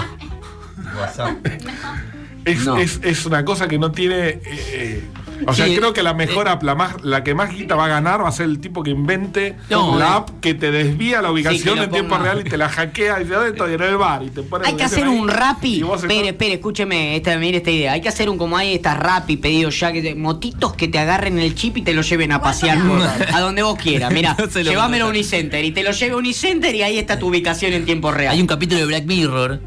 WhatsApp. 0.99 1.37
Es, 2.45 2.65
No. 2.65 2.77
es- 2.77 2.99
es 3.03 3.25
una 3.25 3.45
cosa 3.45 3.67
que 3.67 3.77
no 3.79 3.91
tiene. 3.91 4.27
eh, 4.29 4.41
eh, 4.45 5.03
o 5.47 5.53
sea, 5.53 5.65
Sí, 5.65 5.75
creo 5.75 5.91
que 5.93 6.03
la 6.03 6.11
eh, 6.11 6.15
mejor 6.15 6.47
app, 6.47 6.63
la, 6.63 6.73
más, 6.75 7.01
la 7.03 7.23
que 7.23 7.33
más 7.35 7.53
guita 7.53 7.75
va 7.75 7.85
a 7.85 7.87
ganar 7.89 8.23
va 8.23 8.29
a 8.29 8.31
ser 8.31 8.45
el 8.45 8.59
tipo 8.59 8.81
que 8.81 8.91
invente 8.91 9.55
No, 9.69 9.97
la 9.99 10.05
eh. 10.05 10.09
app 10.13 10.29
que 10.39 10.53
te 10.53 10.71
desvía 10.71 11.21
la 11.21 11.31
ubicación 11.31 11.79
en 11.79 11.89
tiempo 11.91 12.17
real 12.17 12.41
y 12.45 12.49
te 12.49 12.57
la 12.57 12.69
hackea 12.69 13.21
y 13.21 13.25
te 13.25 13.33
da 13.33 13.47
esto 13.47 13.69
y 13.69 13.73
en 13.73 13.81
el 13.81 13.97
bar 13.97 14.23
y 14.23 14.29
te 14.29 14.41
pone 14.43 14.67
Hay 14.67 14.75
que 14.75 14.83
hacer 14.83 15.07
un 15.07 15.27
rapi. 15.27 15.83
Espere, 15.95 16.29
espere, 16.29 16.53
escúcheme, 16.53 17.15
esta, 17.17 17.37
mire 17.37 17.57
esta 17.57 17.71
idea. 17.71 17.91
Hay 17.93 18.01
que 18.01 18.07
hacer 18.09 18.29
un 18.29 18.37
como 18.37 18.55
hay 18.57 18.73
estas 18.75 18.97
rapi 18.97 19.35
pedidos 19.37 19.77
ya 19.79 19.91
que 19.91 20.01
te- 20.01 20.15
motitos 20.15 20.73
que 20.75 20.87
te 20.87 20.99
agarren 20.99 21.37
el 21.39 21.55
chip 21.55 21.77
y 21.77 21.81
te 21.81 21.93
lo 21.93 22.01
lleven 22.03 22.31
a 22.31 22.41
pasear 22.41 22.77
por- 22.87 23.01
a 23.01 23.39
donde 23.41 23.63
vos 23.63 23.77
quieras. 23.77 24.13
Mira, 24.13 24.37
No 24.53 24.61
llévamelo 24.61 25.05
a 25.05 25.09
Unicenter 25.09 25.65
y 25.65 25.71
te 25.71 25.83
lo 25.83 25.91
lleve 25.91 26.13
a 26.13 26.17
Unicenter 26.17 26.73
y 26.75 26.83
ahí 26.83 26.97
está 26.97 27.19
tu 27.19 27.27
ubicación 27.27 27.73
en 27.73 27.83
tiempo 27.85 28.11
real. 28.11 28.33
Hay 28.33 28.39
un 28.41 28.47
capítulo 28.47 28.79
de 28.79 28.85
Black 28.85 29.05
Mirror 29.05 29.59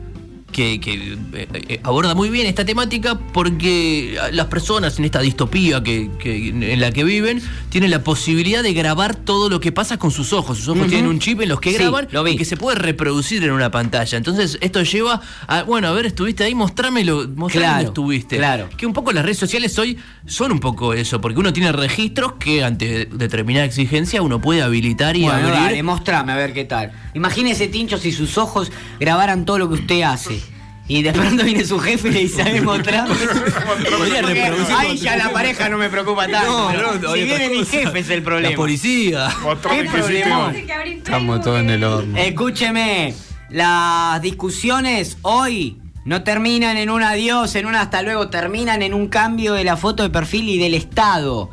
que, 0.53 0.80
que, 0.80 0.94
eh, 1.34 1.49
eh, 1.68 1.80
aborda 1.82 2.14
muy 2.14 2.30
bien 2.30 2.47
esta 2.47 2.64
temática 2.64 3.18
porque 3.32 4.16
las 4.32 4.47
personas 4.47 4.99
en 4.99 5.05
esta 5.05 5.20
distopía 5.20 5.82
que, 5.82 6.11
que- 6.18 6.49
en 6.49 6.80
la 6.80 6.92
que 6.92 7.05
viven 7.05 7.42
tienen 7.68 7.90
la 7.90 8.03
posibilidad 8.03 8.62
de 8.62 8.72
grabar 8.72 9.16
todo 9.16 9.51
lo 9.51 9.61
que 9.61 9.72
pasa 9.72 9.99
con 9.99 10.11
sus 10.11 10.32
ojos. 10.32 10.59
Sus 10.59 10.68
ojos 10.68 10.86
tienen 10.86 11.09
un 11.09 11.18
chip 11.18 11.40
en 11.42 11.51
los 11.51 11.61
que 11.61 11.70
Sí, 11.72 11.76
graban 11.76 12.09
lo 12.11 12.26
y 12.26 12.36
que 12.36 12.44
se 12.44 12.57
puede 12.57 12.78
reproducir 12.78 13.42
en 13.44 13.51
una 13.51 13.70
pantalla. 13.70 14.16
Entonces 14.16 14.57
esto 14.61 14.82
lleva 14.82 15.20
a, 15.47 15.62
bueno, 15.64 15.88
a 15.88 15.92
ver, 15.92 16.07
estuviste 16.07 16.44
ahí, 16.44 16.55
mostrámelo, 16.55 17.28
mostrame 17.34 17.64
Claro, 17.66 17.74
dónde 17.76 17.88
estuviste. 17.88 18.36
claro. 18.38 18.68
Que 18.76 18.86
un 18.86 18.92
poco 18.94 19.12
las 19.12 19.24
redes 19.24 19.38
sociales 19.38 19.78
hoy 19.78 19.99
son 20.26 20.53
un 20.53 20.61
poco 20.61 20.94
eso, 20.94 21.20
porque 21.20 21.38
uno 21.40 21.53
tiene 21.53 21.72
registros 21.72 22.34
que 22.38 22.64
ante 22.64 23.07
determinada 23.07 23.66
exigencia 23.66 24.22
uno 24.22 24.40
puede 24.40 24.62
habilitar 24.62 25.16
y 25.16 25.22
Bueno, 25.22 25.38
abrir. 25.49 25.53
dale, 25.55 25.82
mostrame 25.82 26.32
a 26.32 26.36
ver 26.36 26.55
qué 26.55 26.64
tal. 26.64 26.92
Imagínese, 27.14 27.68
Tincho, 27.68 27.99
si 27.99 28.12
sus 28.12 28.38
ojos 28.38 28.72
grabaran 29.01 29.44
todo 29.44 29.59
lo 29.59 29.68
que 29.68 29.74
usted 29.74 30.03
hace. 30.03 30.45
Y 30.89 31.03
de 31.03 31.12
pronto 31.12 31.43
viene 31.43 31.64
su 31.64 31.78
jefe 31.80 32.09
y 32.09 32.12
le 32.12 32.20
dice, 32.20 32.45
"Sabes 32.45 32.62
mostrar. 32.62 33.09
Podría 33.09 34.22
reproducir 34.22 34.74
Ahí 34.76 34.89
con- 34.89 34.97
ya 34.99 35.16
la 35.16 35.32
pareja 35.32 35.68
no 35.68 35.78
me 35.78 35.89
preocupa 35.89 36.28
tanto. 36.28 36.49
No, 36.49 36.68
pero 36.70 36.95
no, 36.95 37.12
si 37.14 37.24
viene 37.24 37.47
otra 37.47 37.49
mi 37.59 37.64
jefe 37.64 37.99
es 37.99 38.11
el 38.11 38.22
problema. 38.22 38.51
La 38.51 38.57
policía. 38.57 39.28
¿Qué. 39.68 40.93
Estamos 40.93 41.41
todos 41.43 41.61
en 41.61 41.70
el 41.70 41.82
horno. 41.84 42.16
Escúcheme, 42.16 43.14
las 43.51 44.22
discusiones 44.22 45.18
hoy 45.22 45.78
no 46.05 46.22
terminan 46.22 46.76
en 46.76 46.91
un 46.91 47.03
adiós, 47.03 47.57
en 47.57 47.66
un 47.66 47.74
hasta 47.74 48.03
luego, 48.03 48.28
terminan 48.28 48.82
en 48.82 48.95
un 48.95 49.09
cambio 49.09 49.55
de 49.55 49.64
la 49.64 49.76
foto 49.76 50.05
de 50.05 50.11
perfil 50.11 50.49
y 50.49 50.59
del 50.59 50.74
estado. 50.74 51.51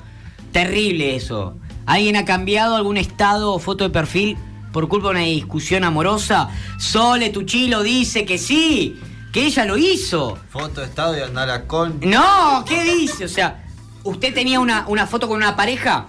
Terrible 0.51 1.15
eso. 1.15 1.57
¿Alguien 1.87 2.15
ha 2.17 2.25
cambiado 2.25 2.75
algún 2.75 2.97
estado 2.97 3.51
o 3.53 3.57
foto 3.59 3.83
de 3.83 3.89
perfil 3.89 4.37
por 4.71 4.87
culpa 4.87 5.07
de 5.07 5.11
una 5.15 5.19
discusión 5.25 5.83
amorosa? 5.83 6.49
Sole 6.77 7.29
Tuchilo 7.31 7.81
dice 7.81 8.25
que 8.25 8.37
sí, 8.37 8.95
que 9.33 9.45
ella 9.47 9.65
lo 9.65 9.77
hizo. 9.77 10.37
Foto 10.49 10.79
de 10.81 10.87
estado 10.87 11.17
y 11.17 11.21
andar 11.21 11.49
a 11.49 11.65
con. 11.65 11.99
No, 12.01 12.63
¿qué 12.65 12.83
dice? 12.83 13.25
O 13.25 13.29
sea, 13.29 13.65
usted 14.03 14.33
tenía 14.33 14.59
una, 14.61 14.85
una 14.87 15.07
foto 15.07 15.27
con 15.27 15.35
una 15.37 15.55
pareja, 15.57 16.05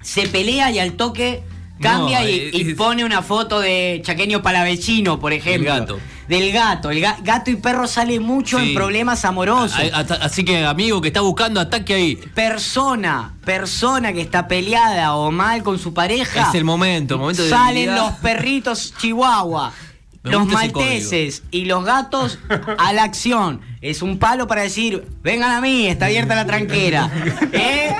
se 0.00 0.28
pelea 0.28 0.70
y 0.70 0.78
al 0.78 0.92
toque 0.92 1.42
cambia 1.80 2.20
No, 2.22 2.28
y, 2.28 2.32
es- 2.32 2.54
y 2.54 2.74
pone 2.74 3.04
una 3.04 3.20
foto 3.22 3.58
de 3.60 4.00
Chaqueño 4.04 4.40
Palavecino, 4.40 5.18
por 5.20 5.32
ejemplo. 5.32 5.70
gato. 5.74 5.98
Del 6.28 6.52
gato. 6.52 6.90
El 6.90 7.02
ga- 7.02 7.18
gato 7.22 7.50
y 7.50 7.56
perro 7.56 7.86
sale 7.86 8.18
mucho 8.18 8.58
Sí. 8.58 8.68
en 8.68 8.74
problemas 8.74 9.26
amorosos. 9.26 9.78
A- 9.92 9.98
Así 10.24 10.42
que, 10.42 10.64
amigo 10.64 11.02
que 11.02 11.08
está 11.08 11.20
buscando 11.20 11.60
ataque 11.60 11.92
ahí. 11.92 12.16
Persona, 12.16 13.34
persona 13.44 14.12
que 14.14 14.22
está 14.22 14.48
peleada 14.48 15.16
o 15.16 15.30
mal 15.30 15.62
con 15.62 15.78
su 15.78 15.92
pareja. 15.92 16.48
Es 16.48 16.54
el 16.54 16.64
momento, 16.64 17.18
momento 17.18 17.42
de 17.42 17.50
Salen 17.50 17.74
debilidad. 17.74 17.96
los 18.10 18.12
perritos 18.20 18.94
chihuahua. 18.98 19.72
Me 20.24 20.30
los 20.30 20.46
malteses 20.46 21.42
y 21.50 21.66
los 21.66 21.84
gatos 21.84 22.38
a 22.78 22.92
la 22.92 23.04
acción. 23.04 23.60
Es 23.82 24.00
un 24.02 24.18
palo 24.18 24.46
para 24.46 24.62
decir, 24.62 25.04
vengan 25.22 25.50
a 25.52 25.60
mí, 25.60 25.86
está 25.86 26.06
abierta 26.06 26.34
la 26.34 26.46
tranquera. 26.46 27.10
¿Eh? 27.52 27.94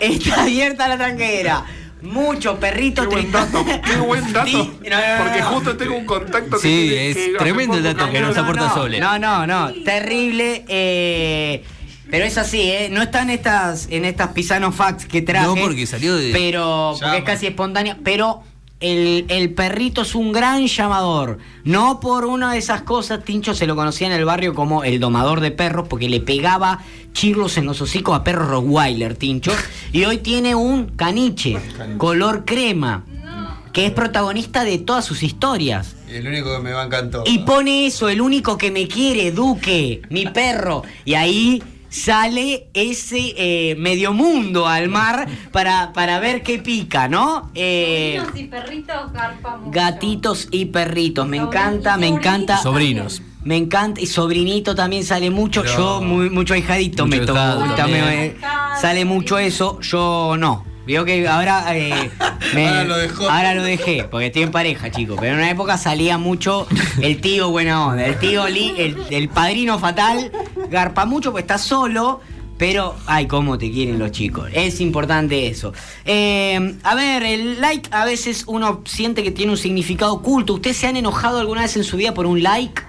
Está 0.00 0.42
abierta 0.42 0.88
la 0.88 0.96
tranquera. 0.98 1.64
Mucho 2.02 2.60
perrito 2.60 3.02
Qué 3.02 3.16
buen 3.16 3.32
dato, 3.32 3.64
qué 3.84 3.96
buen 3.96 4.32
dato. 4.32 4.46
Sí, 4.46 4.72
no, 4.88 4.96
no, 5.00 5.18
no, 5.18 5.24
Porque 5.24 5.42
justo 5.42 5.76
tengo 5.76 5.96
un 5.96 6.04
contacto 6.06 6.56
que 6.56 6.62
Sí, 6.62 6.86
tiene- 6.90 7.10
es 7.10 7.16
que 7.16 7.34
tremendo 7.38 7.76
el 7.76 7.82
dato 7.82 8.08
que 8.10 8.20
nos 8.20 8.36
aporta 8.36 8.68
no, 8.68 8.74
Sole. 8.74 9.00
No, 9.00 9.18
no, 9.18 9.46
no. 9.46 9.72
Terrible. 9.84 10.64
eh, 10.68 11.64
pero 12.10 12.24
es 12.24 12.38
así, 12.38 12.62
¿eh? 12.62 12.88
No 12.90 13.02
están 13.02 13.30
estas, 13.30 13.88
en 13.90 14.04
estas 14.04 14.28
Pisano 14.28 14.70
Facts 14.72 15.06
que 15.06 15.22
traje. 15.22 15.46
No, 15.46 15.56
porque 15.56 15.86
salió 15.86 16.16
de- 16.16 16.30
Pero, 16.32 16.90
porque 16.92 17.04
Llama. 17.04 17.18
es 17.18 17.24
casi 17.24 17.46
espontánea. 17.48 17.98
Pero 18.02 18.42
el, 18.80 19.26
el 19.28 19.54
perrito 19.54 20.02
es 20.02 20.14
un 20.14 20.32
gran 20.32 20.66
llamador. 20.66 21.38
No 21.64 22.00
por 22.00 22.24
una 22.24 22.52
de 22.52 22.58
esas 22.58 22.82
cosas, 22.82 23.24
Tincho 23.24 23.54
se 23.54 23.66
lo 23.66 23.74
conocía 23.74 24.06
en 24.06 24.12
el 24.12 24.24
barrio 24.24 24.54
como 24.54 24.84
el 24.84 25.00
domador 25.00 25.40
de 25.40 25.50
perros, 25.50 25.88
porque 25.88 26.08
le 26.08 26.20
pegaba 26.20 26.80
chirlos 27.12 27.58
en 27.58 27.66
los 27.66 27.80
hocicos 27.80 28.16
a 28.16 28.22
perros 28.22 28.48
Rottweiler, 28.48 29.16
Tincho. 29.16 29.52
Y 29.92 30.04
hoy 30.04 30.18
tiene 30.18 30.54
un 30.54 30.86
caniche, 30.86 31.58
color 31.96 32.44
crema, 32.44 33.04
que 33.72 33.86
es 33.86 33.92
protagonista 33.92 34.64
de 34.64 34.78
todas 34.78 35.04
sus 35.04 35.22
historias. 35.22 35.96
Y 36.10 36.16
el 36.16 36.28
único 36.28 36.56
que 36.56 36.62
me 36.62 36.72
va 36.72 36.82
a 36.82 36.86
encantar. 36.86 37.22
Y 37.26 37.40
pone 37.40 37.86
eso, 37.86 38.08
el 38.08 38.20
único 38.20 38.56
que 38.56 38.70
me 38.70 38.86
quiere, 38.86 39.32
Duque, 39.32 40.02
mi 40.08 40.26
perro. 40.26 40.82
Y 41.04 41.14
ahí 41.14 41.62
sale 41.88 42.68
ese 42.74 43.34
eh, 43.36 43.74
medio 43.76 44.12
mundo 44.12 44.66
al 44.66 44.88
mar 44.88 45.26
para, 45.52 45.92
para 45.92 46.18
ver 46.20 46.42
qué 46.42 46.58
pica, 46.58 47.08
¿no? 47.08 47.50
Eh, 47.54 48.20
y 48.34 48.44
perritos 48.44 49.12
mucho. 49.58 49.70
gatitos 49.70 50.48
y 50.50 50.66
perritos, 50.66 51.26
me 51.26 51.38
encanta, 51.38 51.96
me 51.96 52.08
encanta. 52.08 52.58
Sobrinos. 52.58 53.22
Me 53.44 53.56
encanta, 53.56 54.00
y 54.00 54.06
sobrinito 54.06 54.74
también 54.74 55.04
sale 55.04 55.30
mucho. 55.30 55.62
Pero- 55.62 55.76
Yo, 55.76 56.00
muy, 56.02 56.28
mucho 56.28 56.52
ahijadito 56.54 57.06
Mucho 57.06 57.16
me 57.18 57.24
me- 58.00 58.26
eh, 58.26 58.36
sale 58.78 59.04
mucho 59.04 59.38
eso, 59.38 59.80
yo 59.80 60.36
no. 60.38 60.64
Veo 60.88 61.04
que 61.04 61.28
ahora. 61.28 61.64
eh, 61.76 62.10
me- 62.54 62.66
Ahora 62.66 62.84
lo 62.84 62.96
dejó. 62.96 63.28
ahora 63.30 63.54
lo 63.54 63.62
dejé, 63.62 64.04
porque 64.10 64.26
estoy 64.26 64.42
en 64.42 64.50
pareja, 64.50 64.90
chicos. 64.90 65.18
Pero 65.20 65.34
en 65.34 65.38
una 65.40 65.50
época 65.50 65.76
salía 65.76 66.16
mucho 66.18 66.66
el 67.02 67.20
tío 67.20 67.50
buena 67.50 67.86
onda, 67.86 68.06
el 68.06 68.18
tío 68.18 68.48
li- 68.48 68.72
el, 68.78 68.96
el 69.10 69.28
padrino 69.28 69.78
fatal, 69.78 70.32
garpa 70.70 71.04
mucho, 71.04 71.30
pues 71.30 71.42
está 71.42 71.58
solo. 71.58 72.20
Pero, 72.56 72.96
ay, 73.06 73.26
cómo 73.28 73.56
te 73.56 73.70
quieren 73.70 74.00
los 74.00 74.10
chicos. 74.10 74.50
Es 74.52 74.80
importante 74.80 75.46
eso. 75.46 75.72
Eh, 76.04 76.74
a 76.82 76.94
ver, 76.96 77.22
el 77.22 77.60
like 77.60 77.88
a 77.92 78.04
veces 78.04 78.42
uno 78.48 78.82
siente 78.84 79.22
que 79.22 79.30
tiene 79.30 79.52
un 79.52 79.58
significado 79.58 80.14
oculto. 80.14 80.54
¿Ustedes 80.54 80.76
se 80.76 80.88
han 80.88 80.96
enojado 80.96 81.38
alguna 81.38 81.60
vez 81.62 81.76
en 81.76 81.84
su 81.84 81.96
vida 81.96 82.14
por 82.14 82.26
un 82.26 82.42
like? 82.42 82.82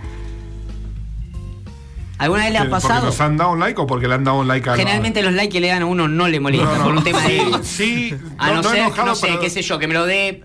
¿Alguna 2.20 2.44
vez 2.44 2.52
le 2.52 2.58
ha 2.58 2.62
¿Porque 2.62 2.72
pasado? 2.72 3.06
nos 3.08 3.20
han 3.22 3.38
dado 3.38 3.52
un 3.54 3.60
like 3.60 3.80
o 3.82 3.88
porque 3.88 4.08
le 4.08 4.14
han 4.14 4.24
dado 4.24 4.40
un 4.40 4.48
like 4.48 4.70
a 4.70 4.76
Generalmente 4.76 5.24
los 5.24 5.34
likes 5.34 5.54
que 5.54 5.60
le 5.62 5.70
dan 5.70 5.82
a 5.82 5.86
uno 5.86 6.08
no 6.08 6.28
le 6.28 6.40
molestan 6.40 6.68
No, 6.70 6.78
no, 6.78 6.84
por 6.84 6.96
un 6.98 7.04
tema 7.04 7.22
sí, 7.26 7.32
de. 7.38 7.64
sí, 7.64 8.16
a 8.38 8.48
no- 8.50 8.56
no, 8.56 8.62
no 8.62 8.70
ser, 8.70 8.80
enojado, 8.80 9.08
no 9.08 9.16
sé, 9.16 9.28
pero- 9.28 9.40
qué 9.40 9.50
sé 9.50 9.62
yo, 9.64 9.80
que 9.80 9.88
me 9.88 9.94
lo 9.96 10.06
dé. 10.06 10.44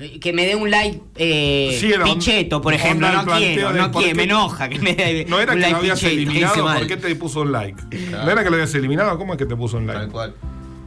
eh, 0.00 0.18
Que 0.18 0.32
me 0.32 0.44
dé 0.46 0.56
un 0.56 0.70
like 0.70 1.00
eh, 1.16 1.76
Sí, 1.80 1.92
era 1.92 2.04
un- 2.04 2.14
picheto, 2.14 2.60
por 2.60 2.74
ejemplo. 2.74 3.06
No 3.12 3.24
quiero, 3.36 3.72
no 3.72 3.90
quiero, 3.92 4.16
me 4.16 4.22
enoja 4.24 4.68
que 4.68 4.78
me 4.80 4.94
dé 4.94 5.24
No 5.28 5.38
era 5.40 5.52
un 5.52 5.58
que 5.58 5.62
like 5.62 5.72
lo 5.72 5.78
habías 5.78 5.98
picheto. 6.00 6.14
eliminado. 6.20 6.64
¿por 6.78 6.86
qué 6.86 6.96
te 6.96 7.14
puso 7.16 7.40
un 7.42 7.52
like? 7.52 7.80
No 8.10 8.30
era 8.30 8.42
que 8.42 8.50
lo 8.50 8.56
habías 8.56 8.74
eliminado, 8.74 9.16
¿cómo 9.18 9.34
es 9.34 9.38
que 9.38 9.46
te 9.46 9.54
puso 9.56 9.76
un 9.76 9.86
Tal 9.86 9.96
like? 9.96 10.10
cual. 10.12 10.34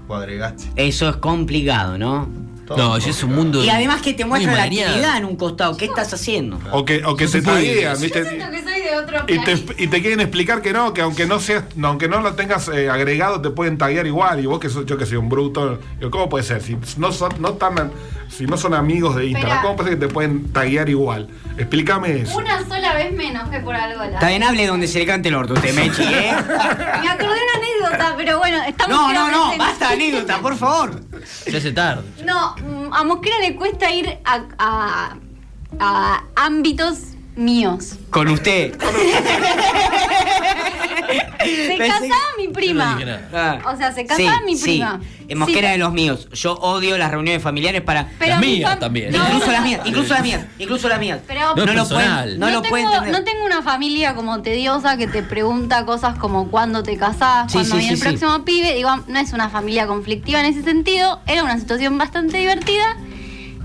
O 0.09 0.15
agregaste. 0.15 0.65
Eso 0.78 1.09
es 1.09 1.18
complicado, 1.18 1.97
¿no? 1.97 2.28
Todo. 2.68 2.78
No, 2.78 2.97
ya 2.97 3.09
es 3.09 3.24
un 3.24 3.34
mundo. 3.34 3.63
Y 3.63 3.70
además 3.70 4.01
que 4.01 4.13
te 4.13 4.26
muestra 4.26 4.53
la 4.53 4.63
actividad 4.63 5.18
en 5.18 5.26
un 5.26 5.36
costado. 5.38 5.78
¿Qué 5.78 5.86
estás 5.86 6.13
haciendo? 6.13 6.59
O 6.72 6.84
que, 6.86 7.03
o 7.05 7.15
que 7.15 7.28
se 7.28 7.39
te 7.39 7.45
taguean, 7.47 7.95
Yo 7.95 8.01
¿viste? 8.01 8.24
siento 8.26 8.51
que 8.51 8.61
soy 8.63 8.82
de 8.82 8.97
otro 8.97 9.24
Y 9.28 9.39
te, 9.39 9.84
y 9.84 9.88
te 9.88 10.01
quieren 10.01 10.20
explicar 10.20 10.61
que 10.61 10.74
no, 10.74 10.93
que 10.93 11.01
aunque 11.01 11.26
no 11.26 11.39
seas, 11.39 11.63
no, 11.76 11.88
aunque 11.88 12.07
no 12.09 12.20
lo 12.20 12.34
tengas 12.34 12.68
eh, 12.68 12.89
agregado, 12.89 13.41
te 13.41 13.49
pueden 13.51 13.78
taguear 13.78 14.05
igual. 14.05 14.41
Y 14.41 14.45
vos 14.47 14.59
que 14.59 14.70
sos, 14.70 14.86
yo 14.86 14.97
que 14.97 15.05
soy 15.05 15.15
un 15.18 15.30
bruto, 15.30 15.80
¿cómo 16.11 16.28
puede 16.28 16.43
ser? 16.43 16.61
Si 16.61 16.78
no 16.97 17.11
son, 17.13 17.32
no 17.39 17.53
tan, 17.53 17.91
si 18.30 18.45
no 18.45 18.57
son 18.57 18.74
amigos 18.74 19.15
de 19.15 19.28
Instagram, 19.28 19.51
Espera. 19.51 19.61
¿cómo 19.61 19.76
puede 19.78 19.89
ser 19.91 19.99
que 19.99 20.07
te 20.07 20.13
pueden 20.13 20.51
taguear 20.51 20.89
igual? 20.89 21.30
Explícame 21.57 22.22
eso. 22.22 22.38
Una 22.38 22.59
sola 22.68 22.93
vez 22.93 23.13
me 23.13 23.30
enojé 23.30 23.61
por 23.61 23.76
algo. 23.76 23.99
la- 24.03 24.07
Está 24.15 24.28
bien, 24.28 24.43
hable 24.43 24.68
donde 24.68 24.88
se 24.88 24.99
le 24.99 25.05
cante 25.05 25.30
el 25.30 25.36
orto 25.36 25.53
usted, 25.53 25.74
Mechi, 25.74 26.03
¿eh? 26.03 26.32
Me 27.01 27.09
acordé 27.09 27.36
de 27.36 27.41
una 27.41 27.89
anécdota, 27.89 28.13
pero 28.18 28.38
bueno, 28.39 28.61
estamos 28.63 28.95
No, 28.97 29.13
no, 29.13 29.32
no, 29.32 29.57
basta 29.57 29.89
anécdota, 29.89 30.39
por 30.39 30.55
favor. 30.57 30.99
Se 31.26 31.57
hace 31.57 31.72
tarde. 31.72 32.03
No, 32.26 32.55
mm, 32.57 32.93
a 32.93 33.03
Mosquera 33.03 33.39
le 33.39 33.55
cuesta 33.55 33.91
ir 33.91 34.18
a, 34.26 34.43
a- 34.57 35.18
a 35.80 36.24
ámbitos 36.36 36.99
míos. 37.38 37.93
Con 38.09 38.27
usted. 38.29 38.75
Se 41.39 41.77
Pensé- 41.77 41.88
casaba 41.88 42.15
mi 42.38 42.47
prima. 42.49 42.99
Ah. 43.33 43.59
O 43.71 43.77
sea, 43.77 43.91
se 43.93 44.05
casaba 44.05 44.39
Sí, 44.39 44.45
mi 44.45 44.55
sí. 44.57 44.63
prima. 44.63 44.99
En 45.29 45.38
Mosquera 45.38 45.67
Sí. 45.69 45.71
de 45.73 45.77
los 45.77 45.93
míos. 45.93 46.27
Yo 46.33 46.53
odio 46.55 46.97
las 46.97 47.11
reuniones 47.11 47.41
familiares 47.41 47.81
para. 47.81 48.07
Pero 48.19 48.31
Las 48.31 48.39
mías 48.41 48.71
fam- 48.75 48.79
también. 48.79 49.11
No, 49.11 49.23
incluso 49.25 49.45
no, 49.45 49.51
las 49.53 49.63
mías, 49.63 49.81
incluso 49.85 50.13
las 50.13 50.23
mías, 50.23 50.45
incluso 50.59 50.89
las 50.89 50.99
mías. 50.99 51.19
Pero 51.27 51.55
No 51.55 51.65
no, 51.65 51.73
lo 51.73 51.88
pueden, 51.88 52.39
no, 52.39 52.47
no, 52.47 52.51
lo 52.51 52.61
tengo, 52.61 52.69
pueden 52.69 53.11
no 53.11 53.23
tengo 53.23 53.45
una 53.45 53.61
familia 53.61 54.15
como 54.15 54.41
tediosa 54.41 54.97
que 54.97 55.07
te 55.07 55.23
pregunta 55.23 55.85
cosas 55.85 56.17
como 56.17 56.49
cuándo 56.49 56.83
te 56.83 56.97
casás, 56.97 57.51
Sí, 57.51 57.57
cuándo 57.59 57.75
sí, 57.75 57.79
viene 57.81 57.88
sí, 57.88 57.93
el 57.93 57.97
sí. 58.11 58.17
próximo 58.17 58.43
pibe. 58.45 58.73
Digo, 58.73 58.89
no 59.07 59.19
es 59.19 59.31
una 59.33 59.49
familia 59.49 59.88
conflictiva 59.88 60.39
en 60.41 60.47
ese 60.47 60.63
sentido. 60.63 61.21
Era 61.27 61.43
una 61.43 61.57
situación 61.59 61.97
bastante 61.97 62.38
divertida. 62.38 62.97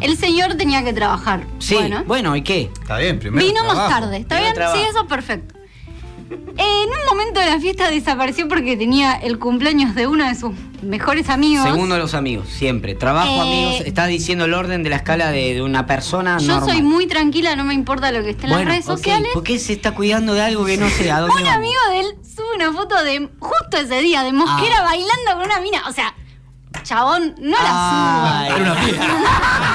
El 0.03 0.17
señor 0.19 0.55
tenía 0.55 0.83
que 0.85 0.93
trabajar. 0.93 1.45
Sí, 1.59 1.75
Bueno, 1.75 2.05
bueno, 2.07 2.37
¿y 2.37 2.43
qué? 2.43 2.71
Está 2.81 2.99
bien, 2.99 3.19
primero. 3.19 3.47
vino 3.47 3.65
más 3.65 3.89
tarde. 3.89 4.17
¿Está 4.19 4.41
bien? 4.41 4.53
trabajo. 4.55 4.79
Sí, 4.79 4.85
eso 4.89 5.07
perfecto. 5.07 5.55
En 6.31 6.89
un 6.89 7.07
momento 7.11 7.41
de 7.41 7.47
la 7.47 7.61
fiesta 7.61 7.91
desapareció 7.91 8.49
porque 8.49 8.75
tenía 8.77 9.13
el 9.13 9.39
cumpleaños 9.39 9.95
de 9.95 10.07
uno 10.07 10.27
de 10.27 10.35
sus 10.35 10.53
mejores 10.81 11.29
amigos. 11.29 11.67
Segundo 11.67 11.99
los 11.99 12.15
amigos, 12.15 12.49
siempre. 12.49 12.95
Trabajo, 12.95 13.29
Eh, 13.31 13.41
amigos. 13.41 13.87
Estás 13.87 14.09
diciendo 14.09 14.47
el 14.47 14.55
orden 14.55 14.83
de 14.83 14.89
la 14.89 14.97
escala 14.97 15.31
de, 15.31 15.53
de 15.55 15.63
una 15.63 15.87
persona 15.87 16.39
Yo 16.39 16.47
normal. 16.55 16.71
soy 16.71 16.83
muy 16.83 17.07
tranquila, 17.07 17.55
no 17.55 17.65
me 17.65 17.75
importa 17.75 18.11
lo 18.13 18.23
que 18.23 18.31
esté 18.31 18.45
en 18.45 18.51
bueno, 18.53 18.65
las 18.65 18.73
redes 18.73 18.85
sociales. 18.87 19.29
¿Por 19.35 19.43
qué 19.43 19.59
se 19.59 19.75
está 19.75 19.93
cuidando 19.95 20.33
de 20.33 20.41
algo 20.43 20.65
que 20.65 20.79
no 20.79 20.89
sé 20.89 21.11
a 21.11 21.21
dónde 21.21 21.35
Un 21.37 21.43
vamos? 21.43 21.57
amigo 21.59 21.81
de 21.91 22.01
él 22.01 22.07
sube 22.35 22.47
una 22.57 22.73
foto 22.73 23.03
de 23.05 23.29
justo 23.39 23.77
ese 23.77 24.01
día 24.01 24.23
de 24.23 24.33
Mosquera 24.33 24.77
Ah. 24.79 24.85
bailando 24.85 25.33
con 25.35 25.43
una 25.45 25.61
mina. 25.61 25.83
O 25.87 25.93
sea, 25.93 26.15
chabón, 26.83 27.35
no 27.41 27.57
Ay. 27.61 28.49
la 28.49 28.57
Era 28.57 28.57
una. 28.57 28.75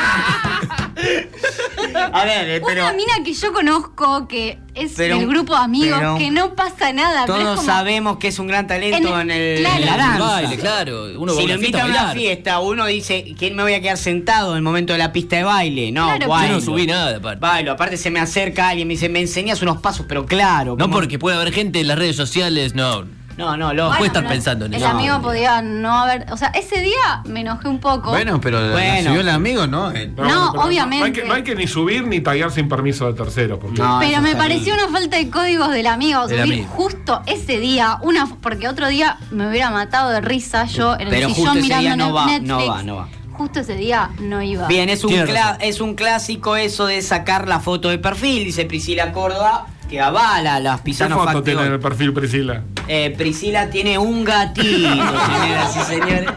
A 2.13 2.25
ver, 2.25 2.49
eh, 2.49 2.61
pero 2.65 2.83
Una 2.83 2.93
mina 2.93 3.13
que 3.23 3.33
yo 3.33 3.53
conozco, 3.53 4.27
que 4.27 4.57
es 4.73 4.93
Pero- 4.95 5.17
del 5.17 5.27
grupo 5.27 5.53
de 5.55 5.61
amigos, 5.63 5.97
pero- 5.99 6.17
que 6.17 6.31
no 6.31 6.55
pasa 6.55 6.93
nada. 6.93 7.25
pero 7.25 7.39
todos 7.39 7.55
como- 7.57 7.65
sabemos 7.71 8.17
que 8.17 8.27
es 8.29 8.39
un 8.39 8.47
gran 8.47 8.67
talento 8.67 9.19
en, 9.19 9.31
En- 9.31 9.41
el, 9.41 9.59
claro. 9.59 9.75
en 9.77 9.85
la 9.85 9.93
El 9.93 9.97
danza. 9.99 10.25
baile, 10.25 10.57
claro. 10.57 11.03
Uno 11.19 11.33
si 11.33 11.47
lo 11.47 11.53
invitan 11.55 11.81
a 11.81 11.85
una 11.85 11.93
bailar. 11.95 12.15
fiesta, 12.15 12.59
uno 12.59 12.85
dice, 12.85 13.25
¿quién 13.37 13.55
me 13.55 13.63
voy 13.63 13.73
a 13.73 13.81
quedar 13.81 13.97
sentado 13.97 14.51
en 14.51 14.57
el 14.57 14.63
momento 14.63 14.93
de 14.93 14.99
la 14.99 15.11
pista 15.11 15.35
de 15.37 15.43
baile? 15.43 15.91
No, 15.91 16.05
Claro, 16.05 16.27
bailo. 16.27 16.47
Yo 16.47 16.59
no 16.59 16.61
subí 16.65 16.87
nada, 16.87 17.17
aparte. 17.17 17.39
Bailo, 17.39 17.71
aparte 17.71 17.97
se 17.97 18.09
me 18.09 18.19
acerca 18.19 18.69
alguien, 18.69 18.87
me 18.87 18.93
dice, 18.95 19.09
me 19.09 19.19
enseñas 19.21 19.61
unos 19.61 19.77
pasos, 19.81 20.05
pero 20.07 20.25
claro. 20.25 20.71
No 20.77 20.85
como- 20.85 20.93
porque 20.95 21.19
puede 21.19 21.37
haber 21.37 21.53
gente 21.53 21.79
en 21.79 21.87
las 21.87 21.97
redes 21.97 22.15
sociales, 22.15 22.75
no. 22.75 23.05
No, 23.37 23.55
no, 23.55 23.71
lo 23.73 23.89
puede 23.91 24.07
estar 24.07 24.27
pensando 24.27 24.65
en 24.65 24.73
El 24.73 24.81
eso. 24.81 24.89
amigo 24.91 25.21
podía 25.21 25.61
no 25.61 25.93
haber. 25.99 26.25
O 26.31 26.37
sea, 26.37 26.47
ese 26.49 26.81
día 26.81 27.21
me 27.25 27.41
enojé 27.41 27.67
un 27.67 27.79
poco. 27.79 28.09
Bueno, 28.09 28.41
pero 28.41 28.59
la- 28.59 28.67
la 28.67 28.73
Bueno. 28.73 29.09
subió 29.09 29.21
el 29.21 29.29
amigo, 29.29 29.67
¿no? 29.67 29.91
Eh, 29.91 30.07
No, 30.07 30.15
pero 30.15 30.63
obviamente. 30.65 30.99
No 30.99 31.05
hay, 31.05 31.11
que, 31.13 31.23
no 31.25 31.33
hay 31.35 31.43
que 31.43 31.55
ni 31.55 31.67
subir 31.67 32.07
ni 32.07 32.19
tallar 32.19 32.51
sin 32.51 32.67
permiso 32.67 33.05
de 33.05 33.13
tercero. 33.13 33.59
Porque 33.59 33.79
No. 33.79 33.99
Pero 33.99 34.21
me 34.21 34.29
está 34.31 34.41
pareció 34.41 34.73
bien. 34.73 34.87
una 34.89 34.99
falta 34.99 35.17
de 35.17 35.29
códigos 35.29 35.69
del 35.71 35.85
amigo. 35.87 36.27
Del 36.27 36.39
Subir 36.41 36.53
amigo. 36.53 36.69
justo 36.73 37.21
ese 37.27 37.59
día, 37.59 37.99
una 38.01 38.27
porque 38.41 38.67
otro 38.67 38.87
día 38.87 39.17
me 39.29 39.47
hubiera 39.47 39.69
matado 39.69 40.09
de 40.09 40.21
risa 40.21 40.65
yo 40.65 40.95
en 40.95 41.01
el 41.01 41.09
Pero 41.09 41.29
sillón 41.29 41.35
justo 41.35 41.51
ese 41.59 41.61
mirando 41.61 41.81
día 41.87 41.95
no 41.95 42.13
va, 42.13 42.25
Netflix. 42.25 42.47
no 42.47 42.67
va, 42.67 42.83
no 42.83 42.95
va. 42.95 43.07
Justo 43.33 43.59
ese 43.59 43.75
día 43.75 44.09
no 44.19 44.41
iba. 44.41 44.65
Bien, 44.67 44.89
es 44.89 45.03
un, 45.03 45.11
Tiene 45.11 45.25
cla- 45.31 45.41
razón. 45.51 45.57
es 45.61 45.79
un 45.79 45.93
clásico 45.93 46.55
eso 46.55 46.87
de 46.87 47.03
sacar 47.03 47.47
la 47.47 47.59
foto 47.59 47.89
de 47.89 47.99
perfil, 47.99 48.43
dice 48.45 48.65
Priscila 48.65 49.11
Córdoba, 49.11 49.67
que 49.87 50.01
avala 50.01 50.59
las 50.59 50.77
¿Qué 50.81 50.85
Pisano 50.85 51.17
foto 51.17 51.31
Fact 51.31 51.45
tiene 51.45 51.65
en 51.65 51.73
el 51.73 51.79
perfil 51.79 52.13
Priscila? 52.13 52.63
Eh, 52.87 53.13
Priscila 53.17 53.69
tiene 53.69 53.97
un 53.97 54.23
gatito, 54.23 54.63
señoras 54.89 55.75
y 55.77 55.79
señores. 55.85 56.29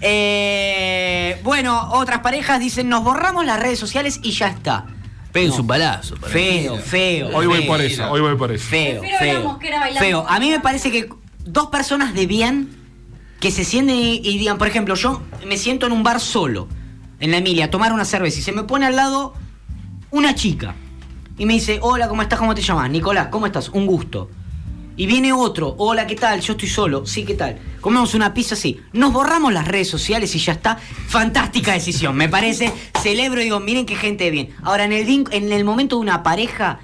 Eh, 0.00 1.40
bueno, 1.42 1.90
otras 1.92 2.20
parejas 2.20 2.60
dicen, 2.60 2.88
nos 2.88 3.02
borramos 3.02 3.44
las 3.44 3.60
redes 3.60 3.78
sociales 3.78 4.20
y 4.22 4.30
ya 4.32 4.48
está. 4.48 4.86
Peguen 5.32 5.50
No. 5.50 5.56
su 5.56 5.64
mí. 5.64 6.02
Feo, 6.32 6.78
feo. 6.78 7.30
Hoy 7.36 7.46
voy 7.46 7.62
por 7.62 7.80
eso, 7.80 8.10
hoy 8.10 8.20
voy 8.20 8.36
por 8.36 8.52
eso. 8.52 8.66
Feo, 8.68 9.02
feo. 9.18 9.58
Feo. 9.98 10.26
A 10.28 10.38
mí 10.40 10.50
me 10.50 10.60
parece 10.60 10.90
que 10.90 11.08
dos 11.44 11.66
personas 11.68 12.14
de 12.14 12.26
bien 12.26 12.70
que 13.40 13.50
se 13.50 13.64
sienten 13.64 13.96
y, 13.96 14.16
y 14.16 14.38
digan, 14.38 14.58
por 14.58 14.66
ejemplo, 14.68 14.94
yo 14.94 15.22
me 15.46 15.56
siento 15.56 15.86
en 15.86 15.92
un 15.92 16.02
bar 16.02 16.20
solo, 16.20 16.68
en 17.20 17.30
la 17.30 17.38
Emilia, 17.38 17.66
a 17.66 17.70
tomar 17.70 17.92
una 17.92 18.04
cerveza 18.04 18.38
y 18.38 18.42
se 18.42 18.52
me 18.52 18.64
pone 18.64 18.86
al 18.86 18.96
lado 18.96 19.34
una 20.10 20.34
chica 20.34 20.74
y 21.38 21.46
me 21.46 21.54
dice, 21.54 21.78
hola, 21.82 22.08
¿cómo 22.08 22.22
estás? 22.22 22.38
¿Cómo 22.38 22.54
te 22.54 22.62
llamas? 22.62 22.90
Nicolás, 22.90 23.28
¿cómo 23.30 23.46
estás? 23.46 23.68
Un 23.70 23.86
gusto. 23.86 24.30
Y 24.96 25.06
viene 25.06 25.32
otro, 25.32 25.76
hola, 25.78 26.08
¿qué 26.08 26.16
tal? 26.16 26.40
Yo 26.40 26.54
estoy 26.54 26.68
solo, 26.68 27.06
sí, 27.06 27.24
¿qué 27.24 27.34
tal? 27.34 27.56
Comemos 27.80 28.14
una 28.14 28.34
pizza 28.34 28.54
así. 28.56 28.80
Nos 28.92 29.12
borramos 29.12 29.52
las 29.52 29.68
redes 29.68 29.88
sociales 29.88 30.34
y 30.34 30.40
ya 30.40 30.52
está. 30.54 30.76
Fantástica 31.06 31.72
decisión, 31.72 32.16
me 32.16 32.28
parece. 32.28 32.72
Celebro 33.00 33.40
y 33.40 33.44
digo, 33.44 33.60
miren 33.60 33.86
qué 33.86 33.94
gente 33.94 34.24
de 34.24 34.30
bien. 34.32 34.48
Ahora, 34.64 34.84
en 34.84 34.92
el, 34.92 35.06
en 35.30 35.52
el 35.52 35.64
momento 35.64 35.94
de 35.96 36.02
una 36.02 36.24
pareja, 36.24 36.80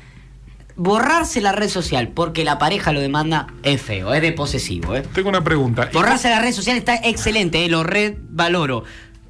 borrarse 0.77 1.41
la 1.41 1.51
red 1.53 1.69
social 1.69 2.09
porque 2.09 2.45
la 2.45 2.59
pareja 2.59 2.93
lo 2.93 3.01
demanda 3.01 3.49
es 3.65 3.81
feo, 3.83 4.15
es 4.15 4.23
de 4.23 4.33
posesivo, 4.33 4.95
¿eh? 4.97 5.03
Tengo 5.13 5.29
una 5.29 5.43
pregunta. 5.43 5.89
¿Y- 5.91 5.95
Borrarse 5.95 6.31
la 6.31 6.41
red 6.41 6.53
social 6.53 6.77
está 6.77 6.95
excelente, 6.97 7.65
¿eh? 7.65 7.69
lo 7.69 7.83
red 7.83 8.15
valoro. 8.29 8.85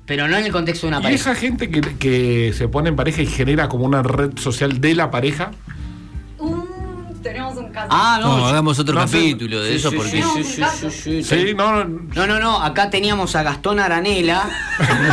Pero 0.07 0.29
no 0.29 0.37
en 0.37 0.45
el 0.45 0.53
contexto 0.53 0.87
de 0.87 0.89
una 0.89 1.01
¿Y 1.01 1.03
pareja. 1.03 1.33
esa 1.33 1.41
gente 1.41 1.71
que, 1.71 1.81
que 1.81 2.53
se 2.57 2.69
pone 2.69 2.91
en 2.91 2.97
pareja 2.97 3.23
y 3.23 3.27
genera 3.27 3.69
como 3.69 3.85
una 3.85 4.03
red 4.03 4.37
social 4.39 4.81
de 4.81 4.95
la 4.95 5.11
pareja? 5.11 5.51
Uh, 6.39 6.63
tenemos 7.23 7.57
un 7.57 7.71
caso. 7.73 7.89
Ah, 7.91 8.19
no. 8.21 8.47
Hagamos 8.47 8.79
otro 8.79 8.95
no 8.95 9.01
capítulo 9.01 9.63
de 9.63 9.75
eso 9.75 9.91
sí, 9.91 9.97
porque. 9.97 10.23
sí, 10.23 10.23
sí, 10.23 10.45
sí, 10.45 10.63
sí, 10.63 10.91
sí, 10.91 11.23
sí. 11.23 11.47
Sí, 11.47 11.55
no, 11.55 11.85
no. 11.85 12.03
No, 12.15 12.27
no, 12.27 12.39
no, 12.39 12.63
acá 12.63 12.91
teníamos 12.91 13.35
a 13.35 13.43
Gastón 13.43 13.81
Aranela, 13.81 14.47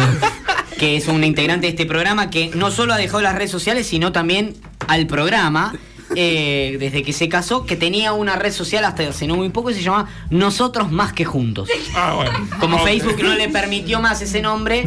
que 0.78 0.98
es 0.98 1.08
un 1.08 1.24
integrante 1.24 1.68
de 1.68 1.72
este 1.72 1.86
programa 1.86 2.30
que 2.30 2.52
no 2.54 2.70
solo 2.70 2.94
ha 2.94 2.98
dejado 2.98 3.22
las 3.22 3.36
redes 3.36 3.52
sociales, 3.52 3.88
sino 3.88 4.12
también 4.12 4.56
al 4.88 5.08
programa. 5.08 5.74
Eh, 6.16 6.78
desde 6.80 7.04
que 7.04 7.14
se 7.14 7.30
casó, 7.30 7.66
que 7.66 7.76
tenía 7.76 8.14
una 8.14 8.36
red 8.36 8.52
social 8.52 8.86
hasta 8.86 9.04
hace 9.08 9.28
no 9.28 9.36
muy 9.36 9.50
poco 9.50 9.72
y 9.72 9.74
se 9.74 9.82
llama 9.82 10.10
Nosotros 10.30 10.92
Más 10.92 11.14
que 11.14 11.26
Juntos. 11.26 11.70
Ah, 11.96 12.14
bueno. 12.16 12.32
Como 12.60 12.78
Ok. 12.78 12.84
Facebook 12.84 13.24
no 13.24 13.34
le 13.36 13.50
permitió 13.50 14.00
más 14.00 14.22
ese 14.22 14.42
nombre, 14.42 14.86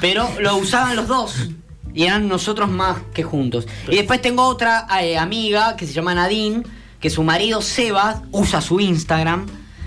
pero 0.00 0.28
lo 0.40 0.56
usaban 0.56 0.96
los 0.96 1.08
dos. 1.08 1.48
Y 1.92 2.04
eran 2.04 2.26
nosotros 2.26 2.68
más 2.68 2.98
que 3.14 3.22
juntos. 3.22 3.68
Y 3.88 3.94
después 3.94 4.20
tengo 4.20 4.44
otra 4.46 4.86
eh, 5.00 5.16
amiga 5.16 5.76
que 5.76 5.86
se 5.86 5.92
llama 5.92 6.12
Nadine, 6.12 6.64
que 6.98 7.08
su 7.08 7.22
marido 7.22 7.62
Sebas 7.62 8.22
usa 8.32 8.60
su 8.60 8.80
Instagram. 8.80 9.46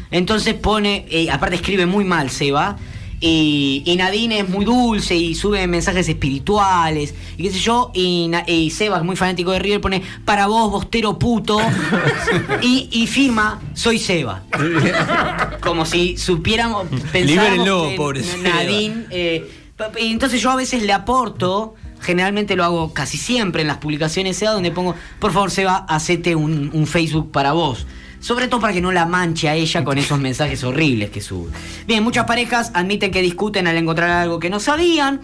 Entonces 0.09 0.53
pone, 0.53 1.05
eh, 1.09 1.29
aparte 1.29 1.57
escribe 1.57 1.85
muy 1.85 2.05
mal 2.05 2.29
Seba. 2.29 2.77
Y, 3.19 3.81
y 3.85 3.95
Nadine 3.95 4.39
es 4.39 4.49
muy 4.49 4.63
dulce 4.63 5.15
y 5.15 5.33
sube 5.33 5.65
mensajes 5.65 6.07
espirituales 6.07 7.15
y 7.37 7.43
qué 7.43 7.51
sé 7.51 7.59
yo. 7.59 7.91
Y, 7.93 8.29
y 8.45 8.69
Seba 8.69 8.97
es 8.97 9.03
muy 9.03 9.15
fanático 9.15 9.51
de 9.51 9.59
River, 9.59 9.81
pone 9.81 10.03
para 10.23 10.47
vos, 10.47 10.69
bostero 10.71 11.17
puto. 11.17 11.59
y, 12.61 12.89
y 12.91 13.07
firma, 13.07 13.59
soy 13.73 13.97
Seba. 13.97 14.43
Como 15.61 15.85
si 15.85 16.17
supiéramos, 16.17 16.87
que 17.89 17.95
pobre. 17.97 18.21
Nadine. 18.43 19.05
eh, 19.09 19.51
y 19.99 20.11
entonces 20.11 20.41
yo 20.41 20.49
a 20.49 20.55
veces 20.55 20.81
le 20.83 20.93
aporto, 20.93 21.75
generalmente 22.01 22.55
lo 22.55 22.63
hago 22.63 22.93
casi 22.93 23.17
siempre 23.17 23.61
en 23.61 23.67
las 23.67 23.77
publicaciones 23.77 24.37
SEA, 24.37 24.51
donde 24.51 24.71
pongo, 24.71 24.95
por 25.19 25.31
favor 25.33 25.51
Seba, 25.51 25.85
hacete 25.87 26.35
un, 26.35 26.71
un 26.73 26.87
Facebook 26.87 27.31
para 27.31 27.51
vos. 27.51 27.85
Sobre 28.27 28.49
todo 28.49 28.59
para 28.59 28.73
que 28.73 28.81
no 28.81 28.91
la 28.91 29.05
manche 29.05 29.47
a 29.47 29.55
ella 29.55 29.85
con 29.85 29.97
esos 29.97 30.19
mensajes 30.19 30.61
horribles 30.65 31.11
que 31.11 31.21
sube. 31.21 31.49
Bien, 31.87 32.03
muchas 32.03 32.25
parejas 32.25 32.71
admiten 32.73 33.09
que 33.09 33.21
discuten 33.21 33.67
al 33.67 33.77
encontrar 33.77 34.09
algo 34.09 34.37
que 34.37 34.49
no 34.49 34.59
sabían. 34.59 35.21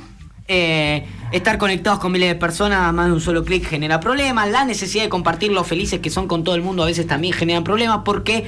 Eh, 0.47 1.05
estar 1.33 1.57
conectados 1.57 1.99
con 1.99 2.13
miles 2.13 2.29
de 2.29 2.35
personas 2.35 2.79
a 2.79 2.93
más 2.93 3.07
de 3.07 3.11
un 3.11 3.19
solo 3.19 3.43
clic 3.43 3.67
genera 3.67 3.99
problemas. 3.99 4.49
La 4.49 4.63
necesidad 4.63 5.03
de 5.03 5.09
compartir 5.09 5.51
lo 5.51 5.65
felices 5.65 5.99
que 5.99 6.09
son 6.09 6.29
con 6.29 6.45
todo 6.45 6.55
el 6.55 6.61
mundo 6.61 6.83
a 6.83 6.85
veces 6.85 7.05
también 7.05 7.33
genera 7.33 7.61
problemas 7.61 8.03
porque 8.05 8.45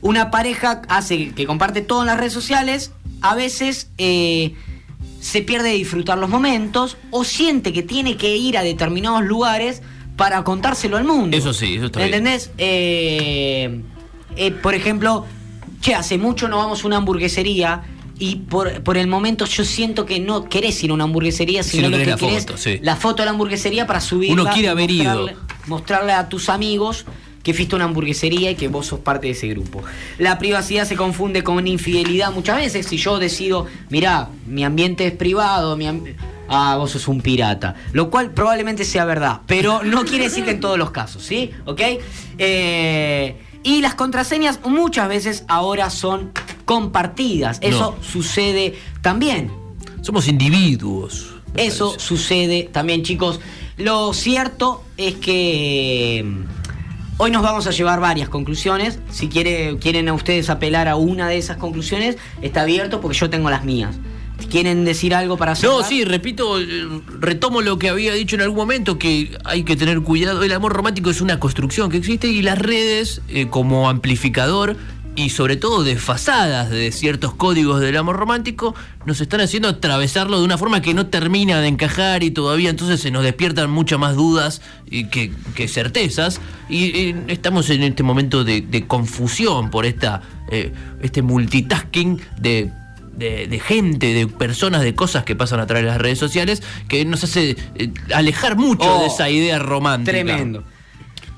una 0.00 0.30
pareja 0.30 0.80
hace 0.88 1.32
que 1.34 1.44
comparte 1.44 1.82
todo 1.82 2.00
en 2.00 2.06
las 2.06 2.16
redes 2.16 2.32
sociales, 2.32 2.92
a 3.20 3.34
veces 3.34 3.90
eh, 3.98 4.54
se 5.20 5.42
pierde 5.42 5.68
de 5.68 5.74
disfrutar 5.74 6.16
los 6.16 6.30
momentos 6.30 6.96
o 7.10 7.24
siente 7.24 7.74
que 7.74 7.82
tiene 7.82 8.16
que 8.16 8.38
ir 8.38 8.56
a 8.56 8.62
determinados 8.62 9.22
lugares 9.22 9.82
para 10.16 10.42
contárselo 10.44 10.96
al 10.96 11.04
mundo. 11.04 11.36
Eso 11.36 11.52
sí, 11.52 11.76
eso 11.76 11.86
está 11.86 12.00
bien. 12.00 12.08
¿Entendés? 12.14 12.50
Eh, 12.58 13.80
eh, 14.36 14.50
por 14.50 14.74
ejemplo, 14.74 15.24
che, 15.80 15.94
hace 15.94 16.18
mucho 16.18 16.48
no 16.48 16.58
vamos 16.58 16.84
a 16.84 16.86
una 16.86 16.96
hamburguesería 16.98 17.82
y 18.18 18.36
por, 18.36 18.82
por 18.82 18.96
el 18.98 19.06
momento 19.08 19.46
yo 19.46 19.64
siento 19.64 20.06
que 20.06 20.20
no 20.20 20.48
querés 20.48 20.82
ir 20.84 20.90
a 20.90 20.94
una 20.94 21.04
hamburguesería, 21.04 21.62
Si 21.62 21.70
sino 21.78 21.88
no 21.90 21.96
lo 21.96 22.04
que 22.04 22.10
la 22.10 22.16
querés 22.16 22.44
foto, 22.46 22.56
sí. 22.58 22.78
la 22.82 22.96
foto 22.96 23.22
de 23.22 23.24
la 23.26 23.30
hamburguesería 23.32 23.86
para 23.86 24.00
subirla. 24.00 24.42
Uno 24.42 24.50
quiere 24.52 24.68
haber 24.68 24.90
ido. 24.90 25.28
mostrarle- 25.66 26.12
a 26.12 26.28
tus 26.28 26.48
amigos 26.48 27.04
que 27.42 27.54
fuiste 27.54 27.74
a 27.74 27.76
una 27.76 27.86
hamburguesería 27.86 28.52
y 28.52 28.54
que 28.54 28.68
vos 28.68 28.86
sos 28.86 29.00
parte 29.00 29.26
de 29.26 29.32
ese 29.32 29.48
grupo. 29.48 29.82
La 30.18 30.38
privacidad 30.38 30.86
se 30.86 30.94
confunde 30.94 31.42
con 31.42 31.66
infidelidad 31.66 32.30
muchas 32.32 32.56
veces. 32.56 32.86
Si 32.86 32.96
yo 32.98 33.18
decido, 33.18 33.66
mirá, 33.90 34.28
mi 34.46 34.62
ambiente 34.64 35.06
es 35.06 35.12
privado, 35.12 35.76
mi 35.76 35.86
am- 35.88 36.04
ah, 36.52 36.76
vos 36.76 36.90
sos 36.92 37.08
un 37.08 37.20
pirata. 37.20 37.74
Lo 37.92 38.10
cual 38.10 38.30
probablemente 38.30 38.84
sea 38.84 39.04
verdad, 39.04 39.40
pero 39.46 39.82
no 39.82 40.04
quiere 40.04 40.24
decir 40.24 40.44
que 40.44 40.52
en 40.52 40.60
todos 40.60 40.78
los 40.78 40.90
casos, 40.90 41.22
¿sí? 41.22 41.50
¿Ok? 41.64 41.80
Eh, 42.38 43.36
y 43.62 43.80
las 43.80 43.94
contraseñas 43.94 44.60
muchas 44.64 45.08
veces 45.08 45.44
ahora 45.48 45.90
son 45.90 46.32
compartidas. 46.64 47.58
Eso 47.62 47.96
sucede 48.02 48.74
también. 49.00 49.50
Somos 50.02 50.28
individuos. 50.28 51.34
Eso 51.54 51.90
parece. 51.90 52.06
sucede 52.06 52.68
también, 52.72 53.02
chicos. 53.02 53.40
Lo 53.76 54.12
cierto 54.12 54.82
es 54.96 55.14
que 55.14 56.22
mm, 56.24 56.44
hoy 57.18 57.30
nos 57.30 57.42
vamos 57.42 57.66
a 57.66 57.70
llevar 57.70 58.00
varias 58.00 58.28
conclusiones. 58.28 58.98
Si 59.10 59.28
quiere, 59.28 59.78
quieren 59.78 60.08
a 60.08 60.14
ustedes 60.14 60.50
apelar 60.50 60.88
a 60.88 60.96
una 60.96 61.28
de 61.28 61.38
esas 61.38 61.56
conclusiones, 61.56 62.16
está 62.42 62.62
abierto 62.62 63.00
porque 63.00 63.16
yo 63.16 63.30
tengo 63.30 63.48
las 63.48 63.64
mías. 63.64 63.96
¿Quieren 64.46 64.84
decir 64.84 65.14
algo 65.14 65.36
para 65.36 65.52
hacer? 65.52 65.68
No, 65.68 65.82
sí, 65.82 66.04
repito, 66.04 66.60
eh, 66.60 66.88
retomo 67.20 67.62
lo 67.62 67.78
que 67.78 67.88
había 67.88 68.12
dicho 68.14 68.36
en 68.36 68.42
algún 68.42 68.56
momento, 68.58 68.98
que 68.98 69.36
hay 69.44 69.62
que 69.64 69.76
tener 69.76 70.00
cuidado. 70.00 70.42
El 70.42 70.52
amor 70.52 70.72
romántico 70.72 71.10
es 71.10 71.20
una 71.20 71.38
construcción 71.40 71.90
que 71.90 71.98
existe 71.98 72.28
y 72.28 72.42
las 72.42 72.58
redes 72.58 73.22
eh, 73.28 73.48
como 73.48 73.88
amplificador 73.88 74.76
y 75.14 75.30
sobre 75.30 75.56
todo 75.56 75.84
desfasadas 75.84 76.70
de 76.70 76.90
ciertos 76.90 77.34
códigos 77.34 77.80
del 77.80 77.96
amor 77.96 78.16
romántico 78.16 78.74
nos 79.04 79.20
están 79.20 79.40
haciendo 79.42 79.68
atravesarlo 79.68 80.38
de 80.38 80.44
una 80.44 80.56
forma 80.56 80.80
que 80.80 80.94
no 80.94 81.06
termina 81.06 81.60
de 81.60 81.68
encajar 81.68 82.22
y 82.22 82.30
todavía 82.30 82.70
entonces 82.70 83.00
se 83.00 83.10
nos 83.10 83.22
despiertan 83.22 83.70
muchas 83.70 83.98
más 83.98 84.16
dudas 84.16 84.62
y 84.90 85.08
que, 85.08 85.30
que 85.54 85.68
certezas 85.68 86.40
y 86.68 86.84
eh, 86.98 87.24
estamos 87.28 87.68
en 87.68 87.82
este 87.82 88.02
momento 88.02 88.42
de, 88.42 88.62
de 88.62 88.86
confusión 88.86 89.70
por 89.70 89.84
esta 89.84 90.22
eh, 90.50 90.72
este 91.02 91.22
multitasking 91.22 92.20
de 92.38 92.72
de, 93.16 93.46
de 93.46 93.58
gente, 93.60 94.14
de 94.14 94.26
personas, 94.26 94.82
de 94.82 94.94
cosas 94.94 95.24
que 95.24 95.36
pasan 95.36 95.60
a 95.60 95.66
través 95.66 95.84
de 95.84 95.90
las 95.90 96.00
redes 96.00 96.18
sociales, 96.18 96.62
que 96.88 97.04
nos 97.04 97.22
hace 97.24 97.56
eh, 97.76 97.90
alejar 98.14 98.56
mucho 98.56 98.96
Oh, 98.96 99.00
de 99.00 99.06
esa 99.06 99.28
idea 99.30 99.58
romántica. 99.58 100.12
Tremendo. 100.12 100.64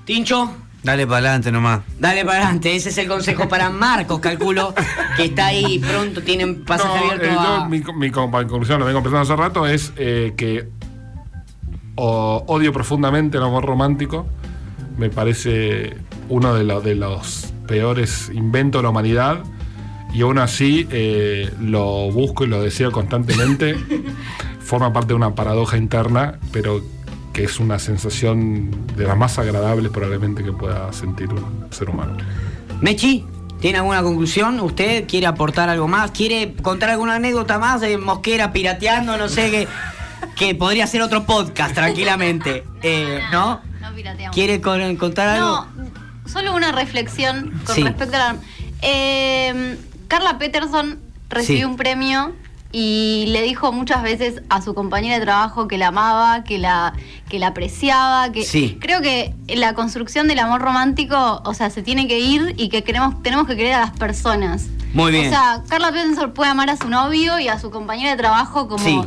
Tincho, 0.05 0.53
Dale 0.83 1.07
para 1.07 1.19
adelante 1.21 1.51
nomás. 1.51 1.81
dale 1.99 2.27
para 2.27 2.39
adelante. 2.41 2.77
Ese 2.77 2.91
es 2.91 2.99
el 2.99 3.09
consejo 3.09 3.49
para 3.49 3.71
Marcos, 3.71 4.21
calculo, 4.21 4.75
que 5.17 5.25
está 5.25 5.47
ahí 5.47 5.79
pronto, 5.79 6.23
tienen 6.23 6.63
pasaje 6.65 6.99
No, 6.99 7.05
abierto 7.13 7.25
eh, 7.25 7.33
yo, 7.35 7.65
mi, 7.71 7.83
mi 7.99 8.11
con- 8.11 8.31
conclusión, 8.31 8.81
lo 8.81 8.85
vengo 8.87 9.03
pensando 9.03 9.23
hace 9.23 9.35
rato, 9.35 9.67
es 9.67 9.93
eh, 9.97 10.35
que 10.37 10.69
o- 11.95 12.45
odio 12.49 12.73
profundamente 12.73 13.39
el 13.39 13.45
amor 13.45 13.65
romántico. 13.65 14.27
Me 14.99 15.09
parece 15.11 15.97
uno 16.29 16.55
de, 16.55 16.65
lo- 16.65 16.81
de 16.81 16.95
los 16.95 17.53
peores 17.67 18.31
inventos 18.35 18.81
de 18.81 18.83
la 18.85 18.91
humanidad. 18.91 19.39
Y 20.15 20.23
aún 20.23 20.39
así 20.39 20.87
eh, 20.91 21.53
lo 21.61 22.11
busco 22.13 22.45
y 22.45 22.47
lo 22.47 22.63
deseo 22.63 22.93
constantemente. 22.93 23.77
Forma 24.61 24.93
parte 24.93 25.09
de 25.09 25.15
una 25.15 25.35
paradoja 25.35 25.77
interna, 25.77 26.39
pero 26.53 26.81
que 27.33 27.45
es 27.45 27.59
una 27.59 27.79
sensación 27.81 28.71
de 28.97 29.05
las 29.07 29.17
más 29.17 29.39
agradables 29.39 29.91
probablemente 29.91 30.45
que 30.45 30.53
pueda 30.53 30.93
sentir 30.93 31.29
un 31.31 31.67
ser 31.71 31.91
humano. 31.91 32.17
Mechi, 32.81 33.25
¿Tiene 33.61 33.79
alguna 33.79 34.03
conclusión? 34.03 34.61
¿Usted 34.61 35.07
quiere 35.09 35.27
aportar 35.27 35.71
algo 35.71 35.89
más? 35.89 36.11
¿Quiere 36.11 36.53
contar 36.61 36.91
alguna 36.91 37.15
anécdota 37.15 37.59
más 37.59 37.81
de 37.81 37.97
Mosquera 37.97 38.53
pirateando? 38.53 39.17
No 39.17 39.27
sé, 39.31 39.51
que, 39.51 39.69
que 40.37 40.55
podría 40.55 40.87
ser 40.87 41.01
otro 41.01 41.25
podcast 41.25 41.75
tranquilamente. 41.75 42.65
Eh, 42.83 43.21
¿No? 43.33 43.63
No 43.81 43.95
pirateamos. 43.95 44.35
¿Quiere 44.35 44.61
con- 44.61 44.97
contar 44.97 45.29
algo? 45.31 45.67
No, 45.77 45.87
solo 46.27 46.55
una 46.55 46.73
reflexión 46.73 47.53
con 47.65 47.75
Sí. 47.75 47.83
respecto 47.83 48.17
a 48.17 48.19
la... 48.19 48.37
Eh, 48.83 49.79
Carla 50.09 50.39
Peterson 50.39 50.99
recibió 51.29 51.61
Sí. 51.61 51.65
un 51.65 51.77
premio 51.77 52.33
y 52.73 53.27
le 53.29 53.43
dijo 53.43 53.71
muchas 53.73 54.03
veces 54.03 54.43
a 54.49 54.61
su 54.61 54.75
compañera 54.75 55.15
de 55.19 55.21
trabajo 55.25 55.69
que 55.69 55.79
la 55.79 55.89
amaba, 55.89 56.43
que 56.43 56.59
la, 56.59 56.93
que 57.29 57.39
la 57.39 57.49
apreciaba, 57.49 58.33
que 58.33 58.43
Sí. 58.45 58.79
creo 58.81 59.01
que 59.01 59.33
la 59.49 59.75
construcción 59.75 60.27
del 60.27 60.41
amor 60.41 60.61
romántico, 60.61 61.41
o 61.45 61.55
sea, 61.55 61.71
se 61.71 61.83
tiene 61.83 62.09
que 62.09 62.19
ir 62.19 62.55
y 62.57 62.69
que 62.71 62.83
queremos, 62.83 63.23
tenemos 63.23 63.47
que 63.47 63.55
querer 63.57 63.75
a 63.75 63.81
las 63.81 63.91
personas. 63.93 64.67
Muy 64.93 65.13
bien. 65.13 65.27
O 65.27 65.31
sea, 65.31 65.63
Carla 65.69 65.93
Peterson 65.93 66.33
puede 66.33 66.51
amar 66.51 66.69
a 66.71 66.77
su 66.77 66.89
novio 66.89 67.39
y 67.39 67.49
a 67.49 67.59
su 67.61 67.71
compañera 67.71 68.11
de 68.11 68.17
trabajo 68.17 68.67
como 68.69 68.85
Sí. 68.85 69.01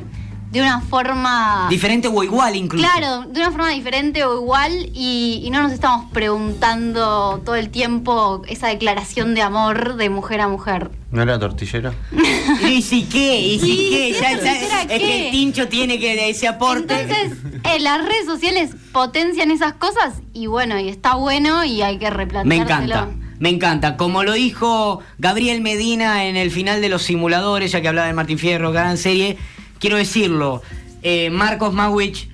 De 0.51 0.61
una 0.61 0.79
forma... 0.81 1.67
Diferente 1.69 2.07
o 2.07 2.23
igual 2.23 2.55
incluso. 2.55 2.85
Claro, 2.87 3.25
de 3.29 3.39
una 3.41 3.51
forma 3.51 3.69
diferente 3.71 4.23
o 4.23 4.35
igual 4.41 4.71
y, 4.93 5.41
y 5.43 5.49
no 5.49 5.61
nos 5.61 5.71
estamos 5.73 6.09
preguntando 6.11 7.41
todo 7.45 7.55
el 7.55 7.69
tiempo 7.69 8.41
esa 8.47 8.67
declaración 8.67 9.35
de 9.35 9.41
amor 9.41 9.95
de 9.95 10.09
mujer 10.09 10.41
a 10.41 10.47
mujer. 10.47 10.89
¿No 11.11 11.21
era 11.21 11.37
tortillera? 11.39 11.93
¿Y 12.67 12.81
si 12.81 13.03
qué? 13.03 13.39
¿Y 13.41 13.59
si 13.59 13.65
Sí, 13.65 13.87
qué? 13.91 14.11
¿qué 14.13 14.19
Ya- 14.21 14.81
es 14.83 14.99
que 14.99 15.25
el 15.27 15.31
tincho 15.31 15.67
tiene 15.67 15.99
que 15.99 16.29
ese 16.29 16.47
aporte. 16.47 17.01
Entonces, 17.01 17.37
eh, 17.63 17.79
las 17.79 18.03
redes 18.03 18.25
sociales 18.25 18.71
potencian 18.91 19.51
esas 19.51 19.73
cosas 19.73 20.15
y 20.33 20.47
bueno, 20.47 20.79
y 20.79 20.89
está 20.89 21.15
bueno 21.15 21.63
y 21.65 21.81
hay 21.81 21.97
que 21.99 22.05
Me 22.05 22.11
replanteárselo. 22.17 22.83
encanta. 22.95 23.07
Me 23.39 23.49
encanta. 23.49 23.97
Como 23.97 24.23
lo 24.23 24.33
dijo 24.33 24.99
Gabriel 25.19 25.61
Medina 25.61 26.25
en 26.25 26.35
el 26.37 26.49
final 26.51 26.81
de 26.81 26.89
los 26.89 27.03
simuladores, 27.03 27.71
ya 27.71 27.81
que 27.81 27.87
hablaba 27.87 28.07
de 28.07 28.13
Martín 28.13 28.39
Fierro, 28.39 28.71
gran 28.71 28.97
serie, 28.97 29.37
quiero 29.79 29.97
decirlo. 29.97 30.61
eh, 31.01 31.29
Marcos 31.29 31.73
Mawich, 31.73 32.29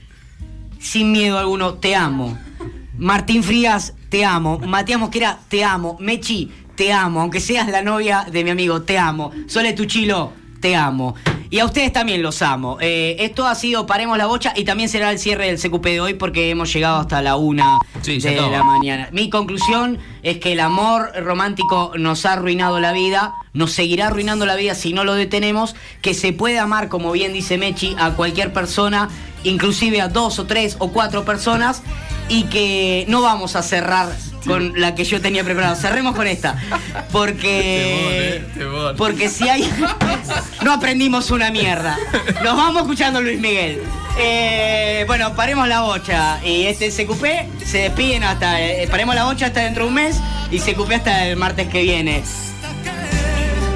sin 0.79 1.11
miedo 1.11 1.37
alguno, 1.37 1.75
te 1.75 1.95
amo. 1.95 2.37
Martín 2.97 3.43
Frías, 3.43 3.93
te 4.09 4.25
amo. 4.25 4.59
Matías 4.59 4.99
Mosquera, 4.99 5.39
te 5.49 5.63
amo. 5.63 5.97
Mechi, 5.99 6.51
te 6.75 6.91
amo. 6.91 7.21
Aunque 7.21 7.39
seas 7.39 7.67
la 7.69 7.81
novia 7.81 8.25
de 8.31 8.43
mi 8.43 8.51
amigo, 8.51 8.81
te 8.81 8.97
amo. 8.97 9.31
Sole 9.47 9.73
Tuchilo, 9.73 10.33
te 10.59 10.75
amo. 10.75 11.15
Y 11.53 11.59
a 11.59 11.65
ustedes 11.65 11.93
también 11.93 12.23
los 12.23 12.41
amo. 12.41 12.79
Eh, 12.81 13.17
esto 13.19 13.45
ha 13.45 13.53
sido 13.53 13.85
Paremos 13.85 14.17
la 14.17 14.25
Bocha 14.25 14.53
y 14.55 14.63
también 14.63 14.89
será 14.89 15.11
el 15.11 15.19
cierre 15.19 15.45
del 15.45 15.59
CQP 15.59 15.85
de 15.85 16.01
hoy 16.01 16.13
porque 16.15 16.49
hemos 16.49 16.73
llegado 16.73 16.97
hasta 16.97 17.21
la 17.21 17.35
una 17.35 17.77
Sí, 18.01 18.17
de 18.17 18.49
la 18.49 18.63
mañana. 18.63 19.09
Mi 19.11 19.29
conclusión 19.29 19.99
es 20.23 20.39
que 20.39 20.53
el 20.53 20.59
amor 20.59 21.11
romántico 21.15 21.91
nos 21.95 22.25
ha 22.25 22.33
arruinado 22.33 22.79
la 22.79 22.91
vida, 22.91 23.35
nos 23.53 23.71
seguirá 23.71 24.07
arruinando 24.07 24.47
la 24.47 24.55
vida 24.55 24.73
si 24.73 24.93
no 24.93 25.03
lo 25.03 25.13
detenemos, 25.13 25.75
que 26.01 26.15
se 26.15 26.33
puede 26.33 26.57
amar, 26.57 26.89
como 26.89 27.11
bien 27.11 27.33
dice 27.33 27.59
Mechi, 27.59 27.95
a 27.99 28.15
cualquier 28.15 28.51
persona, 28.51 29.09
inclusive 29.43 30.01
a 30.01 30.07
dos 30.07 30.39
o 30.39 30.47
tres 30.47 30.75
o 30.79 30.91
cuatro 30.91 31.23
personas, 31.23 31.83
y 32.29 32.45
que 32.45 33.05
no 33.09 33.21
vamos 33.21 33.55
a 33.55 33.61
cerrar 33.61 34.11
con 34.45 34.79
la 34.79 34.95
que 34.95 35.03
yo 35.03 35.21
tenía 35.21 35.43
preparada. 35.43 35.75
Cerremos 35.75 36.15
con 36.15 36.27
esta. 36.27 36.55
Porque. 37.11 38.37
Eh. 38.57 38.95
Porque 38.97 39.29
si 39.29 39.47
hay. 39.49 39.69
No 40.63 40.73
aprendimos 40.73 41.31
una 41.31 41.51
mierda. 41.51 41.97
Nos 42.43 42.55
vamos 42.57 42.83
escuchando 42.83 43.21
Luis 43.21 43.39
Miguel. 43.39 43.81
Eh, 44.17 45.03
bueno, 45.07 45.35
paremos 45.35 45.67
la 45.67 45.81
bocha. 45.81 46.39
Y 46.45 46.65
este 46.67 46.89
CQP 46.89 47.63
se 47.65 47.79
despiden 47.79 48.23
hasta. 48.23 48.61
eh, 48.61 48.87
paremos 48.89 49.15
la 49.15 49.25
bocha 49.25 49.47
hasta 49.47 49.61
dentro 49.61 49.83
de 49.83 49.89
un 49.89 49.95
mes. 49.95 50.17
Y 50.51 50.59
CQP 50.59 50.91
hasta 50.91 51.27
el 51.27 51.35
martes 51.37 51.67
que 51.67 51.81
viene. 51.81 52.23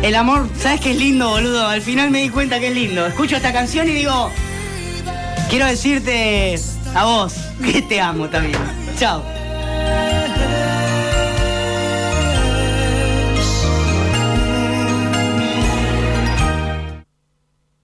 El 0.03 0.13
amor, 0.15 0.47
¿sabes 0.59 0.79
qué 0.79 0.91
es 0.91 0.97
lindo, 0.97 1.29
boludo? 1.29 1.67
Al 1.67 1.81
final 1.81 2.11
me 2.11 2.21
di 2.21 2.29
cuenta 2.29 2.59
que 2.59 2.67
es 2.67 2.73
lindo. 2.75 3.05
Escucho 3.07 3.35
esta 3.35 3.51
canción 3.51 3.87
y 3.89 3.93
digo. 3.93 4.31
Quiero 5.49 5.65
decirte 5.65 6.55
a 6.93 7.05
vos 7.05 7.33
que 7.63 7.81
te 7.81 7.99
amo 8.01 8.27
también. 8.27 8.59
Chao. 8.99 9.23